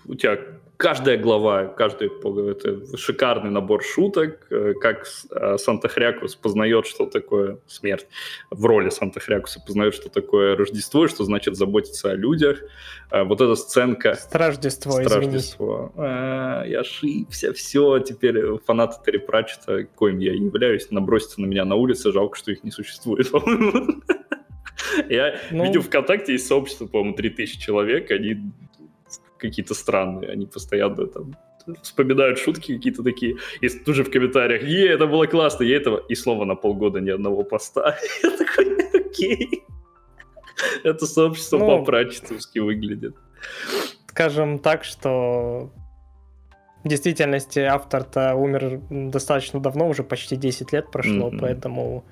у 0.07 0.15
тебя 0.15 0.54
каждая 0.77 1.17
глава, 1.17 1.67
каждый 1.67 2.11
это 2.51 2.97
шикарный 2.97 3.51
набор 3.51 3.83
шуток, 3.83 4.47
э, 4.51 4.75
как 4.81 5.07
э, 5.31 5.57
Санта-Хрякус 5.59 6.35
познает, 6.37 6.87
что 6.87 7.07
такое 7.07 7.59
смерть, 7.67 8.07
в 8.51 8.65
роли 8.65 8.91
Санта-Хрякуса 8.91 9.61
познает, 9.67 9.95
что 9.95 10.09
такое 10.09 10.57
Рождество, 10.57 11.09
что 11.09 11.25
значит 11.25 11.57
заботиться 11.57 12.11
о 12.11 12.15
людях. 12.15 12.63
Э, 13.11 13.25
вот 13.25 13.41
эта 13.41 13.55
сценка... 13.55 14.15
Страждество, 14.15 14.93
Страждество. 14.93 15.93
А, 15.97 16.65
я 16.65 16.81
ошибся, 16.81 17.53
все, 17.53 17.99
теперь 18.01 18.59
фанаты 18.67 18.97
Терри 19.05 19.19
Пратчета, 19.19 19.85
коим 19.95 20.19
я 20.19 20.33
являюсь, 20.33 20.91
набросятся 20.91 21.41
на 21.41 21.47
меня 21.47 21.65
на 21.65 21.77
улице, 21.77 22.13
жалко, 22.13 22.37
что 22.37 22.53
их 22.53 22.65
не 22.65 22.71
существует. 22.71 23.31
Я 25.09 25.41
ну... 25.51 25.65
видел 25.65 25.83
ВКонтакте 25.83 26.33
есть 26.33 26.47
сообщество, 26.47 26.87
по-моему, 26.87 27.17
3000 27.17 27.61
человек, 27.61 28.11
они 28.11 28.53
какие-то 29.39 29.75
странные, 29.75 30.31
они 30.31 30.47
постоянно 30.47 31.07
там 31.07 31.37
вспоминают 31.83 32.39
шутки 32.39 32.77
какие-то 32.77 33.03
такие, 33.03 33.37
и 33.61 33.69
тут 33.69 33.95
же 33.95 34.05
в 34.05 34.11
комментариях, 34.11 34.63
е, 34.63 34.89
это 34.89 35.07
было 35.07 35.27
классно, 35.27 35.65
я 35.65 35.77
этого, 35.77 35.99
и 35.99 36.15
снова 36.15 36.45
на 36.45 36.55
полгода 36.55 37.01
ни 37.01 37.11
одного 37.11 37.43
поста. 37.43 37.97
Я 38.23 38.31
такой, 38.31 38.77
окей. 38.95 39.65
Это 40.85 41.07
сообщество 41.07 41.59
ну, 41.59 41.67
по-прачетовски 41.67 42.59
выглядит. 42.59 43.17
Скажем 44.09 44.59
так, 44.59 44.85
что 44.85 45.73
в 46.85 46.89
действительности 46.89 47.61
автор-то 47.61 48.35
умер 48.35 48.81
достаточно 48.91 49.61
давно, 49.61 49.89
уже 49.89 50.05
почти 50.05 50.37
10 50.37 50.73
лет 50.73 50.91
прошло, 50.91 51.31
mm-hmm. 51.31 51.39
поэтому 51.41 52.05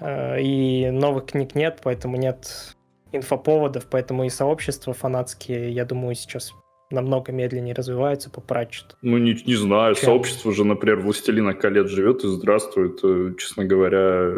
э, 0.00 0.40
и 0.40 0.90
новых 0.90 1.26
книг 1.26 1.54
нет, 1.54 1.80
поэтому 1.82 2.16
нет 2.16 2.76
инфоповодов, 3.12 3.86
поэтому 3.90 4.24
и 4.24 4.28
сообщества 4.28 4.92
фанатские, 4.92 5.72
я 5.72 5.84
думаю, 5.84 6.14
сейчас 6.14 6.52
намного 6.90 7.32
медленнее 7.32 7.74
развиваются 7.74 8.30
по 8.30 8.40
Пратчету. 8.40 8.96
Ну, 9.02 9.18
не, 9.18 9.40
не 9.46 9.54
знаю, 9.54 9.94
чем... 9.94 10.04
сообщество 10.04 10.52
же, 10.52 10.64
например, 10.64 11.00
«Властелина 11.00 11.54
колец» 11.54 11.88
живет 11.88 12.24
и 12.24 12.28
здравствует. 12.28 12.98
Э, 13.04 13.34
честно 13.38 13.64
говоря, 13.64 14.32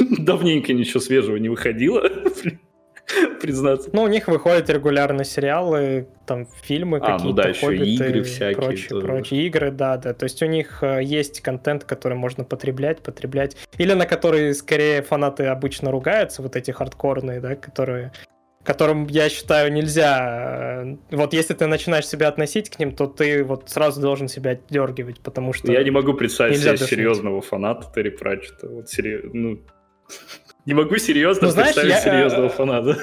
давненько 0.18 0.72
ничего 0.72 1.00
свежего 1.00 1.36
не 1.36 1.48
выходило. 1.48 2.02
признаться. 3.40 3.90
Ну, 3.92 4.02
у 4.02 4.08
них 4.08 4.28
выходят 4.28 4.68
регулярно 4.70 5.24
сериалы, 5.24 6.08
там 6.26 6.46
фильмы 6.62 6.98
а, 6.98 7.00
какие-то, 7.00 7.24
ну 7.24 7.32
да, 7.32 7.48
еще 7.48 7.76
игры 7.76 8.22
всякие. 8.22 8.56
Прочие, 8.56 8.88
тоже. 8.88 9.06
прочие 9.06 9.46
игры, 9.46 9.70
да, 9.70 9.96
да. 9.96 10.14
То 10.14 10.24
есть 10.24 10.42
у 10.42 10.46
них 10.46 10.82
э, 10.82 11.02
есть 11.02 11.40
контент, 11.40 11.84
который 11.84 12.16
можно 12.16 12.44
потреблять, 12.44 13.00
потреблять. 13.00 13.56
Или 13.78 13.92
на 13.92 14.06
который 14.06 14.54
скорее 14.54 15.02
фанаты 15.02 15.46
обычно 15.46 15.90
ругаются, 15.90 16.42
вот 16.42 16.56
эти 16.56 16.70
хардкорные, 16.70 17.40
да, 17.40 17.54
которые 17.54 18.12
которым, 18.66 19.06
я 19.06 19.28
считаю, 19.28 19.72
нельзя... 19.72 20.82
Э, 20.84 20.96
вот 21.12 21.32
если 21.32 21.54
ты 21.54 21.66
начинаешь 21.68 22.06
себя 22.06 22.26
относить 22.26 22.68
к 22.68 22.80
ним, 22.80 22.96
то 22.96 23.06
ты 23.06 23.44
вот 23.44 23.70
сразу 23.70 24.00
должен 24.00 24.26
себя 24.26 24.50
отдергивать, 24.50 25.20
потому 25.20 25.52
что... 25.52 25.70
Я 25.70 25.84
не 25.84 25.92
могу 25.92 26.14
представить 26.14 26.58
себе 26.58 26.76
серьезного 26.76 27.40
фаната 27.40 27.86
Терри 27.94 28.10
Пратчета. 28.10 28.68
Вот 28.68 28.88
серьезно, 28.88 29.30
ну... 29.32 29.58
Не 30.66 30.74
могу 30.74 30.96
серьезно 30.98 31.46
ну, 31.46 31.52
знаешь, 31.52 31.74
представить 31.74 32.04
я, 32.04 32.12
серьезного 32.12 32.48
фаната. 32.48 32.98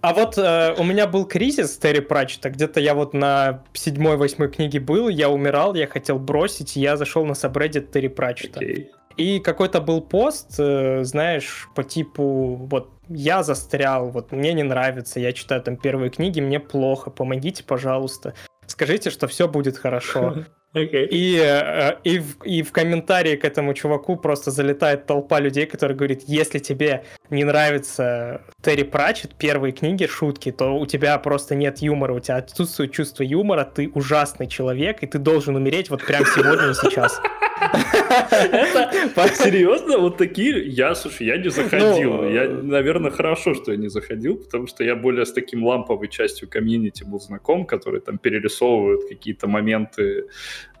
А 0.00 0.12
вот 0.12 0.36
э, 0.36 0.74
у 0.76 0.84
меня 0.84 1.06
был 1.06 1.24
кризис 1.24 1.78
Терри 1.78 2.00
Пратчета, 2.00 2.50
где-то 2.50 2.78
я 2.78 2.94
вот 2.94 3.14
на 3.14 3.64
седьмой-восьмой 3.72 4.50
книге 4.50 4.80
был, 4.80 5.08
я 5.08 5.30
умирал, 5.30 5.74
я 5.74 5.86
хотел 5.86 6.18
бросить, 6.18 6.76
я 6.76 6.98
зашел 6.98 7.24
на 7.24 7.32
subreddit 7.32 7.90
Терри 7.90 8.08
Пратчета. 8.08 8.62
Okay. 8.62 8.88
И 9.16 9.38
какой-то 9.38 9.80
был 9.80 10.02
пост, 10.02 10.56
э, 10.58 11.04
знаешь, 11.04 11.68
по 11.74 11.84
типу, 11.84 12.54
вот, 12.70 12.90
я 13.08 13.42
застрял, 13.42 14.10
вот, 14.10 14.32
мне 14.32 14.52
не 14.52 14.62
нравится, 14.62 15.20
я 15.20 15.32
читаю 15.32 15.62
там 15.62 15.76
первые 15.76 16.10
книги, 16.10 16.40
мне 16.40 16.60
плохо, 16.60 17.10
помогите, 17.10 17.64
пожалуйста. 17.64 18.34
Скажите, 18.66 19.10
что 19.10 19.26
все 19.26 19.48
будет 19.48 19.78
хорошо. 19.78 20.44
Okay. 20.74 21.06
И, 21.08 21.38
э, 21.40 21.96
и, 22.02 22.18
в, 22.18 22.42
и 22.44 22.62
в 22.62 22.72
комментарии 22.72 23.36
к 23.36 23.44
этому 23.44 23.74
чуваку 23.74 24.16
просто 24.16 24.50
залетает 24.50 25.06
толпа 25.06 25.38
людей, 25.38 25.66
которые 25.66 25.96
говорят, 25.96 26.22
если 26.26 26.58
тебе 26.58 27.04
не 27.30 27.44
нравится 27.44 28.40
Терри 28.60 28.82
Пратчет, 28.82 29.36
первые 29.36 29.72
книги, 29.72 30.06
шутки, 30.06 30.50
то 30.50 30.76
у 30.76 30.86
тебя 30.86 31.16
просто 31.18 31.54
нет 31.54 31.78
юмора, 31.78 32.14
у 32.14 32.20
тебя 32.20 32.38
отсутствует 32.38 32.92
чувство 32.92 33.22
юмора, 33.22 33.64
ты 33.64 33.88
ужасный 33.94 34.48
человек, 34.48 35.04
и 35.04 35.06
ты 35.06 35.18
должен 35.18 35.54
умереть 35.54 35.90
вот 35.90 36.04
прямо 36.04 36.26
сегодня 36.26 36.70
и 36.70 36.74
сейчас. 36.74 37.20
Серьезно? 39.34 39.98
Вот 39.98 40.16
такие? 40.16 40.66
Я, 40.68 40.94
слушай, 40.94 41.26
я 41.26 41.36
не 41.36 41.50
заходил. 41.50 42.14
Ну, 42.14 42.30
я, 42.30 42.48
наверное, 42.48 43.10
хорошо, 43.10 43.54
что 43.54 43.72
я 43.72 43.78
не 43.78 43.88
заходил, 43.88 44.36
потому 44.36 44.66
что 44.66 44.84
я 44.84 44.96
более 44.96 45.26
с 45.26 45.32
таким 45.32 45.64
ламповой 45.64 46.08
частью 46.08 46.48
комьюнити 46.48 47.04
был 47.04 47.20
знаком, 47.20 47.66
которые 47.66 48.00
там 48.00 48.18
перерисовывают 48.18 49.08
какие-то 49.08 49.48
моменты 49.48 50.26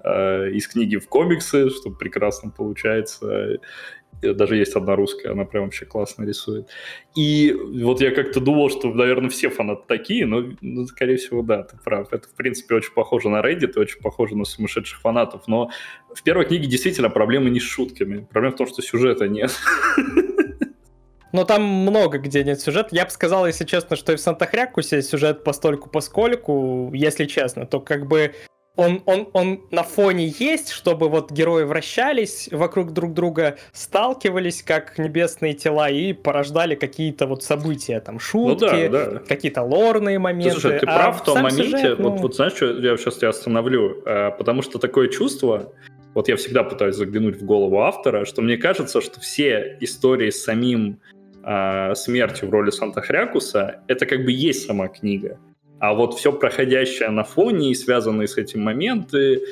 э, 0.02 0.50
из 0.50 0.68
книги 0.68 0.96
в 0.96 1.08
комиксы, 1.08 1.70
что 1.70 1.90
прекрасно 1.90 2.50
получается 2.50 3.58
даже 4.32 4.56
есть 4.56 4.74
одна 4.74 4.96
русская, 4.96 5.32
она 5.32 5.44
прям 5.44 5.64
вообще 5.64 5.84
классно 5.86 6.24
рисует. 6.24 6.68
И 7.14 7.52
вот 7.52 8.00
я 8.00 8.10
как-то 8.10 8.40
думал, 8.40 8.70
что, 8.70 8.92
наверное, 8.92 9.30
все 9.30 9.50
фанаты 9.50 9.82
такие, 9.86 10.26
но, 10.26 10.44
ну, 10.60 10.86
скорее 10.86 11.16
всего, 11.16 11.42
да, 11.42 11.62
ты 11.62 11.76
прав. 11.76 12.12
Это, 12.12 12.28
в 12.28 12.34
принципе, 12.34 12.74
очень 12.76 12.92
похоже 12.92 13.28
на 13.28 13.40
Reddit, 13.40 13.78
очень 13.78 14.00
похоже 14.00 14.36
на 14.36 14.44
сумасшедших 14.44 15.00
фанатов, 15.00 15.46
но 15.46 15.70
в 16.14 16.22
первой 16.22 16.46
книге 16.46 16.66
действительно 16.66 17.10
проблемы 17.10 17.50
не 17.50 17.60
с 17.60 17.64
шутками. 17.64 18.26
Проблема 18.30 18.54
в 18.54 18.58
том, 18.58 18.66
что 18.66 18.82
сюжета 18.82 19.28
нет. 19.28 19.52
Но 21.32 21.44
там 21.44 21.64
много 21.64 22.18
где 22.18 22.44
нет 22.44 22.60
сюжета. 22.60 22.90
Я 22.92 23.06
бы 23.06 23.10
сказал, 23.10 23.44
если 23.44 23.64
честно, 23.64 23.96
что 23.96 24.12
и 24.12 24.16
в 24.16 24.20
Санта-Хрякусе 24.20 25.02
сюжет 25.02 25.42
постольку 25.42 25.90
поскольку, 25.90 26.92
если 26.94 27.24
честно, 27.24 27.66
то 27.66 27.80
как 27.80 28.06
бы 28.06 28.32
он, 28.76 29.02
он, 29.06 29.28
он 29.32 29.60
на 29.70 29.84
фоне 29.84 30.34
есть, 30.38 30.70
чтобы 30.70 31.08
вот 31.08 31.30
герои 31.30 31.62
вращались 31.62 32.48
вокруг 32.50 32.92
друг 32.92 33.14
друга, 33.14 33.56
сталкивались 33.72 34.62
как 34.62 34.98
небесные 34.98 35.54
тела 35.54 35.88
и 35.88 36.12
порождали 36.12 36.74
какие-то 36.74 37.26
вот 37.26 37.44
события, 37.44 38.00
там 38.00 38.18
шутки, 38.18 38.86
ну, 38.86 38.90
да, 38.90 39.10
да. 39.10 39.18
какие-то 39.20 39.62
лорные 39.62 40.18
моменты. 40.18 40.58
Слушай, 40.58 40.80
ты 40.80 40.86
а 40.86 40.94
прав 40.94 41.20
в 41.20 41.24
том 41.24 41.42
моменте, 41.42 41.64
сюжет, 41.64 41.98
ну... 42.00 42.10
вот, 42.10 42.20
вот 42.20 42.34
знаешь, 42.34 42.54
что 42.54 42.66
я 42.66 42.96
сейчас 42.96 43.16
тебя 43.16 43.28
остановлю, 43.28 44.02
а, 44.06 44.32
потому 44.32 44.62
что 44.62 44.78
такое 44.78 45.08
чувство, 45.08 45.72
вот 46.14 46.28
я 46.28 46.36
всегда 46.36 46.64
пытаюсь 46.64 46.96
заглянуть 46.96 47.40
в 47.40 47.44
голову 47.44 47.80
автора, 47.80 48.24
что 48.24 48.42
мне 48.42 48.56
кажется, 48.56 49.00
что 49.00 49.20
все 49.20 49.76
истории 49.80 50.30
с 50.30 50.42
самим 50.42 50.98
а, 51.44 51.94
смертью 51.94 52.48
в 52.48 52.52
роли 52.52 52.70
Санта-Хрякуса, 52.70 53.82
это 53.86 54.04
как 54.06 54.24
бы 54.24 54.32
есть 54.32 54.66
сама 54.66 54.88
книга. 54.88 55.38
А 55.78 55.94
вот 55.94 56.14
все 56.14 56.32
проходящее 56.32 57.10
на 57.10 57.24
фоне 57.24 57.70
и 57.70 57.74
связанные 57.74 58.28
с 58.28 58.36
этим 58.36 58.62
моменты, 58.62 59.42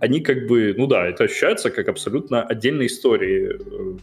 они 0.00 0.20
как 0.20 0.46
бы, 0.46 0.74
ну 0.76 0.86
да, 0.86 1.06
это 1.08 1.24
ощущается 1.24 1.70
как 1.70 1.88
абсолютно 1.88 2.42
отдельные 2.42 2.86
истории. 2.86 3.58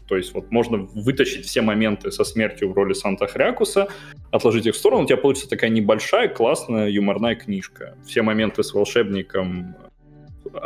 То 0.08 0.18
есть 0.18 0.34
вот 0.34 0.52
можно 0.52 0.78
вытащить 0.94 1.46
все 1.46 1.62
моменты 1.62 2.12
со 2.12 2.24
смертью 2.24 2.70
в 2.70 2.74
роли 2.74 2.94
Санта 2.94 3.28
Хрякуса, 3.28 3.88
отложить 4.32 4.66
их 4.66 4.74
в 4.74 4.78
сторону, 4.78 5.04
у 5.04 5.06
тебя 5.06 5.18
получится 5.18 5.50
такая 5.50 5.70
небольшая, 5.70 6.28
классная, 6.28 6.90
юморная 6.90 7.36
книжка. 7.36 7.96
Все 8.06 8.22
моменты 8.22 8.64
с 8.64 8.74
волшебником 8.74 9.76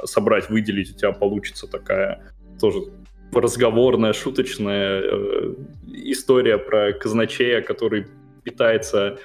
собрать, 0.05 0.49
выделить, 0.49 0.91
у 0.91 0.97
тебя 0.97 1.11
получится 1.11 1.67
такая 1.67 2.21
тоже 2.59 2.79
разговорная, 3.31 4.13
шуточная 4.13 5.01
э, 5.03 5.53
история 5.87 6.57
про 6.57 6.93
казначея, 6.93 7.61
который 7.61 8.07
питается 8.43 9.19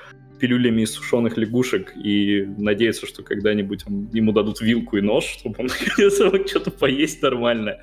пилюлями 0.45 0.82
из 0.82 0.92
сушеных 0.92 1.38
лягушек 1.38 1.95
и 1.97 2.47
надеется, 2.59 3.07
что 3.07 3.22
когда-нибудь 3.22 3.84
он, 3.86 4.11
ему 4.12 4.32
дадут 4.32 4.61
вилку 4.61 4.99
и 4.99 5.01
нож, 5.01 5.24
чтобы 5.24 5.57
он 5.59 5.68
смог 6.11 6.47
что-то 6.47 6.70
поесть 6.70 7.22
нормально. 7.22 7.78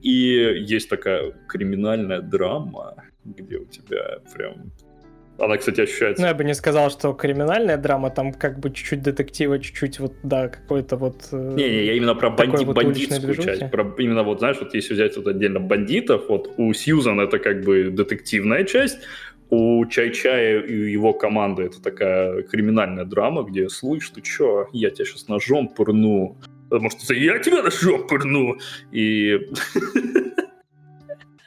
И 0.00 0.64
есть 0.66 0.88
такая 0.88 1.32
криминальная 1.46 2.22
драма, 2.22 2.94
где 3.22 3.58
у 3.58 3.66
тебя 3.66 4.20
прям 4.34 4.72
она, 5.38 5.58
кстати, 5.58 5.82
ощущается. 5.82 6.22
Ну, 6.22 6.28
я 6.28 6.34
бы 6.34 6.44
не 6.44 6.54
сказал, 6.54 6.90
что 6.90 7.12
криминальная 7.12 7.76
драма, 7.76 8.08
там 8.08 8.32
как 8.32 8.58
бы 8.58 8.70
чуть-чуть 8.70 9.02
детектива, 9.02 9.58
чуть-чуть 9.58 10.00
вот, 10.00 10.14
да, 10.22 10.48
какой-то 10.48 10.96
вот... 10.96 11.28
Э, 11.30 11.52
Не-не, 11.54 11.84
я 11.84 11.92
именно 11.92 12.14
про 12.14 12.30
банди- 12.30 12.64
вот 12.64 12.76
бандитскую 12.76 13.34
часть. 13.34 13.70
Про, 13.70 13.94
именно 13.98 14.22
вот, 14.22 14.38
знаешь, 14.38 14.56
вот 14.58 14.72
если 14.72 14.94
взять 14.94 15.14
вот 15.18 15.26
отдельно 15.26 15.60
бандитов, 15.60 16.30
вот 16.30 16.54
у 16.56 16.72
Сьюзан 16.72 17.20
это 17.20 17.38
как 17.38 17.64
бы 17.64 17.90
детективная 17.90 18.64
часть, 18.64 18.98
у 19.50 19.84
Чай-Чая 19.86 20.60
и 20.62 20.90
его 20.90 21.12
команды 21.12 21.64
это 21.64 21.80
такая 21.80 22.42
криминальная 22.42 23.04
драма, 23.04 23.42
где 23.42 23.68
слышь, 23.68 24.10
ты 24.10 24.20
чё, 24.20 24.68
я 24.72 24.90
тебя 24.90 25.04
сейчас 25.04 25.28
ножом 25.28 25.68
пырну. 25.68 26.36
Потому 26.68 26.90
что 26.90 27.14
я 27.14 27.38
тебя 27.38 27.62
ножом 27.62 28.06
пырну. 28.08 28.56
И 28.90 29.38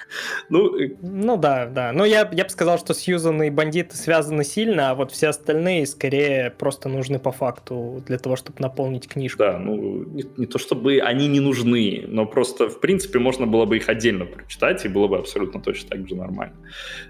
Ну, 0.50 0.72
ну 1.02 1.38
да, 1.38 1.68
да. 1.68 1.92
Но 1.92 2.06
я, 2.06 2.28
я 2.32 2.44
бы 2.44 2.50
сказал, 2.50 2.80
что 2.80 2.94
Сьюзан 2.94 3.44
и 3.44 3.50
бандиты 3.50 3.96
связаны 3.96 4.44
сильно, 4.44 4.92
а 4.92 4.96
вот 4.96 5.12
все 5.12 5.28
остальные 5.28 5.86
скорее 5.86 6.52
просто 6.52 6.90
нужны 6.90 7.20
по 7.20 7.32
факту 7.32 8.04
для 8.08 8.18
того, 8.18 8.36
чтобы 8.36 8.58
наполнить 8.60 9.08
книжку. 9.08 9.40
Да, 9.40 9.58
ну 9.58 10.04
не, 10.06 10.24
не 10.38 10.46
то 10.46 10.58
чтобы 10.58 11.00
они 11.00 11.28
не 11.28 11.40
нужны, 11.40 12.06
но 12.08 12.26
просто 12.26 12.70
в 12.70 12.80
принципе 12.80 13.20
можно 13.20 13.46
было 13.46 13.66
бы 13.66 13.78
их 13.78 13.90
отдельно 13.90 14.26
прочитать, 14.26 14.86
и 14.86 14.88
было 14.88 15.08
бы 15.08 15.18
абсолютно 15.18 15.62
точно 15.62 15.90
так 15.90 16.08
же 16.08 16.16
нормально. 16.16 16.56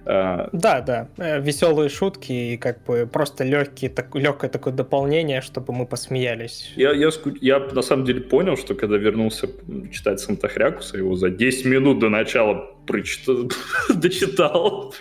А, 0.06 0.50
да, 0.52 0.82
да. 0.82 1.10
Э, 1.18 1.40
Веселые 1.40 1.90
шутки 1.90 2.32
и 2.32 2.58
как 2.58 2.84
бы 2.86 3.08
просто 3.12 3.44
легкие, 3.44 3.90
так, 3.90 4.14
легкое 4.16 4.50
такое 4.50 4.74
дополнение, 4.74 5.42
чтобы 5.42 5.74
мы 5.74 5.86
посмеялись. 5.86 6.74
Я, 6.76 6.92
я, 6.92 7.10
я 7.42 7.60
на 7.60 7.82
самом 7.82 8.06
деле 8.06 8.22
понял, 8.22 8.58
что 8.58 8.76
когда 8.76 8.98
вернулся 8.98 9.48
читать 9.92 10.20
Санта-Хрякуса, 10.20 10.98
его 10.98 11.16
за 11.16 11.30
10 11.30 11.66
минут 11.66 12.00
до 12.00 12.10
начала 12.10 12.70
прочитал, 12.90 13.50
дочитал. 13.96 14.94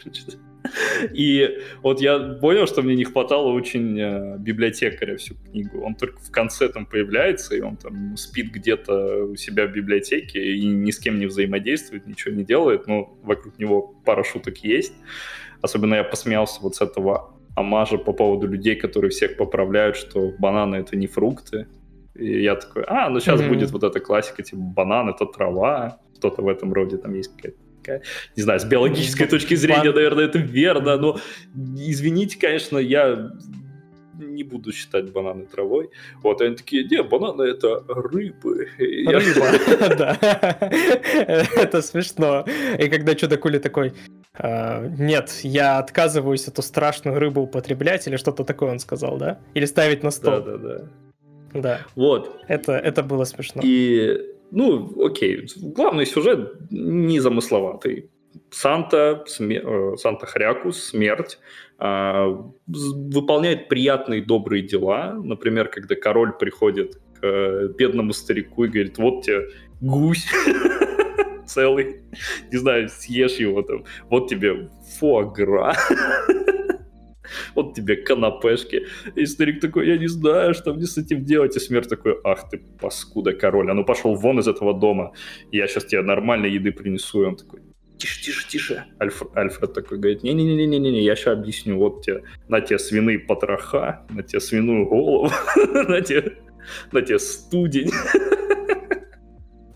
И 1.15 1.59
вот 1.83 2.01
я 2.01 2.19
понял, 2.19 2.67
что 2.67 2.83
мне 2.83 2.95
не 2.95 3.05
хватало 3.05 3.49
очень 3.53 3.99
э, 3.99 4.37
библиотекаря 4.39 5.17
всю 5.17 5.35
книгу. 5.35 5.81
Он 5.83 5.95
только 5.95 6.21
в 6.21 6.31
конце 6.31 6.69
там 6.69 6.85
появляется, 6.85 7.57
и 7.57 7.61
он 7.61 7.77
там 7.77 8.17
спит 8.17 8.53
где-то 8.53 9.25
у 9.25 9.37
себя 9.37 9.67
в 9.67 9.73
библиотеке 9.73 10.57
и 10.57 10.67
ни 10.67 10.91
с 10.91 10.99
кем 10.99 11.19
не 11.19 11.27
взаимодействует, 11.27 12.07
ничего 12.07 12.35
не 12.35 12.45
делает, 12.45 12.87
но 12.87 13.17
вокруг 13.23 13.59
него 13.59 13.95
пара 14.05 14.25
шуток 14.25 14.59
есть. 14.59 14.93
Особенно 15.63 15.95
я 15.95 16.05
посмеялся 16.05 16.61
вот 16.61 16.77
с 16.77 16.83
этого 16.83 17.35
амажа 17.57 17.97
по 17.97 18.13
поводу 18.13 18.47
людей, 18.47 18.77
которые 18.77 19.11
всех 19.11 19.37
поправляют, 19.37 19.97
что 19.97 20.33
бананы 20.39 20.77
это 20.77 20.97
не 20.97 21.07
фрукты. 21.07 21.67
И 22.15 22.43
я 22.43 22.57
такой, 22.57 22.85
а, 22.87 23.09
ну 23.09 23.21
сейчас 23.21 23.41
mm-hmm. 23.41 23.49
будет 23.49 23.71
вот 23.71 23.85
эта 23.85 24.01
классика, 24.01 24.43
типа 24.43 24.61
банан 24.61 25.09
это 25.09 25.25
трава, 25.25 26.01
что-то 26.19 26.43
в 26.43 26.49
этом 26.49 26.73
роде 26.73 26.99
там 26.99 27.15
есть 27.15 27.35
какая-то 27.35 27.59
такая, 27.89 28.03
не 28.37 28.43
знаю, 28.43 28.61
с 28.61 28.65
биологической 28.65 29.27
точки 29.27 29.55
зрения, 29.55 29.93
наверное, 29.93 30.27
это 30.27 30.39
верно, 30.39 30.97
но 30.97 31.19
извините, 31.55 32.39
конечно, 32.39 32.79
я 32.79 33.31
не 34.15 34.43
буду 34.43 34.73
считать 34.73 35.13
бананы 35.13 35.47
травой. 35.47 35.91
Вот, 36.23 36.41
они 36.41 36.57
такие, 36.57 36.85
не, 36.85 37.03
бананы 37.03 37.43
это 37.43 37.85
рыбы. 37.87 38.69
Рыба, 38.77 39.97
да. 39.97 40.19
Это 40.21 41.83
смешно. 41.83 42.45
И 42.79 42.89
когда 42.89 43.15
чудо-кули 43.15 43.59
такой, 43.59 43.93
«А, 44.35 44.85
нет, 44.89 45.31
я 45.43 45.79
отказываюсь 45.79 46.49
эту 46.49 46.63
страшную 46.63 47.21
рыбу 47.21 47.43
употреблять, 47.43 48.09
или 48.09 48.17
что-то 48.17 48.43
такое 48.43 48.73
он 48.73 48.81
сказал, 48.81 49.19
да? 49.19 49.39
Или 49.55 49.67
ставить 49.67 50.03
на 50.03 50.11
стол. 50.11 50.41
Да, 50.41 50.41
да, 50.41 50.59
да. 50.59 50.89
Да. 51.55 51.81
Вот. 51.95 52.41
Это, 52.49 52.73
это 52.73 53.05
было 53.05 53.25
смешно. 53.25 53.63
И 53.65 54.19
ну, 54.51 55.05
окей, 55.05 55.47
главный 55.57 56.07
сюжет 56.07 56.55
незамысловатый. 56.71 58.11
Санта, 58.51 59.25
смер... 59.27 59.67
Э, 59.67 59.97
Санта 59.97 60.27
Хрякус, 60.27 60.83
смерть, 60.83 61.39
э, 61.79 62.37
выполняет 62.67 63.69
приятные 63.69 64.23
добрые 64.23 64.63
дела. 64.63 65.13
Например, 65.23 65.69
когда 65.69 65.95
король 65.95 66.33
приходит 66.39 66.97
к 67.21 67.27
э, 67.27 67.69
бедному 67.77 68.13
старику 68.13 68.65
и 68.65 68.69
говорит, 68.69 68.99
вот 68.99 69.25
тебе 69.25 69.49
гусь 69.81 70.27
целый, 71.47 72.03
не 72.51 72.59
знаю, 72.59 72.89
съешь 72.89 73.37
его 73.37 73.63
там, 73.63 73.85
вот 74.09 74.29
тебе 74.29 74.69
фуагра. 74.99 75.75
вот 77.55 77.75
тебе 77.75 77.97
канапешки. 77.97 78.87
И 79.15 79.27
старик 79.27 79.61
такой, 79.61 79.89
я 79.89 79.99
не 79.99 80.09
знаю, 80.09 80.55
что 80.55 80.75
мне 80.75 80.87
с 80.87 80.99
этим 80.99 81.25
делать. 81.25 81.57
И 81.57 81.61
смерть 81.61 81.89
такой, 81.89 82.17
ах 82.25 82.49
ты 82.51 82.59
паскуда, 82.81 83.33
король, 83.33 83.71
а 83.71 83.75
ну 83.75 83.85
пошел 83.85 84.15
вон 84.15 84.39
из 84.39 84.49
этого 84.49 84.79
дома, 84.79 85.13
я 85.53 85.67
сейчас 85.67 85.85
тебе 85.85 86.03
нормальной 86.03 86.51
еды 86.51 86.73
принесу. 86.73 87.23
И 87.23 87.27
он 87.27 87.37
такой, 87.37 87.61
тише, 87.99 88.23
тише, 88.23 88.49
тише. 88.49 88.85
Альф, 89.01 89.23
Альфред 89.35 89.73
такой 89.73 89.99
говорит, 89.99 90.23
не-не-не-не-не, 90.23 91.03
я 91.03 91.17
сейчас 91.17 91.39
объясню, 91.39 91.79
вот 91.79 92.03
тебе, 92.03 92.23
на 92.49 92.61
тебе 92.61 92.79
свиные 92.79 93.19
потроха, 93.19 94.07
на 94.11 94.23
тебе 94.23 94.41
свиную 94.41 94.87
голову, 94.87 95.31
на 95.57 96.01
тебе, 96.01 96.39
на 96.93 97.03
тебе 97.03 97.19
студень. 97.19 97.91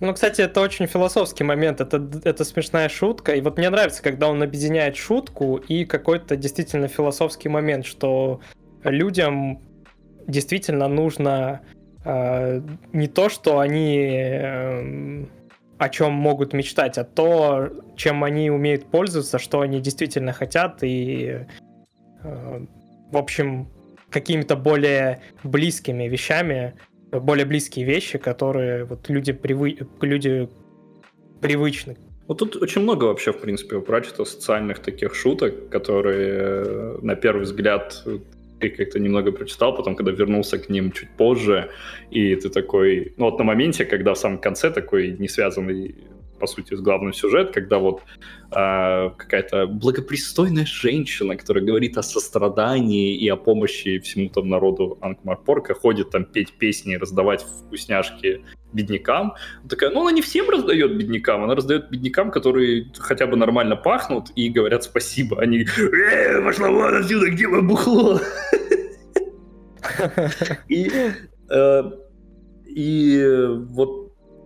Ну, 0.03 0.13
кстати, 0.13 0.41
это 0.41 0.61
очень 0.61 0.89
философский 0.89 1.45
момент, 1.45 1.81
это, 1.81 2.05
это 2.25 2.45
смешная 2.45 2.89
шутка, 2.89 3.37
и 3.37 3.41
вот 3.41 3.57
мне 3.57 3.71
нравится, 3.71 4.03
когда 4.03 4.29
он 4.29 4.43
объединяет 4.43 4.97
шутку 4.97 5.59
и 5.59 5.85
какой-то 5.85 6.35
действительно 6.35 6.89
философский 6.89 7.49
момент, 7.49 7.87
что 7.87 8.41
людям 8.83 9.61
действительно 10.27 10.89
нужно 10.89 11.61
э, 12.05 12.63
не 12.93 13.07
то, 13.07 13.29
что 13.29 13.61
они 13.61 13.97
э, 13.97 15.25
о 15.79 15.89
чем 15.89 16.15
могут 16.15 16.53
мечтать, 16.53 16.99
а 16.99 17.05
то, 17.05 17.71
чем 17.95 18.25
они 18.25 18.51
умеют 18.51 18.87
пользоваться, 18.87 19.39
что 19.39 19.61
они 19.61 19.81
действительно 19.81 20.33
хотят, 20.33 20.83
и, 20.83 21.47
э, 22.25 22.67
в 23.13 23.17
общем, 23.17 23.69
какими-то 24.11 24.57
более 24.57 25.21
близкими 25.45 26.09
вещами, 26.09 26.75
более 27.21 27.45
близкие 27.45 27.85
вещи, 27.85 28.19
которые 28.19 28.85
вот 28.85 29.09
люди, 29.09 29.33
привы... 29.33 29.79
люди 30.01 30.49
привычны. 31.41 31.97
Вот 32.29 32.39
тут 32.39 32.57
очень 32.57 32.83
много 32.83 33.05
вообще, 33.05 33.33
в 33.33 33.41
принципе, 33.41 33.77
у 33.77 33.83
Пратчета 33.83 34.25
социальных 34.25 34.79
таких 34.79 35.15
шуток, 35.15 35.69
которые, 35.69 36.99
на 37.03 37.15
первый 37.17 37.43
взгляд, 37.43 38.05
ты 38.61 38.71
как-то 38.71 39.01
немного 39.01 39.33
прочитал, 39.33 39.75
потом, 39.75 39.97
когда 39.97 40.13
вернулся 40.13 40.59
к 40.59 40.69
ним 40.69 40.93
чуть 40.93 41.11
позже, 41.11 41.71
и 42.11 42.37
ты 42.37 42.49
такой... 42.49 43.13
Ну 43.17 43.25
вот 43.25 43.39
на 43.39 43.45
моменте, 43.45 43.85
когда 43.85 44.15
в 44.15 44.19
самом 44.19 44.39
конце 44.39 44.71
такой 44.71 45.17
не 45.19 45.29
связанный 45.29 45.95
по 46.43 46.49
сути, 46.49 46.75
с 46.75 46.81
главным 46.81 47.13
сюжет, 47.13 47.53
когда 47.55 47.79
вот 47.79 48.03
э, 48.51 49.11
какая-то 49.17 49.69
благопристойная 49.69 50.67
женщина, 50.67 51.37
которая 51.37 51.65
говорит 51.65 51.97
о 51.97 52.03
сострадании 52.03 53.15
и 53.17 53.29
о 53.29 53.37
помощи 53.37 54.01
всему 54.01 54.29
там 54.29 54.49
народу 54.49 54.99
Анкмарпорка, 55.01 55.75
ходит 55.75 56.11
там 56.11 56.25
петь 56.25 56.53
песни, 56.59 56.97
раздавать 56.97 57.45
вкусняшки 57.45 58.45
беднякам. 58.73 59.35
Такая, 59.69 59.91
ну 59.91 60.01
она 60.01 60.11
не 60.11 60.21
всем 60.21 60.51
раздает 60.51 60.99
беднякам, 60.99 61.45
она 61.45 61.55
раздает 61.55 61.89
беднякам, 61.91 62.33
которые 62.33 62.91
хотя 62.99 63.29
бы 63.29 63.37
нормально 63.37 63.77
пахнут 63.77 64.31
и 64.35 64.49
говорят 64.49 64.83
спасибо. 64.83 65.41
Они, 65.41 65.65
э, 65.79 66.43
пошла 66.43 66.71
вон 66.71 66.97
отсюда, 66.97 67.31
где 67.31 67.47
мое 67.47 67.63
бухло? 67.63 68.21
И, 70.69 70.91
э, 71.51 71.83
и 72.67 73.47
вот 73.69 74.02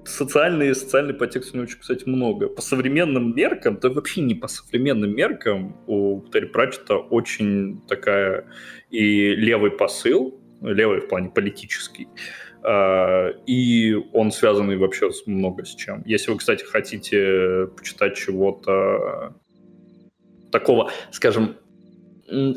социальный, 0.06 0.74
социальный 0.74 1.14
подтекст 1.14 1.54
у 1.54 1.58
него 1.58 1.66
кстати, 1.66 2.04
много. 2.06 2.48
По 2.48 2.62
современным 2.62 3.34
меркам, 3.34 3.78
да 3.80 3.88
вообще 3.90 4.20
не 4.22 4.34
по 4.34 4.48
современным 4.48 5.14
меркам, 5.14 5.76
у 5.86 6.22
Терри 6.32 6.46
Пратчета 6.46 6.96
очень 6.96 7.80
такая 7.88 8.46
и 8.90 9.34
левый 9.34 9.70
посыл, 9.70 10.40
левый 10.62 11.00
в 11.00 11.08
плане 11.08 11.30
политический, 11.30 12.08
а, 12.62 13.30
и 13.46 13.94
он 14.12 14.30
связанный 14.30 14.76
вообще 14.76 15.10
с 15.10 15.26
много 15.26 15.64
с 15.64 15.74
чем. 15.74 16.02
Если 16.06 16.30
вы, 16.30 16.38
кстати, 16.38 16.64
хотите 16.64 17.68
почитать 17.76 18.16
чего-то 18.16 19.34
такого, 20.50 20.90
скажем, 21.10 21.56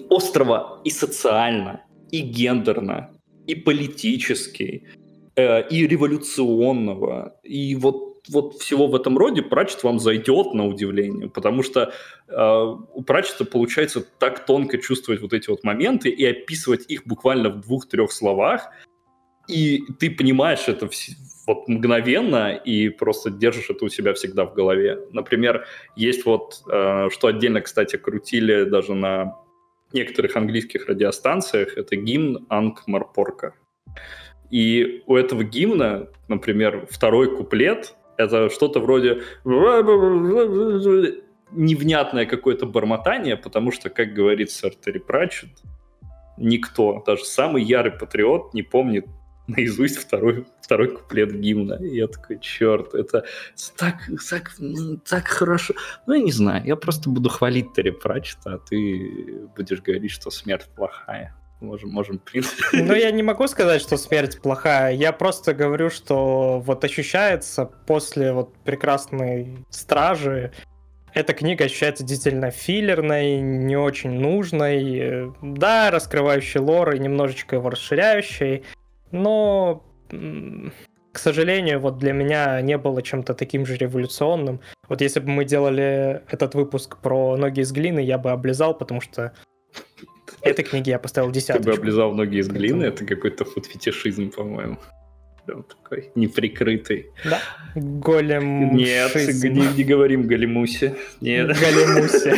острого 0.10 0.82
и 0.84 0.89
социально, 0.89 1.84
и 2.12 2.22
гендерно, 2.22 3.12
и 3.45 3.56
политически, 3.56 4.88
Э, 5.39 5.67
и 5.69 5.87
революционного, 5.87 7.39
и 7.43 7.75
вот, 7.75 8.27
вот 8.27 8.55
всего 8.55 8.87
в 8.87 8.95
этом 8.95 9.17
роде 9.17 9.41
Пратчет 9.41 9.83
вам 9.83 9.99
зайдет 9.99 10.53
на 10.53 10.67
удивление, 10.67 11.29
потому 11.29 11.63
что 11.63 11.93
э, 12.27 12.75
у 12.93 13.01
Пратчета 13.03 13.45
получается 13.45 14.01
так 14.01 14.45
тонко 14.45 14.77
чувствовать 14.79 15.21
вот 15.21 15.31
эти 15.31 15.49
вот 15.49 15.63
моменты 15.63 16.09
и 16.09 16.25
описывать 16.25 16.85
их 16.89 17.07
буквально 17.07 17.49
в 17.49 17.61
двух-трех 17.61 18.11
словах, 18.11 18.69
и 19.47 19.83
ты 19.99 20.11
понимаешь 20.11 20.67
это 20.67 20.89
в, 20.89 20.93
вот 21.47 21.69
мгновенно 21.69 22.53
и 22.53 22.89
просто 22.89 23.29
держишь 23.29 23.69
это 23.69 23.85
у 23.85 23.89
себя 23.89 24.13
всегда 24.13 24.43
в 24.43 24.53
голове. 24.53 24.99
Например, 25.13 25.65
есть 25.95 26.25
вот, 26.25 26.63
э, 26.69 27.07
что 27.11 27.27
отдельно, 27.27 27.61
кстати, 27.61 27.95
крутили 27.95 28.65
даже 28.65 28.93
на 28.93 29.37
некоторых 29.93 30.35
английских 30.35 30.87
радиостанциях, 30.87 31.77
это 31.77 31.95
гимн 31.95 32.45
Анк-Марпорка. 32.49 33.53
И 34.50 35.04
у 35.06 35.16
этого 35.16 35.43
гимна, 35.43 36.08
например, 36.28 36.88
второй 36.89 37.36
куплет— 37.36 37.95
это 38.18 38.50
что-то 38.50 38.80
вроде 38.80 39.22
невнятное 41.52 42.26
какое-то 42.26 42.66
бормотание, 42.66 43.38
потому 43.38 43.72
что, 43.72 43.89
как 43.89 44.14
говорит 44.14 44.52
сэр 44.52 44.74
Терри 44.76 45.00
Пратчет, 45.00 45.50
никто, 46.38 47.04
даже 47.06 47.26
самый 47.26 47.64
ярый 47.64 47.91
патриот 47.91 48.54
не 48.54 48.62
помнит 48.64 49.06
наизусть 49.47 49.97
второй, 49.97 50.45
второй 50.62 50.95
куплет 50.95 51.34
гимна. 51.39 51.74
И 51.82 51.95
я 51.97 52.08
такой, 52.08 52.39
черт, 52.39 52.93
это 52.93 53.26
так, 53.78 53.95
так, 54.30 54.56
так 55.08 55.28
хорошо. 55.28 55.74
Ну, 56.06 56.14
я 56.14 56.22
не 56.22 56.32
знаю, 56.32 56.66
я 56.66 56.76
просто 56.76 57.10
буду 57.10 57.30
хвалить 57.30 57.74
Терри 57.74 57.89
Пратчета, 57.89 58.54
а 58.54 58.58
ты 58.60 59.47
будешь 59.56 59.82
говорить, 59.82 60.12
что 60.12 60.30
смерть 60.30 60.68
плохая 60.76 61.36
можем, 61.62 61.89
можем. 61.89 62.22
Ну, 62.74 62.93
я 62.93 63.12
не 63.12 63.24
могу 63.24 63.47
сказать, 63.47 63.82
что 63.82 63.97
смерть 63.97 64.41
плохая. 64.41 64.93
Я 64.93 65.12
просто 65.12 65.53
говорю, 65.53 65.89
что 65.89 66.60
вот 66.60 66.84
ощущается 66.84 67.66
после 67.66 68.32
вот 68.32 68.53
прекрасной 68.64 69.66
стражи, 69.70 70.51
эта 71.14 71.34
книга 71.34 71.66
ощущается 71.66 72.03
действительно 72.03 72.51
филлерной, 72.51 73.39
не 73.41 73.76
очень 73.76 74.12
нужной. 74.12 75.34
Да, 75.41 75.91
раскрывающей 75.91 76.60
лор 76.60 76.93
и 76.93 76.99
немножечко 76.99 77.55
его 77.55 77.70
расширяющей, 77.70 78.64
но, 79.12 79.84
к 81.12 81.18
сожалению, 81.18 81.80
вот 81.80 81.97
для 81.97 82.14
меня 82.14 82.62
не 82.62 82.78
было 82.78 83.01
чем-то 83.01 83.34
таким 83.34 83.66
же 83.66 83.76
революционным. 83.76 84.62
Вот 84.88 85.01
если 85.01 85.20
бы 85.20 85.30
мы 85.30 85.45
делали 85.45 86.22
этот 86.30 86.53
выпуск 86.53 86.97
про 86.97 87.36
ноги 87.38 87.62
из 87.62 87.72
глины, 87.72 87.99
я 87.99 88.18
бы 88.18 88.32
облизал, 88.32 88.78
потому 88.78 89.01
что 89.01 89.34
Этой 90.41 90.63
книге 90.63 90.91
я 90.91 90.99
поставил 90.99 91.31
десятку. 91.31 91.63
Ты 91.63 91.69
бы 91.69 91.75
облизал 91.75 92.13
ноги 92.13 92.37
из 92.37 92.47
глины, 92.47 92.85
это 92.85 93.05
какой-то 93.05 93.45
фуд-фетишизм, 93.45 94.31
по-моему. 94.31 94.77
Прям 95.45 95.63
такой 95.63 96.11
неприкрытый. 96.15 97.11
Да? 97.25 97.39
Голем. 97.75 98.75
Нет, 98.75 99.15
не, 99.15 99.77
не 99.77 99.83
говорим 99.83 100.27
Галимусе. 100.27 100.95
Нет. 101.21 101.47
Галимусе. 101.47 102.35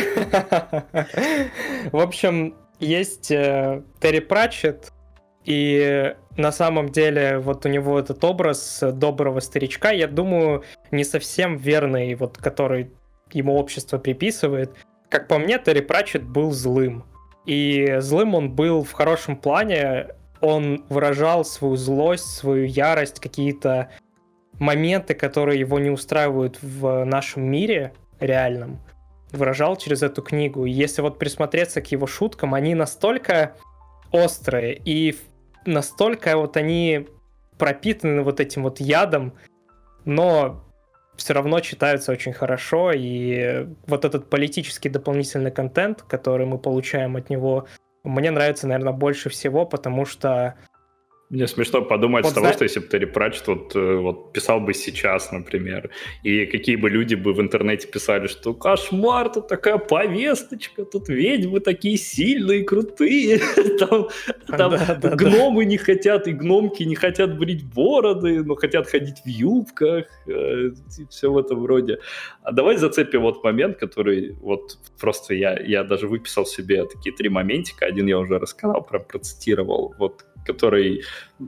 В 1.92 1.98
общем, 1.98 2.56
есть 2.80 3.30
э, 3.30 3.82
Терри 4.00 4.20
Пратчет, 4.20 4.92
и 5.44 6.14
на 6.36 6.52
самом 6.52 6.88
деле 6.88 7.38
вот 7.38 7.66
у 7.66 7.68
него 7.68 7.98
этот 7.98 8.22
образ 8.24 8.82
доброго 8.82 9.40
старичка, 9.40 9.90
я 9.90 10.06
думаю, 10.06 10.64
не 10.90 11.04
совсем 11.04 11.56
верный, 11.56 12.14
вот 12.14 12.38
который 12.38 12.90
ему 13.32 13.56
общество 13.56 13.98
приписывает. 13.98 14.70
Как 15.08 15.28
по 15.28 15.38
мне, 15.38 15.58
Терри 15.58 15.80
Пратчет 15.80 16.22
был 16.22 16.52
злым. 16.52 17.04
И 17.46 17.96
злым 17.98 18.34
он 18.34 18.50
был 18.50 18.84
в 18.84 18.92
хорошем 18.92 19.36
плане. 19.36 20.08
Он 20.40 20.84
выражал 20.88 21.44
свою 21.44 21.76
злость, 21.76 22.26
свою 22.26 22.66
ярость, 22.66 23.20
какие-то 23.20 23.90
моменты, 24.58 25.14
которые 25.14 25.58
его 25.58 25.78
не 25.78 25.90
устраивают 25.90 26.58
в 26.62 27.04
нашем 27.04 27.44
мире 27.44 27.92
реальном, 28.20 28.80
выражал 29.32 29.76
через 29.76 30.02
эту 30.02 30.22
книгу. 30.22 30.66
И 30.66 30.70
если 30.70 31.02
вот 31.02 31.18
присмотреться 31.18 31.80
к 31.80 31.90
его 31.90 32.06
шуткам, 32.06 32.54
они 32.54 32.74
настолько 32.74 33.56
острые 34.12 34.80
и 34.84 35.16
настолько 35.64 36.36
вот 36.36 36.56
они 36.56 37.08
пропитаны 37.58 38.22
вот 38.22 38.40
этим 38.40 38.62
вот 38.62 38.80
ядом, 38.80 39.32
но 40.04 40.61
все 41.16 41.34
равно 41.34 41.60
читаются 41.60 42.12
очень 42.12 42.32
хорошо, 42.32 42.92
и 42.94 43.66
вот 43.86 44.04
этот 44.04 44.30
политический 44.30 44.88
дополнительный 44.88 45.50
контент, 45.50 46.02
который 46.02 46.46
мы 46.46 46.58
получаем 46.58 47.16
от 47.16 47.30
него, 47.30 47.66
мне 48.04 48.30
нравится, 48.30 48.66
наверное, 48.66 48.92
больше 48.92 49.28
всего, 49.28 49.64
потому 49.66 50.04
что 50.04 50.54
мне 51.32 51.46
смешно 51.46 51.80
подумать 51.80 52.24
вот 52.24 52.32
с 52.32 52.34
того, 52.34 52.46
зна... 52.46 52.52
что 52.52 52.64
если 52.64 52.80
бы 52.80 52.88
Терри 52.88 53.06
Пратчет 53.06 53.46
вот, 53.46 53.74
э, 53.74 53.96
вот 53.96 54.34
писал 54.34 54.60
бы 54.60 54.74
сейчас, 54.74 55.32
например, 55.32 55.88
и 56.22 56.44
какие 56.44 56.76
бы 56.76 56.90
люди 56.90 57.14
бы 57.14 57.32
в 57.32 57.40
интернете 57.40 57.88
писали, 57.88 58.26
что 58.26 58.52
кошмар, 58.52 59.30
тут 59.30 59.48
такая 59.48 59.78
повесточка, 59.78 60.84
тут 60.84 61.08
ведьмы 61.08 61.60
такие 61.60 61.96
сильные, 61.96 62.64
крутые, 62.64 63.38
там, 63.78 64.08
там 64.46 64.72
да, 64.72 64.98
да, 65.00 65.16
гномы 65.16 65.64
да. 65.64 65.70
не 65.70 65.78
хотят, 65.78 66.28
и 66.28 66.32
гномки 66.32 66.82
не 66.82 66.96
хотят 66.96 67.38
брить 67.38 67.64
бороды, 67.64 68.44
но 68.44 68.54
хотят 68.54 68.86
ходить 68.86 69.22
в 69.24 69.26
юбках, 69.26 70.04
э, 70.26 70.72
все 71.08 71.32
в 71.32 71.38
этом 71.38 71.64
роде. 71.64 71.98
А 72.42 72.52
давай 72.52 72.76
зацепим 72.76 73.22
вот 73.22 73.42
момент, 73.42 73.78
который 73.78 74.32
вот 74.42 74.76
просто 75.00 75.32
я, 75.32 75.58
я 75.58 75.82
даже 75.82 76.08
выписал 76.08 76.44
себе 76.44 76.84
такие 76.84 77.16
три 77.16 77.30
моментика, 77.30 77.86
один 77.86 78.06
я 78.06 78.18
уже 78.18 78.38
рассказал, 78.38 78.82
прям 78.82 79.02
процитировал, 79.04 79.94
вот 79.98 80.26
который 80.44 81.02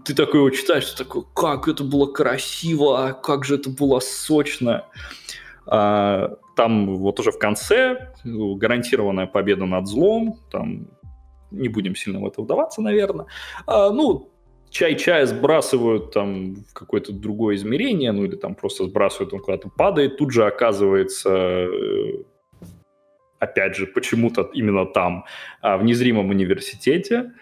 ты 0.05 0.15
такой 0.15 0.41
его 0.41 0.51
читаешь, 0.51 0.91
ты 0.91 1.05
такой, 1.05 1.25
как 1.35 1.69
это 1.69 1.85
было 1.85 2.07
красиво, 2.07 3.19
как 3.23 3.45
же 3.45 3.57
это 3.57 3.71
было 3.71 4.01
сочно. 4.01 4.85
А, 5.67 6.37
там 6.57 6.97
вот 6.97 7.21
уже 7.21 7.31
в 7.31 7.39
конце 7.39 8.13
гарантированная 8.25 9.27
победа 9.27 9.65
над 9.65 9.87
злом, 9.87 10.39
там 10.51 10.89
не 11.51 11.69
будем 11.69 11.95
сильно 11.95 12.21
в 12.21 12.27
это 12.27 12.43
вдаваться, 12.43 12.83
наверное. 12.83 13.27
А, 13.67 13.91
ну, 13.91 14.31
чай-чая 14.71 15.27
сбрасывают 15.27 16.13
там 16.13 16.57
в 16.57 16.73
какое-то 16.73 17.13
другое 17.13 17.55
измерение, 17.57 18.13
ну 18.13 18.25
или 18.25 18.37
там 18.37 18.55
просто 18.55 18.85
сбрасывают, 18.85 19.33
он 19.33 19.41
куда-то 19.41 19.69
падает, 19.69 20.17
тут 20.17 20.33
же 20.33 20.45
оказывается, 20.45 21.31
э, 21.31 22.25
опять 23.39 23.77
же, 23.77 23.87
почему-то 23.87 24.51
именно 24.53 24.85
там, 24.87 25.25
а, 25.61 25.77
в 25.77 25.85
незримом 25.85 26.31
университете, 26.31 27.33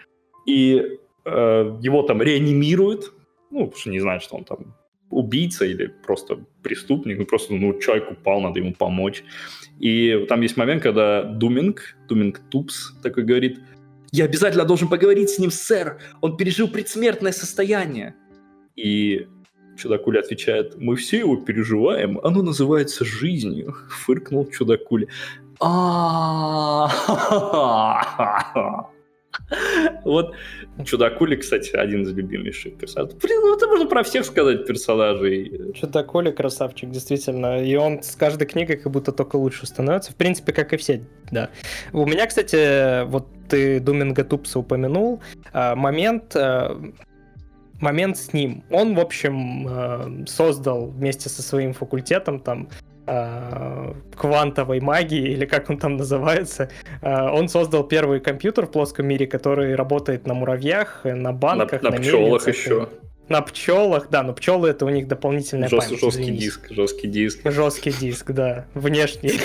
и 0.45 0.99
его 1.25 2.03
там 2.03 2.21
реанимируют, 2.21 3.13
ну, 3.51 3.65
потому 3.65 3.79
что 3.79 3.89
не 3.89 3.99
знают, 3.99 4.23
что 4.23 4.35
он 4.35 4.43
там 4.43 4.75
убийца 5.09 5.65
или 5.65 5.87
просто 5.87 6.39
преступник, 6.63 7.19
ну, 7.19 7.25
просто, 7.25 7.53
ну, 7.53 7.79
человек 7.79 8.11
упал, 8.11 8.41
надо 8.41 8.59
ему 8.59 8.73
помочь. 8.73 9.23
И 9.79 10.25
там 10.27 10.41
есть 10.41 10.57
момент, 10.57 10.83
когда 10.83 11.23
Думинг, 11.23 11.95
Думинг 12.07 12.41
Тупс 12.49 12.93
такой 13.01 13.23
говорит, 13.23 13.59
я 14.11 14.25
обязательно 14.25 14.65
должен 14.65 14.89
поговорить 14.89 15.29
с 15.29 15.39
ним, 15.39 15.51
сэр, 15.51 15.99
он 16.21 16.37
пережил 16.37 16.67
предсмертное 16.67 17.31
состояние. 17.31 18.15
И 18.75 19.27
Чудакуля 19.77 20.19
отвечает, 20.19 20.75
мы 20.77 20.95
все 20.95 21.19
его 21.19 21.37
переживаем, 21.37 22.19
оно 22.23 22.41
называется 22.41 23.05
жизнью. 23.05 23.75
Фыркнул 23.89 24.49
Чудакуля. 24.51 25.07
А 25.59 26.89
Вот 30.03 30.35
Чудакули, 30.85 31.35
кстати, 31.35 31.75
один 31.75 32.03
из 32.03 32.13
любимейших 32.13 32.75
персонажей. 32.77 33.17
Блин, 33.21 33.39
ну 33.41 33.55
это 33.55 33.67
можно 33.67 33.85
про 33.87 34.03
всех 34.03 34.25
сказать 34.25 34.65
персонажей. 34.65 35.73
Чудакули 35.73 36.31
красавчик, 36.31 36.89
действительно. 36.89 37.63
И 37.63 37.75
он 37.75 38.03
с 38.03 38.15
каждой 38.15 38.45
книгой 38.47 38.77
как 38.77 38.91
будто 38.91 39.11
только 39.11 39.37
лучше 39.37 39.65
становится. 39.65 40.11
В 40.11 40.15
принципе, 40.15 40.51
как 40.53 40.73
и 40.73 40.77
все, 40.77 41.01
да. 41.31 41.49
У 41.91 42.05
меня, 42.05 42.27
кстати, 42.27 43.05
вот 43.05 43.27
ты 43.49 43.79
Думинга 43.79 44.23
Тупса 44.23 44.59
упомянул. 44.59 45.21
А, 45.51 45.75
момент 45.75 46.35
а, 46.35 46.79
момент 47.79 48.17
с 48.17 48.33
ним. 48.33 48.63
Он, 48.71 48.95
в 48.95 48.99
общем, 48.99 49.67
а, 49.67 50.25
создал 50.25 50.87
вместе 50.87 51.29
со 51.29 51.41
своим 51.41 51.73
факультетом 51.73 52.39
там 52.39 52.69
квантовой 54.15 54.79
магии, 54.79 55.31
или 55.33 55.45
как 55.45 55.69
он 55.69 55.77
там 55.77 55.97
называется, 55.97 56.69
э, 57.01 57.29
он 57.29 57.49
создал 57.49 57.83
первый 57.83 58.19
компьютер 58.19 58.65
в 58.65 58.71
плоском 58.71 59.07
мире, 59.07 59.27
который 59.27 59.75
работает 59.75 60.27
на 60.27 60.33
муравьях, 60.33 61.01
на 61.03 61.33
банках, 61.33 61.81
на, 61.81 61.89
на, 61.89 61.97
на 61.97 62.01
пчелах 62.01 62.47
еще. 62.47 62.87
На 63.29 63.41
пчелах, 63.41 64.09
да, 64.09 64.21
но 64.21 64.33
пчелы 64.33 64.69
это 64.69 64.85
у 64.85 64.89
них 64.89 65.07
дополнительная 65.07 65.69
Жест, 65.69 65.87
память. 65.87 66.01
Жесткий 66.01 66.23
извините. 66.23 66.43
диск, 66.43 66.71
жесткий 66.71 67.07
диск. 67.07 67.39
Жесткий 67.45 67.91
диск, 67.91 68.31
да, 68.31 68.65
внешний. 68.73 69.33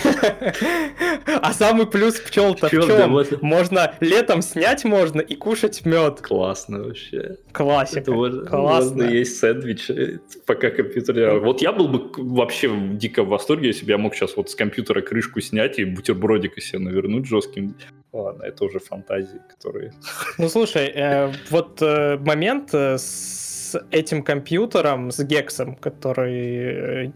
А 1.41 1.53
самый 1.53 1.87
плюс 1.87 2.19
пчел-то 2.19 2.69
в 2.69 2.71
чем? 2.71 3.39
Можно 3.43 3.95
летом 4.01 4.43
снять 4.43 4.85
можно 4.85 5.21
и 5.21 5.35
кушать 5.37 5.85
мед. 5.85 6.21
Классно 6.21 6.83
вообще. 6.83 7.37
Классика. 7.53 8.13
Классно. 8.47 9.03
есть 9.03 9.39
сэндвич, 9.39 9.91
э, 9.91 10.19
пока 10.47 10.71
компьютер... 10.71 11.39
Вот 11.41 11.63
я 11.63 11.73
был 11.73 11.89
бы 11.89 12.11
вообще 12.17 12.71
дико 12.93 13.23
в 13.23 13.29
восторге, 13.29 13.69
если 13.69 13.85
бы 13.85 13.93
я 13.93 13.99
мог 13.99 14.15
сейчас 14.15 14.37
вот 14.37 14.51
с 14.51 14.55
компьютера 14.55 15.01
крышку 15.01 15.41
снять 15.41 15.79
и 15.79 15.85
бутербродик 15.85 16.61
себе 16.61 16.81
навернуть 16.81 17.27
жестким. 17.27 17.77
Ладно, 18.13 18.45
это 18.45 18.65
уже 18.65 18.79
фантазии, 18.79 19.41
которые... 19.49 19.93
Ну, 20.39 20.49
слушай, 20.49 20.91
э, 20.95 21.33
вот 21.51 21.81
э, 21.83 22.19
момент 22.19 22.75
с 22.75 23.48
этим 23.91 24.23
компьютером, 24.23 25.11
с 25.11 25.23
Гексом, 25.25 25.77
который 25.77 27.07
э, 27.07 27.13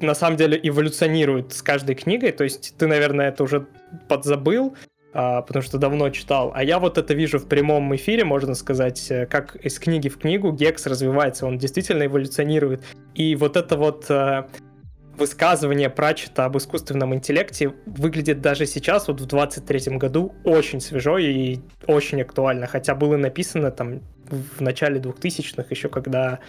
на 0.00 0.14
самом 0.14 0.36
деле 0.36 0.58
эволюционирует 0.62 1.52
с 1.52 1.62
каждой 1.62 1.94
книгой. 1.94 2.32
То 2.32 2.44
есть 2.44 2.74
ты, 2.76 2.86
наверное, 2.86 3.28
это 3.28 3.44
уже 3.44 3.66
подзабыл, 4.08 4.74
а, 5.14 5.42
потому 5.42 5.62
что 5.62 5.78
давно 5.78 6.10
читал. 6.10 6.52
А 6.54 6.64
я 6.64 6.78
вот 6.78 6.98
это 6.98 7.14
вижу 7.14 7.38
в 7.38 7.46
прямом 7.46 7.94
эфире, 7.96 8.24
можно 8.24 8.54
сказать, 8.54 9.10
э, 9.10 9.26
как 9.26 9.56
из 9.56 9.78
книги 9.78 10.08
в 10.08 10.18
книгу 10.18 10.52
Гекс 10.52 10.86
развивается, 10.86 11.46
он 11.46 11.58
действительно 11.58 12.06
эволюционирует. 12.06 12.82
И 13.14 13.36
вот 13.36 13.56
это 13.56 13.76
вот 13.76 14.06
э, 14.08 14.44
высказывание 15.18 15.90
Пратчета 15.90 16.46
об 16.46 16.56
искусственном 16.56 17.14
интеллекте 17.14 17.74
выглядит 17.84 18.40
даже 18.40 18.66
сейчас, 18.66 19.08
вот 19.08 19.20
в 19.20 19.26
23 19.26 19.98
году, 19.98 20.34
очень 20.44 20.80
свежо 20.80 21.18
и 21.18 21.58
очень 21.86 22.22
актуально, 22.22 22.66
хотя 22.66 22.94
было 22.94 23.16
написано 23.16 23.70
там 23.70 24.00
в 24.32 24.60
начале 24.60 25.00
2000-х, 25.00 25.66
еще 25.70 25.88
когда 25.88 26.40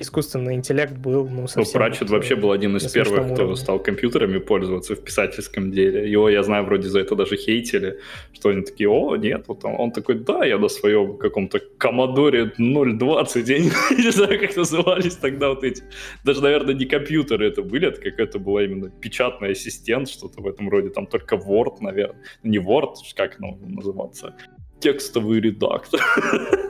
искусственный 0.00 0.54
интеллект 0.54 0.92
был, 0.92 1.28
ну, 1.28 1.48
совсем... 1.48 1.64
Ну, 1.64 1.72
Пратчет 1.72 2.10
вообще 2.10 2.36
был 2.36 2.52
один 2.52 2.76
из 2.76 2.90
первых, 2.92 3.32
кто 3.32 3.54
стал 3.56 3.80
компьютерами 3.80 4.38
пользоваться 4.38 4.94
в 4.94 5.02
писательском 5.02 5.72
деле. 5.72 6.10
Его, 6.10 6.28
я 6.28 6.42
знаю, 6.42 6.64
вроде 6.64 6.88
за 6.88 7.00
это 7.00 7.16
даже 7.16 7.36
хейтили, 7.36 7.98
что 8.32 8.50
они 8.50 8.62
такие, 8.62 8.88
о, 8.88 9.16
нет, 9.16 9.44
вот 9.48 9.64
он, 9.64 9.74
он 9.78 9.90
такой, 9.90 10.16
да, 10.16 10.44
я 10.44 10.58
на 10.58 10.68
своем 10.68 11.16
каком-то 11.18 11.60
Commodore 11.78 12.52
020, 12.56 13.48
я 13.48 13.58
не, 13.58 13.70
не 13.96 14.12
знаю, 14.12 14.38
как 14.38 14.56
назывались 14.56 15.16
тогда 15.16 15.48
вот 15.48 15.64
эти, 15.64 15.82
даже, 16.24 16.42
наверное, 16.42 16.74
не 16.74 16.86
компьютеры 16.86 17.48
это 17.48 17.62
были, 17.62 17.88
это 17.88 18.00
какая-то 18.00 18.38
была 18.38 18.62
именно 18.64 18.90
печатный 18.90 19.52
ассистент, 19.52 20.08
что-то 20.08 20.40
в 20.40 20.46
этом 20.46 20.68
роде, 20.68 20.90
там 20.90 21.06
только 21.06 21.36
Word, 21.36 21.78
наверное, 21.80 22.22
не 22.44 22.58
Word, 22.58 22.94
как 23.16 23.36
оно 23.40 23.58
называться, 23.66 24.34
текстовый 24.80 25.40
редактор. 25.40 26.00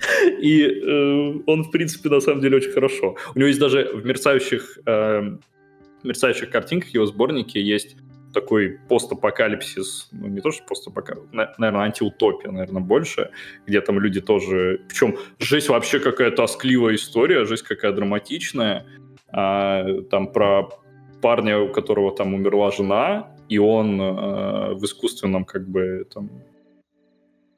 И 0.40 0.64
э, 0.64 1.40
он, 1.46 1.64
в 1.64 1.70
принципе, 1.70 2.08
на 2.08 2.20
самом 2.20 2.40
деле 2.40 2.56
очень 2.56 2.72
хорошо. 2.72 3.16
У 3.34 3.38
него 3.38 3.48
есть 3.48 3.60
даже 3.60 3.90
в 3.94 4.04
мерцающих, 4.04 4.78
э, 4.86 5.36
мерцающих 6.02 6.50
картинках 6.50 6.90
его 6.90 7.06
сборнике 7.06 7.60
есть 7.60 7.96
такой 8.32 8.78
постапокалипсис, 8.88 10.08
ну 10.12 10.26
не 10.26 10.40
то 10.40 10.50
что 10.50 10.64
постапокалипсис, 10.64 11.28
наверное, 11.58 11.82
антиутопия, 11.82 12.50
наверное, 12.50 12.82
больше, 12.82 13.30
где 13.66 13.80
там 13.80 14.00
люди 14.00 14.20
тоже... 14.20 14.80
Причем 14.88 15.18
жесть 15.38 15.68
вообще 15.68 16.00
какая 16.00 16.30
тоскливая 16.30 16.94
история, 16.94 17.44
жизнь 17.44 17.64
какая 17.66 17.92
драматичная. 17.92 18.86
А, 19.28 19.84
там 20.10 20.32
про 20.32 20.68
парня, 21.20 21.58
у 21.58 21.68
которого 21.68 22.14
там 22.14 22.34
умерла 22.34 22.70
жена, 22.70 23.36
и 23.48 23.58
он 23.58 24.00
э, 24.00 24.74
в 24.74 24.84
искусственном 24.84 25.44
как 25.44 25.68
бы 25.68 26.06
там 26.12 26.30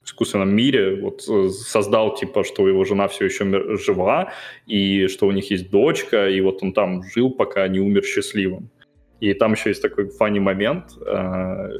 искусственном 0.05 0.55
мире 0.55 1.01
вот 1.01 1.25
э, 1.29 1.49
создал 1.49 2.15
типа, 2.15 2.45
что 2.45 2.69
его 2.69 2.85
жена 2.85 3.09
все 3.09 3.27
еще 3.27 3.45
жива, 3.77 4.33
и 4.67 5.07
что 5.09 5.27
у 5.27 5.33
них 5.33 5.51
есть 5.51 5.71
дочка, 5.71 6.29
и 6.29 6.41
вот 6.41 6.63
он 6.63 6.73
там 6.73 7.03
жил, 7.03 7.31
пока 7.31 7.67
не 7.69 7.81
умер 7.81 8.05
счастливым. 8.05 8.71
И 9.21 9.33
там 9.33 9.53
еще 9.53 9.71
есть 9.71 9.81
такой 9.81 10.09
фанни 10.11 10.39
момент, 10.39 10.93
э, 11.01 11.11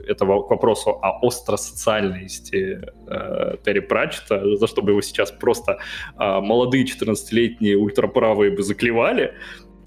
это 0.09 0.25
к 0.25 0.51
вопросу 0.51 0.91
о 1.03 1.19
остросоциальности 1.27 2.81
э, 3.07 3.57
Терри 3.65 3.81
Пратчета, 3.81 4.57
за 4.57 4.67
что 4.67 4.81
бы 4.83 4.93
его 4.93 5.03
сейчас 5.03 5.31
просто 5.31 5.73
э, 5.73 6.41
молодые 6.41 6.87
14-летние 6.87 7.77
ультраправые 7.77 8.51
бы 8.51 8.63
заклевали, 8.63 9.35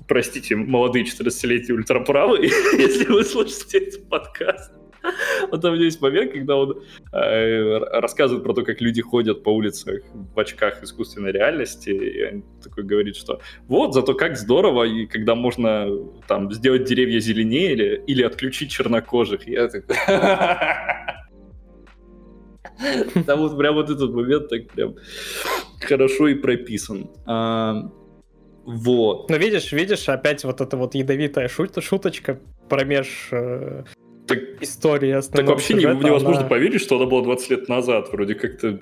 простите, 0.08 0.56
молодые 0.56 1.06
14-летние 1.06 1.78
ультраправые, 1.78 2.44
если 2.78 3.06
вы 3.12 3.24
слушаете 3.24 3.80
этот 3.80 4.08
подкаст. 4.08 4.77
Вот 5.52 5.62
там 5.62 5.76
есть 5.76 6.02
момент, 6.02 6.34
когда 6.34 6.58
он 6.58 6.82
э, 7.14 7.78
рассказывает 8.00 8.44
про 8.44 8.54
то, 8.54 8.64
как 8.64 8.82
люди 8.82 9.02
ходят 9.02 9.44
по 9.44 9.50
улицах 9.50 10.02
в 10.36 10.40
очках 10.40 10.84
искусственной 10.84 11.32
реальности, 11.32 11.90
и 11.90 12.26
он 12.26 12.44
такой 12.64 12.84
говорит, 12.84 13.16
что 13.16 13.40
вот, 13.68 13.94
зато 13.94 14.14
как 14.14 14.38
здорово, 14.38 14.84
и 14.84 15.06
когда 15.06 15.36
можно 15.36 15.88
там 16.28 16.52
сделать 16.52 16.86
деревья 16.86 17.20
зеленее 17.20 17.74
или, 17.74 18.04
или 18.08 18.24
отключить 18.24 18.72
чернокожих. 18.72 19.48
Я 19.48 19.68
такой... 19.68 19.96
Там 23.26 23.40
вот 23.40 23.58
прям 23.58 23.74
вот 23.74 23.90
этот 23.90 24.14
момент 24.14 24.50
так 24.50 24.70
прям 24.70 24.96
хорошо 25.82 26.28
и 26.28 26.36
прописан. 26.36 27.10
А, 27.26 27.90
вот. 28.66 29.30
Ну, 29.30 29.38
видишь, 29.38 29.72
видишь, 29.72 30.08
опять 30.10 30.44
вот 30.44 30.62
эта 30.62 30.78
вот 30.78 30.94
ядовитая 30.94 31.48
шут, 31.48 31.82
шуточка 31.82 32.40
промеж 32.70 33.30
э, 33.32 33.84
так, 34.28 34.40
истории 34.62 35.20
Так 35.32 35.48
вообще 35.48 35.74
сюжета, 35.74 35.96
невозможно 35.96 36.42
она... 36.42 36.50
поверить, 36.50 36.82
что 36.82 36.98
она 36.98 37.06
была 37.06 37.24
20 37.24 37.50
лет 37.50 37.70
назад. 37.70 38.12
Вроде 38.12 38.36
как-то 38.36 38.80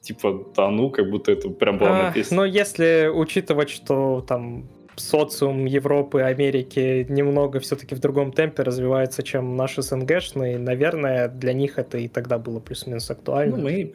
типа, 0.00 0.46
да 0.56 0.68
ну, 0.70 0.90
как 0.90 1.10
будто 1.10 1.32
это 1.32 1.50
прям 1.50 1.78
было 1.78 2.00
а, 2.00 2.02
написано. 2.04 2.38
Но 2.38 2.44
если 2.44 3.10
учитывать, 3.12 3.70
что 3.70 4.24
там 4.26 4.68
социум 4.96 5.64
Европы, 5.64 6.22
Америки 6.22 7.06
немного 7.08 7.60
все-таки 7.60 7.94
в 7.94 8.00
другом 8.00 8.32
темпе 8.32 8.62
развивается, 8.62 9.22
чем 9.22 9.56
наши 9.56 9.82
СНГшные, 9.82 10.58
наверное, 10.58 11.28
для 11.28 11.52
них 11.52 11.78
это 11.78 11.98
и 11.98 12.08
тогда 12.08 12.38
было 12.38 12.60
плюс-минус 12.60 13.10
актуально. 13.10 13.56
Ну, 13.56 13.68
maybe. 13.68 13.94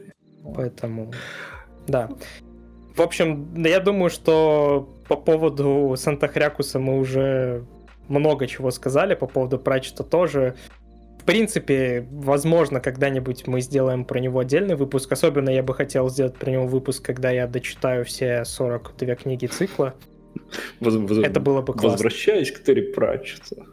Поэтому, 0.55 1.11
да. 1.88 2.09
В 2.95 3.01
общем, 3.01 3.63
я 3.63 3.80
думаю, 3.80 4.09
что 4.09 4.89
по 5.07 5.15
поводу 5.15 5.95
Санта-Хрякуса 5.97 6.80
мы 6.80 6.99
уже 6.99 7.65
много 8.08 8.47
чего 8.47 8.72
сказали 8.72 9.16
по 9.16 9.28
поводу 9.28 9.60
Пратчета 9.60 10.03
тоже. 10.03 10.56
В 11.20 11.24
принципе, 11.26 12.08
возможно, 12.12 12.80
когда-нибудь 12.80 13.47
мы 13.47 13.62
сделаем 13.62 14.06
про 14.06 14.20
него 14.20 14.39
отдельный 14.39 14.76
выпуск. 14.76 15.12
Особенно 15.12 15.49
я 15.49 15.64
бы 15.64 15.74
хотел 15.74 16.08
сделать 16.10 16.36
про 16.36 16.51
него 16.51 16.68
выпуск, 16.68 17.03
когда 17.03 17.32
я 17.32 17.47
дочитаю 17.47 18.06
все 18.06 18.45
42 18.45 19.16
книги 19.16 19.47
цикла. 19.47 19.95
Это 20.80 21.39
было 21.39 21.62
бы 21.62 21.74
классно. 21.74 21.89
Возвращаясь 21.91 22.51
к 22.51 22.62
Терри 22.64 22.91
Пратчету. 22.93 23.66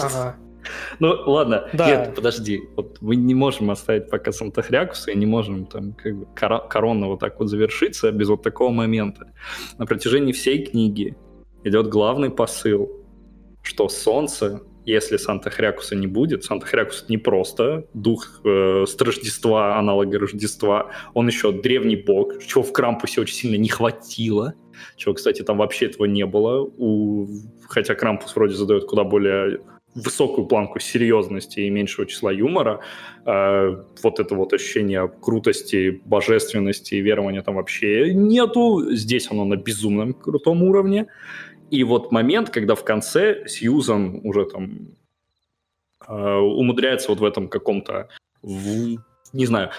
Ага. 0.00 0.36
Ну, 0.98 1.14
ладно. 1.26 1.68
Да. 1.72 1.86
Нет, 1.86 2.14
подожди. 2.14 2.60
Вот 2.76 2.98
мы 3.00 3.16
не 3.16 3.34
можем 3.34 3.70
оставить 3.70 4.10
пока 4.10 4.32
Санта-Хрякуса 4.32 5.12
и 5.12 5.16
не 5.16 5.26
можем 5.26 5.66
там 5.66 5.92
как 5.92 6.16
бы 6.16 6.26
корона 6.34 7.06
вот 7.06 7.20
так 7.20 7.38
вот 7.38 7.48
завершиться 7.48 8.10
без 8.10 8.28
вот 8.28 8.42
такого 8.42 8.70
момента. 8.70 9.32
На 9.78 9.86
протяжении 9.86 10.32
всей 10.32 10.66
книги 10.66 11.16
идет 11.64 11.88
главный 11.88 12.30
посыл, 12.30 12.97
что 13.62 13.88
солнце 13.88 14.62
если 14.88 15.18
Санта-Хрякуса 15.18 15.94
не 15.96 16.06
будет, 16.06 16.44
Санта-Хрякус 16.44 17.04
не 17.08 17.18
просто 17.18 17.84
дух 17.92 18.40
э, 18.42 18.84
с 18.86 18.98
Рождества, 18.98 19.78
аналога 19.78 20.18
Рождества, 20.18 20.90
он 21.12 21.28
еще 21.28 21.52
древний 21.52 21.96
бог, 21.96 22.42
чего 22.42 22.62
в 22.62 22.72
Крампусе 22.72 23.20
очень 23.20 23.34
сильно 23.34 23.56
не 23.56 23.68
хватило, 23.68 24.54
чего, 24.96 25.12
кстати, 25.12 25.42
там 25.42 25.58
вообще 25.58 25.86
этого 25.86 26.06
не 26.06 26.24
было, 26.24 26.62
у... 26.62 27.26
хотя 27.68 27.94
Крампус 27.94 28.34
вроде 28.34 28.54
задает 28.54 28.86
куда 28.86 29.04
более 29.04 29.60
высокую 29.94 30.46
планку 30.46 30.78
серьезности 30.80 31.60
и 31.60 31.70
меньшего 31.70 32.06
числа 32.06 32.32
юмора, 32.32 32.80
э, 33.26 33.84
вот 34.02 34.20
это 34.20 34.34
вот 34.34 34.52
ощущение 34.52 35.08
крутости, 35.20 36.00
божественности 36.04 36.94
и 36.94 37.00
верования 37.00 37.42
там 37.42 37.56
вообще 37.56 38.14
нету. 38.14 38.90
Здесь 38.90 39.30
оно 39.30 39.44
на 39.44 39.56
безумном 39.56 40.14
крутом 40.14 40.62
уровне. 40.62 41.08
И 41.70 41.84
вот 41.84 42.12
момент, 42.12 42.50
когда 42.50 42.74
в 42.74 42.84
конце 42.84 43.46
Сьюзан 43.46 44.20
уже 44.24 44.46
там 44.46 44.88
э, 46.06 46.12
умудряется 46.14 47.08
вот 47.10 47.20
в 47.20 47.24
этом 47.24 47.48
каком-то, 47.48 48.08
не 48.42 49.46
знаю, 49.46 49.70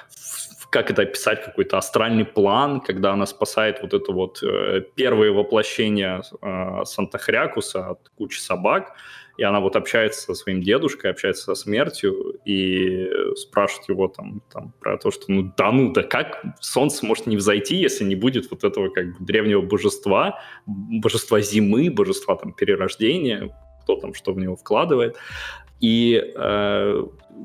в, 0.60 0.70
как 0.70 0.92
это 0.92 1.02
описать, 1.02 1.44
какой-то 1.44 1.78
астральный 1.78 2.26
план, 2.26 2.80
когда 2.82 3.14
она 3.14 3.26
спасает 3.26 3.82
вот 3.82 3.94
это 3.94 4.12
вот 4.12 4.44
э, 4.44 4.82
первое 4.96 5.32
воплощение 5.32 6.22
э, 6.42 6.84
Санта-Хрякуса 6.86 7.92
от 7.92 8.10
кучи 8.18 8.40
собак, 8.40 8.94
и 9.40 9.44
она 9.44 9.62
вот 9.62 9.78
общается 9.78 10.22
со 10.22 10.34
своим 10.34 10.62
дедушкой, 10.62 11.12
общается 11.12 11.44
со 11.44 11.56
смертью 11.56 12.36
и 12.44 13.10
спрашивает 13.38 13.88
его 13.88 14.10
там, 14.10 14.42
там 14.52 14.74
про 14.82 14.98
то, 14.98 15.12
что 15.12 15.32
ну 15.32 15.54
да 15.58 15.72
ну, 15.72 15.94
да 15.94 16.04
как 16.04 16.44
солнце 16.60 17.06
может 17.06 17.26
не 17.26 17.38
взойти, 17.38 17.78
если 17.78 18.04
не 18.04 18.16
будет 18.16 18.52
вот 18.52 18.66
этого 18.66 18.90
как 18.90 19.18
бы 19.18 19.26
древнего 19.26 19.62
божества, 19.62 20.42
божества 20.66 21.40
зимы, 21.40 21.90
божества 21.90 22.36
там 22.36 22.52
перерождения, 22.52 23.56
кто 23.84 23.96
там 23.96 24.14
что 24.14 24.34
в 24.34 24.40
него 24.40 24.58
вкладывает. 24.58 25.16
И 25.80 26.22
э, 26.36 27.04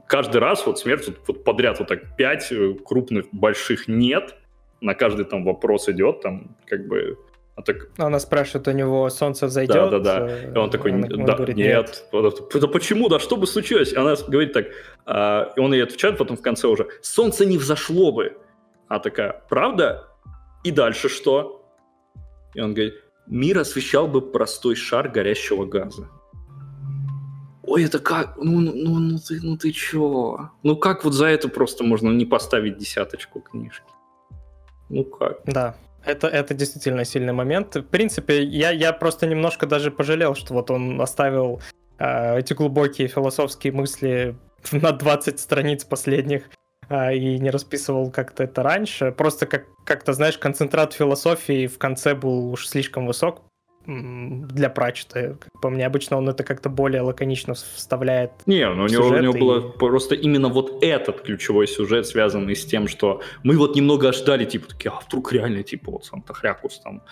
каждый 0.09 0.39
раз 0.39 0.67
вот 0.67 0.81
смерть 0.81 1.07
вот, 1.07 1.19
вот 1.29 1.45
подряд 1.45 1.79
вот 1.79 1.87
так 1.87 2.17
пять 2.17 2.53
крупных 2.85 3.27
больших 3.31 3.87
нет, 3.87 4.35
на 4.81 4.95
каждый 4.95 5.27
там 5.27 5.45
вопрос 5.45 5.89
идет, 5.89 6.23
там 6.23 6.57
как 6.67 6.89
бы 6.89 7.17
а 7.57 7.63
так... 7.63 7.89
Она 7.99 8.19
спрашивает 8.19 8.67
у 8.67 8.73
него, 8.73 9.09
солнце 9.11 9.49
зайдет? 9.49 9.91
Да, 9.91 9.99
да, 9.99 9.99
да. 9.99 10.43
И 10.43 10.57
он 10.57 10.71
такой, 10.71 10.93
он, 10.93 11.03
да, 11.25 11.37
говорит, 11.37 11.57
нет. 11.57 12.05
нет. 12.13 12.61
Да 12.61 12.67
почему, 12.67 13.09
да 13.09 13.21
что 13.21 13.37
бы 13.37 13.47
случилось? 13.47 13.95
Она 13.95 14.17
говорит 14.27 14.53
так, 14.53 14.67
а, 15.07 15.53
и 15.57 15.61
он 15.61 15.73
ей 15.73 15.85
отвечает 15.85 16.19
потом 16.19 16.37
в 16.37 16.43
конце 16.43 16.67
уже, 16.67 16.89
солнце 17.01 17.47
не 17.47 17.57
взошло 17.57 18.11
бы. 18.11 18.37
А 18.89 18.99
такая, 18.99 19.43
правда? 19.49 20.09
И 20.65 20.73
дальше 20.73 21.09
что? 21.09 21.65
И 22.55 22.61
он 22.61 22.75
говорит, 22.75 22.95
мир 23.27 23.59
освещал 23.59 24.09
бы 24.09 24.21
простой 24.21 24.75
шар 24.75 25.09
горящего 25.09 25.65
газа. 25.65 26.09
Ой, 27.67 27.85
это 27.85 27.99
как? 27.99 28.37
Ну, 28.37 28.61
ну, 28.61 28.73
ну, 28.75 28.99
ну 28.99 29.19
ты, 29.19 29.41
ну 29.43 29.57
ты 29.57 29.71
чё? 29.71 30.51
Ну 30.63 30.77
как 30.77 31.05
вот 31.05 31.15
за 31.15 31.27
это 31.27 31.49
просто 31.49 31.83
можно 31.83 32.11
не 32.11 32.27
поставить 32.27 32.79
десяточку 32.79 33.41
книжки? 33.41 33.87
Ну 34.91 35.05
как? 35.05 35.41
Да. 35.47 35.75
Это, 36.05 36.29
это 36.29 36.55
действительно 36.55 37.05
сильный 37.05 37.33
момент. 37.33 37.77
В 37.77 37.83
принципе, 37.83 38.43
я, 38.43 38.71
я 38.71 38.93
просто 38.93 39.27
немножко 39.27 39.67
даже 39.67 39.91
пожалел, 39.91 40.35
что 40.35 40.55
вот 40.55 40.71
он 40.71 41.01
оставил 41.01 41.61
э, 41.99 42.39
эти 42.39 42.53
глубокие 42.53 43.09
философские 43.09 43.73
мысли 43.73 44.37
на 44.73 44.93
20 44.93 45.41
страниц 45.41 45.85
последних 45.85 46.51
э, 46.89 47.17
и 47.17 47.39
не 47.39 47.51
расписывал 47.51 48.11
как-то 48.11 48.45
это 48.45 48.63
раньше. 48.63 49.13
Просто 49.13 49.47
как, 49.47 49.65
как-то, 49.85 50.13
знаешь, 50.13 50.39
концентрат 50.39 50.93
философии 50.93 51.67
в 51.67 51.79
конце 51.79 52.15
был 52.15 52.53
уж 52.53 52.69
слишком 52.69 53.07
высок, 53.07 53.43
для 53.87 54.71
Пратчета. 54.71 55.37
Как 55.41 55.61
по 55.61 55.71
мне, 55.71 55.87
обычно 55.87 56.17
он 56.17 56.29
это 56.29 56.45
как-то 56.45 56.69
более 56.69 57.03
лаконично 57.03 57.55
вставляет. 57.55 58.33
Не, 58.47 58.69
ну 58.69 58.85
у 58.85 58.87
него, 58.87 59.07
у 59.07 59.19
него 59.19 59.35
и... 59.35 59.41
было 59.41 59.61
просто 59.61 60.15
именно 60.15 60.49
вот 60.49 60.83
этот 60.83 61.23
ключевой 61.23 61.67
сюжет, 61.67 62.07
связанный 62.07 62.57
с 62.57 62.65
тем, 62.65 62.89
что 62.89 63.23
мы 63.43 63.57
вот 63.57 63.77
немного 63.77 64.09
ожидали, 64.09 64.45
типа, 64.45 64.69
такие, 64.69 64.91
а 64.91 65.01
вдруг 65.01 65.33
реально, 65.33 65.63
типа, 65.63 65.93
вот 65.93 66.05
Санта-Хрякус 66.05 66.81
там 66.81 67.03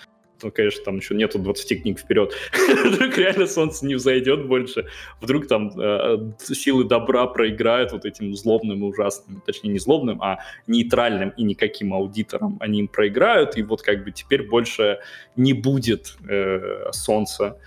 ну, 0.43 0.51
конечно, 0.51 0.83
там 0.83 0.97
еще 0.97 1.15
нету 1.15 1.39
20 1.39 1.81
книг 1.81 1.99
вперед. 1.99 2.33
Вдруг 2.85 3.17
реально 3.17 3.47
солнце 3.47 3.85
не 3.85 3.95
взойдет 3.95 4.47
больше. 4.47 4.87
Вдруг 5.21 5.47
там 5.47 5.71
э, 5.79 6.31
силы 6.39 6.83
добра 6.83 7.25
проиграют 7.27 7.91
вот 7.91 8.05
этим 8.05 8.35
злобным 8.35 8.83
и 8.83 8.87
ужасным, 8.87 9.41
точнее 9.45 9.71
не 9.71 9.79
злобным, 9.79 10.21
а 10.21 10.39
нейтральным 10.67 11.29
и 11.29 11.43
никаким 11.43 11.93
аудитором. 11.93 12.57
Они 12.59 12.79
им 12.79 12.87
проиграют, 12.87 13.57
и 13.57 13.63
вот 13.63 13.81
как 13.81 14.03
бы 14.03 14.11
теперь 14.11 14.47
больше 14.47 14.99
не 15.35 15.53
будет 15.53 16.17
э, 16.29 16.91
солнца. 16.91 17.57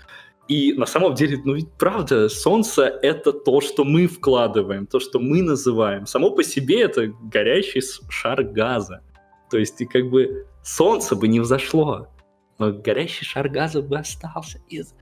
И 0.47 0.73
на 0.73 0.85
самом 0.85 1.13
деле, 1.13 1.39
ну 1.43 1.55
ведь 1.55 1.71
правда, 1.73 2.29
солнце— 2.29 2.83
это 3.01 3.33
то, 3.33 3.59
что 3.59 3.83
мы 3.83 4.07
вкладываем, 4.07 4.87
то, 4.87 4.99
что 4.99 5.19
мы 5.19 5.41
называем. 5.41 6.05
Само 6.05 6.31
по 6.31 6.43
себе 6.43 6.81
это 6.81 7.07
горящий 7.21 7.81
шар 8.09 8.43
газа. 8.43 9.01
То 9.49 9.57
есть 9.57 9.81
и 9.81 9.85
как 9.85 10.09
бы 10.09 10.45
солнце 10.63 11.15
бы 11.15 11.27
не 11.27 11.39
взошло, 11.39 12.07
но 12.59 12.71
горящий 12.71 13.25
шар 13.25 13.49
газа 13.49 13.81
бы 13.81 13.97
остался 13.97 14.59
из... 14.69 14.93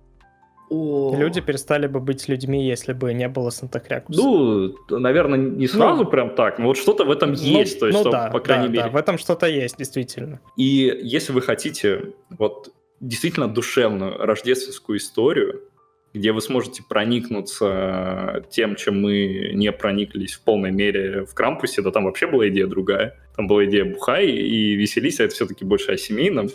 О. 0.70 1.16
Люди 1.16 1.42
перестали 1.42 1.86
бы 1.86 2.00
быть 2.00 2.28
людьми, 2.28 2.68
если 2.68 2.94
бы 2.94 3.14
не 3.14 3.28
было 3.28 3.52
Санта-Крякуса. 3.52 4.20
Ну, 4.20 4.76
наверное, 4.90 5.38
не 5.38 5.68
сразу 5.68 6.06
ну, 6.06 6.10
прям 6.10 6.34
так, 6.34 6.58
но 6.58 6.66
вот 6.66 6.78
что-то 6.78 7.06
в 7.06 7.12
этом 7.12 7.34
ну, 7.34 7.38
есть, 7.38 7.80
то 7.80 7.86
есть, 7.86 8.04
ну, 8.04 8.10
да, 8.10 8.30
по 8.32 8.40
крайней 8.40 8.68
да, 8.68 8.72
мере. 8.72 8.84
Да, 8.86 8.90
в 8.90 8.96
этом 8.96 9.20
что-то 9.20 9.46
есть, 9.46 9.78
действительно. 9.78 10.42
И 10.58 10.92
если 11.04 11.34
вы 11.34 11.42
хотите 11.42 12.14
вот 12.32 12.74
действительно 13.00 13.48
душевную 13.48 14.18
рождественскую 14.18 14.98
историю, 14.98 15.62
где 16.16 16.32
вы 16.32 16.42
сможете 16.42 16.82
проникнуться 16.88 18.46
тем, 18.50 18.76
чем 18.76 19.02
мы 19.02 19.52
не 19.54 19.72
прониклись 19.72 20.34
в 20.34 20.44
полной 20.44 20.72
мере 20.72 21.26
в 21.26 21.34
Крампусе, 21.34 21.82
да 21.82 21.92
там 21.92 22.06
вообще 22.06 22.28
была 22.28 22.48
идея 22.48 22.68
другая. 22.68 23.18
Там 23.36 23.48
была 23.48 23.66
идея 23.66 23.86
бухай 23.86 24.28
и 24.28 24.76
веселись, 24.76 25.20
а 25.20 25.26
это 25.26 25.36
все-таки 25.36 25.66
больше 25.66 25.92
о 25.92 25.98
семейном. 25.98 26.50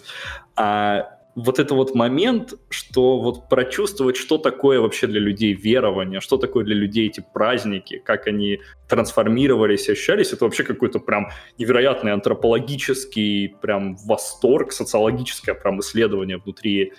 А 0.56 1.20
вот 1.34 1.58
это 1.58 1.74
вот 1.74 1.94
момент, 1.94 2.54
что 2.70 3.20
вот 3.20 3.48
прочувствовать, 3.48 4.16
что 4.16 4.38
такое 4.38 4.80
вообще 4.80 5.06
для 5.06 5.20
людей 5.20 5.52
верование, 5.54 6.20
что 6.20 6.36
такое 6.38 6.64
для 6.64 6.74
людей 6.74 7.08
эти 7.08 7.24
праздники, 7.34 8.02
как 8.04 8.26
они 8.26 8.60
трансформировались, 8.88 9.88
ощущались, 9.88 10.32
это 10.32 10.44
вообще 10.44 10.64
какой-то 10.64 10.98
прям 10.98 11.28
невероятный 11.58 12.12
антропологический 12.12 13.54
прям 13.60 13.96
восторг, 13.96 14.72
социологическое 14.72 15.54
прям 15.54 15.80
исследование 15.80 16.38
внутри 16.38 16.92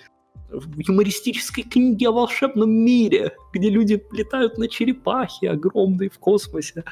юмористической 0.76 1.64
книги 1.64 2.04
о 2.04 2.12
волшебном 2.12 2.70
мире, 2.70 3.32
где 3.52 3.70
люди 3.70 4.04
летают 4.12 4.58
на 4.58 4.68
черепахе 4.68 5.50
огромные 5.50 6.10
в 6.10 6.18
космосе. 6.18 6.84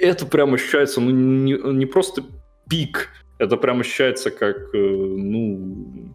Это 0.00 0.26
прям 0.26 0.54
ощущается, 0.54 1.00
ну, 1.00 1.10
не, 1.10 1.54
не 1.74 1.86
просто 1.86 2.24
пик, 2.68 3.08
это 3.38 3.56
прям 3.56 3.80
ощущается 3.80 4.30
как, 4.30 4.56
э, 4.74 4.78
ну, 4.78 6.14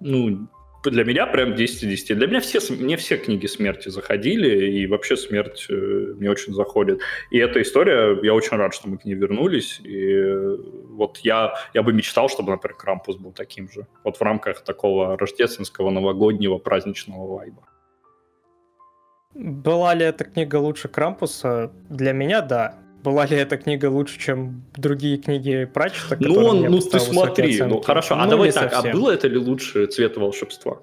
ну, 0.00 0.48
для 0.90 1.04
меня 1.04 1.26
прям 1.26 1.54
10 1.54 1.82
из 1.82 1.88
10. 1.88 2.18
Для 2.18 2.26
меня 2.26 2.40
все, 2.40 2.60
мне 2.74 2.96
все 2.96 3.16
книги 3.16 3.46
смерти 3.46 3.88
заходили, 3.88 4.70
и 4.70 4.86
вообще 4.86 5.16
смерть 5.16 5.66
э, 5.68 5.74
мне 5.74 6.30
очень 6.30 6.54
заходит. 6.54 7.00
И 7.30 7.38
эта 7.38 7.60
история, 7.62 8.18
я 8.22 8.34
очень 8.34 8.56
рад, 8.56 8.74
что 8.74 8.88
мы 8.88 8.98
к 8.98 9.04
ней 9.04 9.14
вернулись. 9.14 9.80
И 9.84 10.12
э, 10.12 10.56
вот 10.90 11.18
я, 11.18 11.54
я 11.74 11.82
бы 11.82 11.92
мечтал, 11.92 12.28
чтобы, 12.28 12.50
например, 12.50 12.76
Крампус 12.76 13.16
был 13.16 13.32
таким 13.32 13.70
же. 13.70 13.86
Вот 14.04 14.16
в 14.16 14.22
рамках 14.22 14.64
такого 14.64 15.18
рождественского, 15.18 15.90
новогоднего, 15.90 16.58
праздничного 16.58 17.26
вайба. 17.26 17.62
Была 19.34 19.94
ли 19.94 20.04
эта 20.04 20.24
книга 20.24 20.56
лучше 20.56 20.88
Крампуса? 20.88 21.70
Для 21.90 22.12
меня, 22.12 22.40
да. 22.40 22.85
Была 23.02 23.26
ли 23.26 23.36
эта 23.36 23.56
книга 23.56 23.88
лучше, 23.88 24.18
чем 24.18 24.64
другие 24.76 25.18
книги 25.18 25.64
Пратчета? 25.72 26.16
Ну, 26.18 26.34
он, 26.44 26.62
ну 26.62 26.80
ты 26.80 26.98
смотри, 26.98 27.60
ну 27.62 27.80
хорошо, 27.80 28.16
а 28.16 28.24
ну, 28.24 28.30
давай 28.30 28.52
так, 28.52 28.72
а 28.72 28.76
совсем. 28.76 28.90
а 28.90 28.94
было 28.94 29.10
это 29.12 29.28
ли 29.28 29.38
лучше 29.38 29.86
цвета 29.86 30.20
волшебства? 30.20 30.80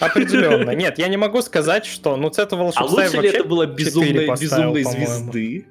Определенно. 0.00 0.70
Нет, 0.74 0.98
я 0.98 1.08
не 1.08 1.16
могу 1.16 1.42
сказать, 1.42 1.84
что 1.84 2.16
ну 2.16 2.28
цвета 2.30 2.56
волшебства. 2.56 2.86
А 2.86 3.04
лучше 3.04 3.20
ли 3.20 3.28
это 3.28 3.44
было 3.44 3.66
безумной, 3.66 4.28
безумной 4.28 4.84
звезды? 4.84 5.66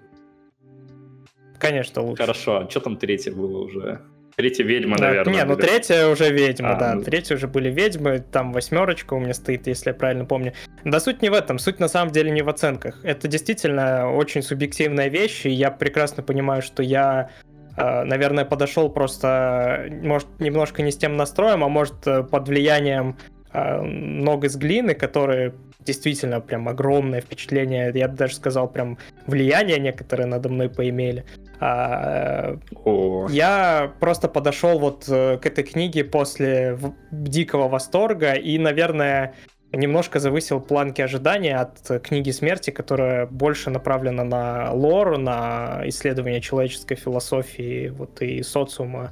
Конечно, 1.57 2.01
лучше. 2.01 2.21
Хорошо, 2.21 2.57
а 2.57 2.69
что 2.69 2.81
там 2.81 2.97
третье 2.97 3.31
было 3.31 3.59
уже? 3.59 4.01
Третья 4.35 4.63
ведьма, 4.63 4.97
да, 4.97 5.07
наверное. 5.07 5.33
Не, 5.33 5.45
ну 5.45 5.55
третья 5.55 6.07
уже 6.07 6.31
ведьма, 6.31 6.71
а, 6.71 6.79
да. 6.79 6.95
Ну... 6.95 7.03
Третья 7.03 7.35
уже 7.35 7.47
были 7.47 7.69
ведьмы, 7.69 8.19
там 8.19 8.51
восьмерочка 8.51 9.13
у 9.13 9.19
меня 9.19 9.33
стоит, 9.33 9.67
если 9.67 9.89
я 9.89 9.93
правильно 9.93 10.25
помню. 10.25 10.53
Да 10.83 10.99
суть 10.99 11.21
не 11.21 11.29
в 11.29 11.33
этом, 11.33 11.59
суть 11.59 11.79
на 11.79 11.87
самом 11.87 12.11
деле 12.11 12.31
не 12.31 12.41
в 12.41 12.49
оценках. 12.49 12.99
Это 13.03 13.27
действительно 13.27 14.11
очень 14.11 14.41
субъективная 14.41 15.07
вещь, 15.07 15.45
и 15.45 15.49
я 15.49 15.69
прекрасно 15.69 16.23
понимаю, 16.23 16.61
что 16.61 16.81
я 16.81 17.29
э, 17.77 18.03
наверное, 18.03 18.45
подошел 18.45 18.89
просто, 18.89 19.87
может, 20.01 20.27
немножко 20.39 20.81
не 20.81 20.91
с 20.91 20.97
тем 20.97 21.15
настроем, 21.15 21.63
а 21.63 21.69
может, 21.69 22.07
э, 22.07 22.23
под 22.23 22.47
влиянием 22.47 23.17
ног 23.53 24.43
из 24.45 24.55
глины, 24.55 24.93
которые 24.93 25.53
действительно 25.79 26.39
прям 26.39 26.67
огромное 26.69 27.21
впечатление, 27.21 27.91
я 27.93 28.07
бы 28.07 28.15
даже 28.15 28.35
сказал, 28.35 28.67
прям 28.69 28.97
влияние 29.27 29.79
некоторые 29.79 30.27
надо 30.27 30.49
мной 30.49 30.69
поимели. 30.69 31.25
А, 31.59 32.57
О. 32.83 33.27
Я 33.29 33.93
просто 33.99 34.27
подошел 34.27 34.79
вот 34.79 35.05
к 35.05 35.39
этой 35.43 35.63
книге 35.63 36.03
после 36.03 36.77
дикого 37.11 37.67
восторга 37.67 38.33
и, 38.33 38.57
наверное, 38.57 39.35
немножко 39.73 40.19
завысил 40.19 40.61
планки 40.61 41.01
ожидания 41.01 41.57
от 41.57 42.01
книги 42.03 42.31
смерти, 42.31 42.69
которая 42.69 43.25
больше 43.25 43.69
направлена 43.69 44.23
на 44.23 44.71
лор, 44.71 45.17
на 45.17 45.81
исследование 45.85 46.41
человеческой 46.41 46.95
философии 46.95 47.89
вот 47.89 48.21
и 48.21 48.41
социума 48.43 49.11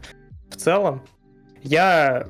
в 0.50 0.56
целом. 0.56 1.04
Я 1.64 2.28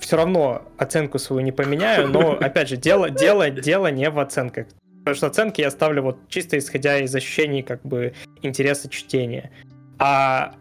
все 0.00 0.16
равно 0.16 0.62
оценку 0.78 1.18
свою 1.18 1.42
не 1.42 1.52
поменяю, 1.52 2.08
но 2.08 2.32
опять 2.40 2.68
же 2.68 2.76
дело 2.76 3.10
дело 3.10 3.50
дело 3.50 3.88
не 3.88 4.10
в 4.10 4.18
оценках, 4.18 4.66
потому 5.00 5.14
что 5.14 5.26
оценки 5.28 5.60
я 5.60 5.70
ставлю 5.70 6.02
вот 6.02 6.18
чисто 6.28 6.58
исходя 6.58 6.98
из 6.98 7.14
ощущений 7.14 7.62
как 7.62 7.82
бы 7.82 8.14
интереса 8.42 8.88
чтения. 8.88 9.50
А 9.98 10.54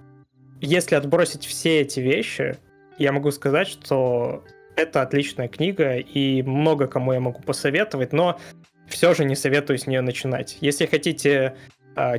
если 0.62 0.96
отбросить 0.96 1.46
все 1.46 1.82
эти 1.82 2.02
вещи, 2.02 2.58
я 2.98 3.12
могу 3.14 3.32
сказать, 3.32 3.68
что 3.68 4.44
это 4.76 5.02
отличная 5.02 5.48
книга, 5.48 5.98
и 5.98 6.42
много 6.44 6.88
кому 6.88 7.14
я 7.14 7.20
могу 7.20 7.42
посоветовать, 7.42 8.14
но 8.14 8.40
все 8.88 9.14
же 9.14 9.24
не 9.24 9.36
советую 9.36 9.78
с 9.78 9.88
нее 9.88 10.02
начинать. 10.02 10.58
Если 10.62 10.86
хотите 10.86 11.56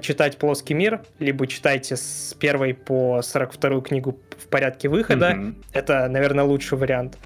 читать 0.03 0.37
«Плоский 0.37 0.75
мир», 0.75 1.03
либо 1.19 1.47
читайте 1.47 1.97
с 1.97 2.35
первой 2.39 2.75
по 2.75 3.23
42 3.23 3.81
книгу 3.81 4.19
в 4.39 4.49
порядке 4.49 4.89
выхода, 4.89 5.33
mm-hmm. 5.33 5.55
это, 5.73 6.09
наверное, 6.09 6.45
лучший 6.45 6.77
вариант. 6.77 7.19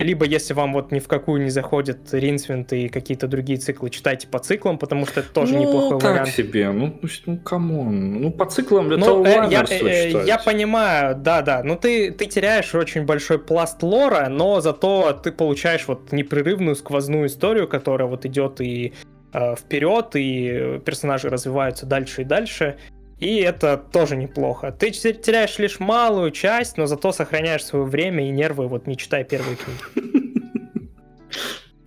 Либо, 0.00 0.24
если 0.24 0.54
вам 0.54 0.72
вот 0.72 0.92
ни 0.92 0.98
в 0.98 1.08
какую 1.08 1.42
не 1.42 1.50
заходят 1.50 1.98
Ринсвинд 2.12 2.72
и 2.72 2.88
какие-то 2.88 3.26
другие 3.26 3.58
циклы, 3.58 3.90
читайте 3.90 4.26
по 4.28 4.38
циклам, 4.38 4.78
потому 4.78 5.04
что 5.04 5.20
это 5.20 5.30
тоже 5.30 5.54
ну, 5.54 5.60
неплохой 5.60 6.00
так 6.00 6.10
вариант. 6.10 6.30
себе, 6.30 6.70
ну, 6.70 6.98
ну, 7.26 7.36
come 7.36 7.81
on. 7.81 8.14
Ну, 8.14 8.30
по 8.30 8.46
циклам 8.46 8.88
для 8.88 8.96
ну, 8.96 9.04
того 9.04 9.26
э, 9.26 9.48
я, 9.50 9.62
э, 9.68 10.24
я 10.26 10.38
понимаю, 10.38 11.16
да-да, 11.16 11.62
ну 11.62 11.76
ты, 11.76 12.12
ты 12.12 12.24
теряешь 12.24 12.74
очень 12.74 13.04
большой 13.04 13.38
пласт 13.38 13.82
лора, 13.82 14.28
но 14.30 14.62
зато 14.62 15.12
ты 15.22 15.32
получаешь 15.32 15.86
вот 15.86 16.12
непрерывную 16.12 16.76
сквозную 16.76 17.26
историю, 17.26 17.68
которая 17.68 18.08
вот 18.08 18.24
идет 18.24 18.62
и 18.62 18.94
э, 19.32 19.54
вперед, 19.56 20.10
и 20.14 20.80
персонажи 20.84 21.28
развиваются 21.28 21.86
дальше 21.86 22.22
и 22.22 22.24
дальше. 22.24 22.76
И 23.18 23.36
это 23.36 23.76
тоже 23.76 24.16
неплохо. 24.16 24.72
Ты 24.72 24.90
теряешь 24.90 25.58
лишь 25.58 25.78
малую 25.78 26.30
часть, 26.30 26.78
но 26.78 26.86
зато 26.86 27.12
сохраняешь 27.12 27.64
свое 27.64 27.84
время 27.84 28.26
и 28.26 28.30
нервы, 28.30 28.66
вот 28.66 28.86
не 28.86 28.96
читая 28.96 29.24
первые 29.24 29.56
книги. 29.56 30.20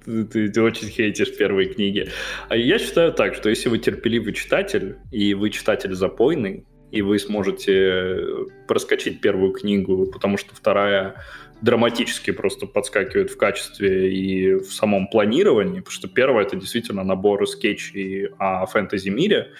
Ты, 0.05 0.49
ты 0.49 0.61
очень 0.61 0.89
хейтишь 0.89 1.33
первые 1.37 1.69
книги. 1.69 2.09
А 2.49 2.57
я 2.57 2.77
считаю 2.77 3.13
так, 3.13 3.35
что 3.35 3.47
если 3.47 3.69
вы 3.69 3.77
терпеливый 3.77 4.33
читатель, 4.33 4.97
и 5.11 5.33
вы 5.33 5.49
читатель 5.49 5.93
запойный, 5.93 6.65
и 6.91 7.01
вы 7.01 7.17
сможете 7.19 8.17
проскочить 8.67 9.21
первую 9.21 9.53
книгу, 9.53 10.05
потому 10.07 10.37
что 10.37 10.53
вторая 10.53 11.15
драматически 11.64 12.32
просто 12.32 12.68
подскакивает 12.68 13.32
в 13.32 13.38
качестве 13.38 14.14
и 14.14 14.55
в 14.55 14.72
самом 14.74 15.07
планировании, 15.07 15.80
потому 15.80 15.93
что 15.93 16.09
первая 16.09 16.45
это 16.45 16.57
действительно 16.57 17.03
набор 17.03 17.47
скетчей 17.47 18.28
о 18.38 18.66
фэнтези-мире, 18.66 19.51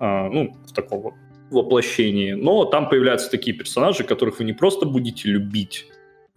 а, 0.00 0.28
ну, 0.28 0.56
в 0.66 0.72
таком 0.72 1.02
вот 1.02 1.14
воплощении. 1.50 2.32
Но 2.32 2.64
там 2.64 2.88
появляются 2.88 3.30
такие 3.30 3.56
персонажи, 3.56 4.02
которых 4.02 4.40
вы 4.40 4.44
не 4.44 4.54
просто 4.54 4.86
будете 4.86 5.28
любить, 5.28 5.86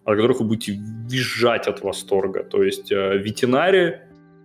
а 0.05 0.15
которых 0.15 0.41
вы 0.41 0.45
будете 0.45 0.79
визжать 1.09 1.67
от 1.67 1.81
восторга. 1.81 2.43
То 2.43 2.61
есть 2.61 2.91
э, 2.91 3.17
ветеринари 3.17 4.01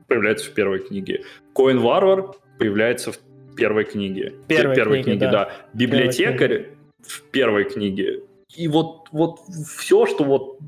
появляется 0.08 0.50
в 0.50 0.54
первой 0.54 0.78
книге. 0.78 1.24
Коин 1.54 1.80
Варвар 1.80 2.32
появляется 2.58 3.12
в 3.12 3.18
первой 3.54 3.84
книге. 3.84 4.32
Первой, 4.48 4.74
первой 4.74 5.02
книге, 5.02 5.18
книге, 5.18 5.26
да. 5.26 5.30
да. 5.30 5.52
Библиотекарь 5.74 6.68
в 7.02 7.22
первой 7.30 7.64
книге. 7.64 8.22
И 8.56 8.68
вот, 8.68 9.08
вот 9.12 9.40
все, 9.78 10.06
что 10.06 10.24
вот, 10.24 10.58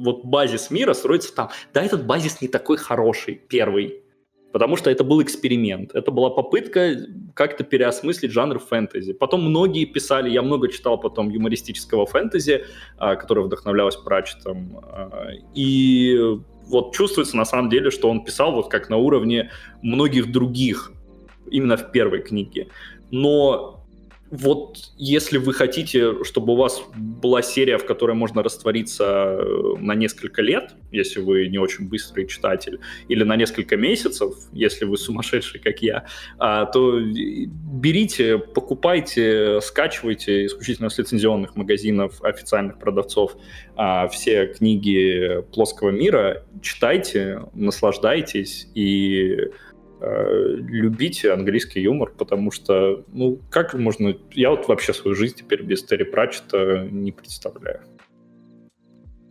вот 0.00 0.24
базис 0.24 0.70
мира 0.70 0.94
строится 0.94 1.34
там. 1.34 1.50
Да, 1.72 1.82
этот 1.82 2.06
базис 2.06 2.40
не 2.40 2.48
такой 2.48 2.76
хороший, 2.76 3.34
первый 3.34 4.02
потому 4.56 4.76
что 4.76 4.90
это 4.90 5.04
был 5.04 5.22
эксперимент. 5.22 5.94
Это 5.94 6.10
была 6.10 6.30
попытка 6.30 6.96
как-то 7.34 7.62
переосмыслить 7.62 8.32
жанр 8.32 8.58
фэнтези. 8.58 9.12
Потом 9.12 9.42
многие 9.42 9.84
писали, 9.84 10.30
я 10.30 10.40
много 10.40 10.72
читал 10.72 10.98
потом 10.98 11.28
юмористического 11.28 12.06
фэнтези, 12.06 12.64
а, 12.96 13.16
которое 13.16 13.42
вдохновлялось 13.42 13.96
Пратчетом, 13.96 14.80
а, 14.82 15.28
и 15.54 16.18
вот 16.68 16.94
чувствуется 16.94 17.36
на 17.36 17.44
самом 17.44 17.68
деле, 17.68 17.90
что 17.90 18.08
он 18.08 18.24
писал 18.24 18.52
вот 18.52 18.70
как 18.70 18.88
на 18.88 18.96
уровне 18.96 19.50
многих 19.82 20.32
других, 20.32 20.90
именно 21.50 21.76
в 21.76 21.92
первой 21.92 22.22
книге. 22.22 22.68
Но 23.10 23.75
вот 24.36 24.92
если 24.96 25.38
вы 25.38 25.52
хотите, 25.52 26.24
чтобы 26.24 26.52
у 26.52 26.56
вас 26.56 26.82
была 26.94 27.42
серия, 27.42 27.78
в 27.78 27.86
которой 27.86 28.14
можно 28.14 28.42
раствориться 28.42 29.04
э, 29.04 29.74
на 29.78 29.94
несколько 29.94 30.42
лет, 30.42 30.74
если 30.92 31.20
вы 31.20 31.48
не 31.48 31.58
очень 31.58 31.88
быстрый 31.88 32.26
читатель, 32.26 32.80
или 33.08 33.24
на 33.24 33.36
несколько 33.36 33.76
месяцев, 33.76 34.34
если 34.52 34.84
вы 34.84 34.96
сумасшедший, 34.98 35.60
как 35.60 35.80
я, 35.80 36.06
а, 36.38 36.66
то 36.66 37.00
берите, 37.00 38.38
покупайте, 38.38 39.60
скачивайте 39.62 40.46
исключительно 40.46 40.90
с 40.90 40.98
лицензионных 40.98 41.56
магазинов, 41.56 42.22
официальных 42.22 42.78
продавцов 42.78 43.36
а, 43.76 44.06
все 44.08 44.46
книги 44.46 45.42
плоского 45.52 45.90
мира, 45.90 46.44
читайте, 46.62 47.42
наслаждайтесь 47.54 48.68
и 48.74 49.16
Э, 49.26 49.50
любите 50.00 51.32
английский 51.32 51.80
юмор, 51.80 52.12
потому 52.16 52.50
что, 52.50 53.04
ну, 53.12 53.38
как 53.50 53.74
можно... 53.74 54.16
Я 54.32 54.50
вот 54.50 54.68
вообще 54.68 54.92
свою 54.92 55.14
жизнь 55.14 55.36
теперь 55.36 55.62
без 55.62 55.84
Терри 55.84 56.04
Пратчета 56.04 56.86
не 56.90 57.12
представляю. 57.12 57.80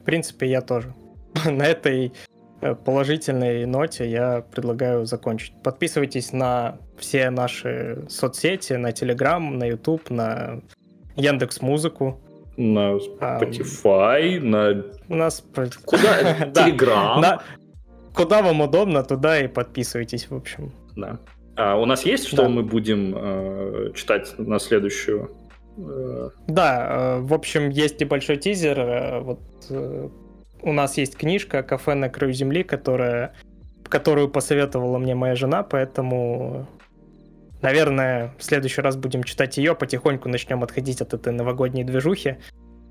В 0.01 0.05
принципе, 0.05 0.47
я 0.47 0.61
тоже. 0.61 0.93
На 1.45 1.65
этой 1.65 2.13
э, 2.61 2.75
положительной 2.75 3.65
ноте 3.65 4.09
я 4.09 4.41
предлагаю 4.41 5.05
закончить. 5.05 5.53
Подписывайтесь 5.63 6.31
на 6.31 6.77
все 6.97 7.29
наши 7.29 8.05
соцсети, 8.09 8.73
на 8.73 8.91
Telegram, 8.91 9.39
на 9.39 9.65
YouTube, 9.65 10.09
на 10.09 10.61
Яндекс 11.15 11.61
Музыку. 11.61 12.21
На 12.57 12.97
Spotify, 12.97 14.37
а, 14.37 14.41
на... 14.41 14.85
У 15.09 15.15
нас... 15.15 15.43
Куда? 15.85 16.49
Telegram? 16.53 17.41
Куда 18.15 18.41
вам 18.41 18.61
удобно, 18.61 19.03
туда 19.03 19.39
и 19.39 19.47
подписывайтесь, 19.47 20.29
в 20.29 20.35
общем. 20.35 20.71
Да. 20.95 21.19
А 21.55 21.75
у 21.75 21.85
нас 21.85 22.05
есть, 22.05 22.27
что 22.27 22.43
да. 22.43 22.49
мы 22.49 22.63
будем 22.63 23.13
э, 23.15 23.91
читать 23.95 24.33
на 24.37 24.59
следующую? 24.59 25.31
Э... 25.77 26.29
Да, 26.47 26.87
э, 26.89 27.19
в 27.21 27.33
общем, 27.33 27.69
есть 27.69 27.99
небольшой 27.99 28.37
тизер. 28.37 28.79
Э, 28.79 29.19
вот 29.21 29.39
э, 29.69 30.09
у 30.61 30.73
нас 30.73 30.97
есть 30.97 31.15
книжка 31.15 31.63
«Кафе 31.63 31.93
на 31.93 32.09
краю 32.09 32.33
земли», 32.33 32.63
которая, 32.63 33.33
которую 33.83 34.29
посоветовала 34.29 34.97
мне 34.97 35.15
моя 35.15 35.35
жена, 35.35 35.63
поэтому, 35.63 36.67
наверное, 37.61 38.33
в 38.37 38.43
следующий 38.43 38.81
раз 38.81 38.97
будем 38.97 39.23
читать 39.23 39.57
ее, 39.57 39.75
потихоньку 39.75 40.27
начнем 40.27 40.63
отходить 40.63 41.01
от 41.01 41.13
этой 41.13 41.31
новогодней 41.31 41.83
движухи 41.83 42.37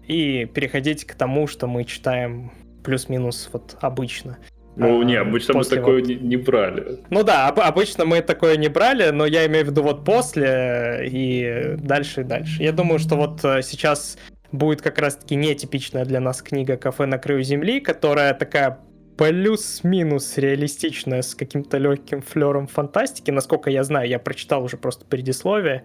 и 0.07 0.47
переходить 0.47 1.05
к 1.05 1.15
тому, 1.15 1.47
что 1.47 1.67
мы 1.67 1.85
читаем 1.85 2.53
плюс-минус 2.83 3.51
вот 3.53 3.77
обычно. 3.81 4.39
Ну, 4.77 5.03
не, 5.03 5.15
обычно 5.15 5.55
мы 5.55 5.65
такое 5.65 6.01
вот... 6.01 6.09
не, 6.09 6.17
не 6.17 6.37
брали. 6.37 6.99
Ну 7.11 7.23
да, 7.23 7.49
об- 7.49 7.61
обычно 7.61 8.05
мы 8.05 8.23
такое 8.23 8.57
не 8.57 8.69
брали, 8.69 9.11
но 9.11 9.27
я 9.27 9.47
имею 9.47 9.67
в 9.67 9.69
виду 9.69 9.83
вот 9.83 10.05
после 10.05 11.09
и 11.11 11.77
дальше 11.79 12.23
и 12.23 12.25
дальше. 12.25 12.63
Я 12.63 12.73
думаю, 12.73 12.99
что 12.99 13.17
вот 13.17 13.45
э, 13.45 13.63
сейчас 13.63 14.19
будет 14.51 14.83
как 14.83 14.99
раз-таки 14.99 15.37
нетипичная 15.37 16.05
для 16.05 16.21
нас 16.21 16.43
книга 16.43 16.77
«Кафе 16.77 17.07
на 17.07 17.19
краю 17.19 17.43
земли», 17.43 17.81
которая 17.81 18.35
такая 18.35 18.81
плюс-минус 19.17 20.39
реалистичная 20.39 21.23
с 21.23 21.35
каким-то 21.35 21.79
легким 21.79 22.21
флером 22.21 22.67
фантастики. 22.67 23.31
Насколько 23.31 23.71
я 23.71 23.85
знаю, 23.85 24.09
я 24.09 24.19
прочитал 24.19 24.65
уже 24.65 24.77
просто 24.77 25.05
предисловие. 25.05 25.85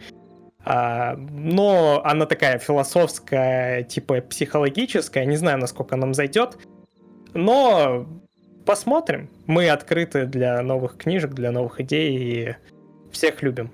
А, 0.66 1.16
но 1.16 2.02
она 2.04 2.26
такая 2.26 2.58
философская, 2.58 3.84
типа 3.84 4.22
психологическая. 4.22 5.26
Не 5.26 5.38
знаю, 5.38 5.60
насколько 5.60 5.96
нам 5.96 6.14
зайдет. 6.14 6.58
Но 7.34 8.08
посмотрим. 8.70 9.30
Мы 9.48 9.68
открыты 9.68 10.28
для 10.28 10.62
новых 10.62 10.96
книжек, 10.96 11.32
для 11.32 11.50
новых 11.50 11.82
идей 11.82 12.12
и 12.20 12.56
всех 13.12 13.42
любим. 13.42 13.72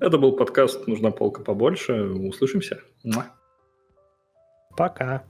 Это 0.00 0.18
был 0.18 0.32
подкаст 0.32 0.88
«Нужна 0.88 1.12
полка 1.12 1.44
побольше». 1.44 1.92
Услышимся. 2.02 2.80
Пока. 4.76 5.22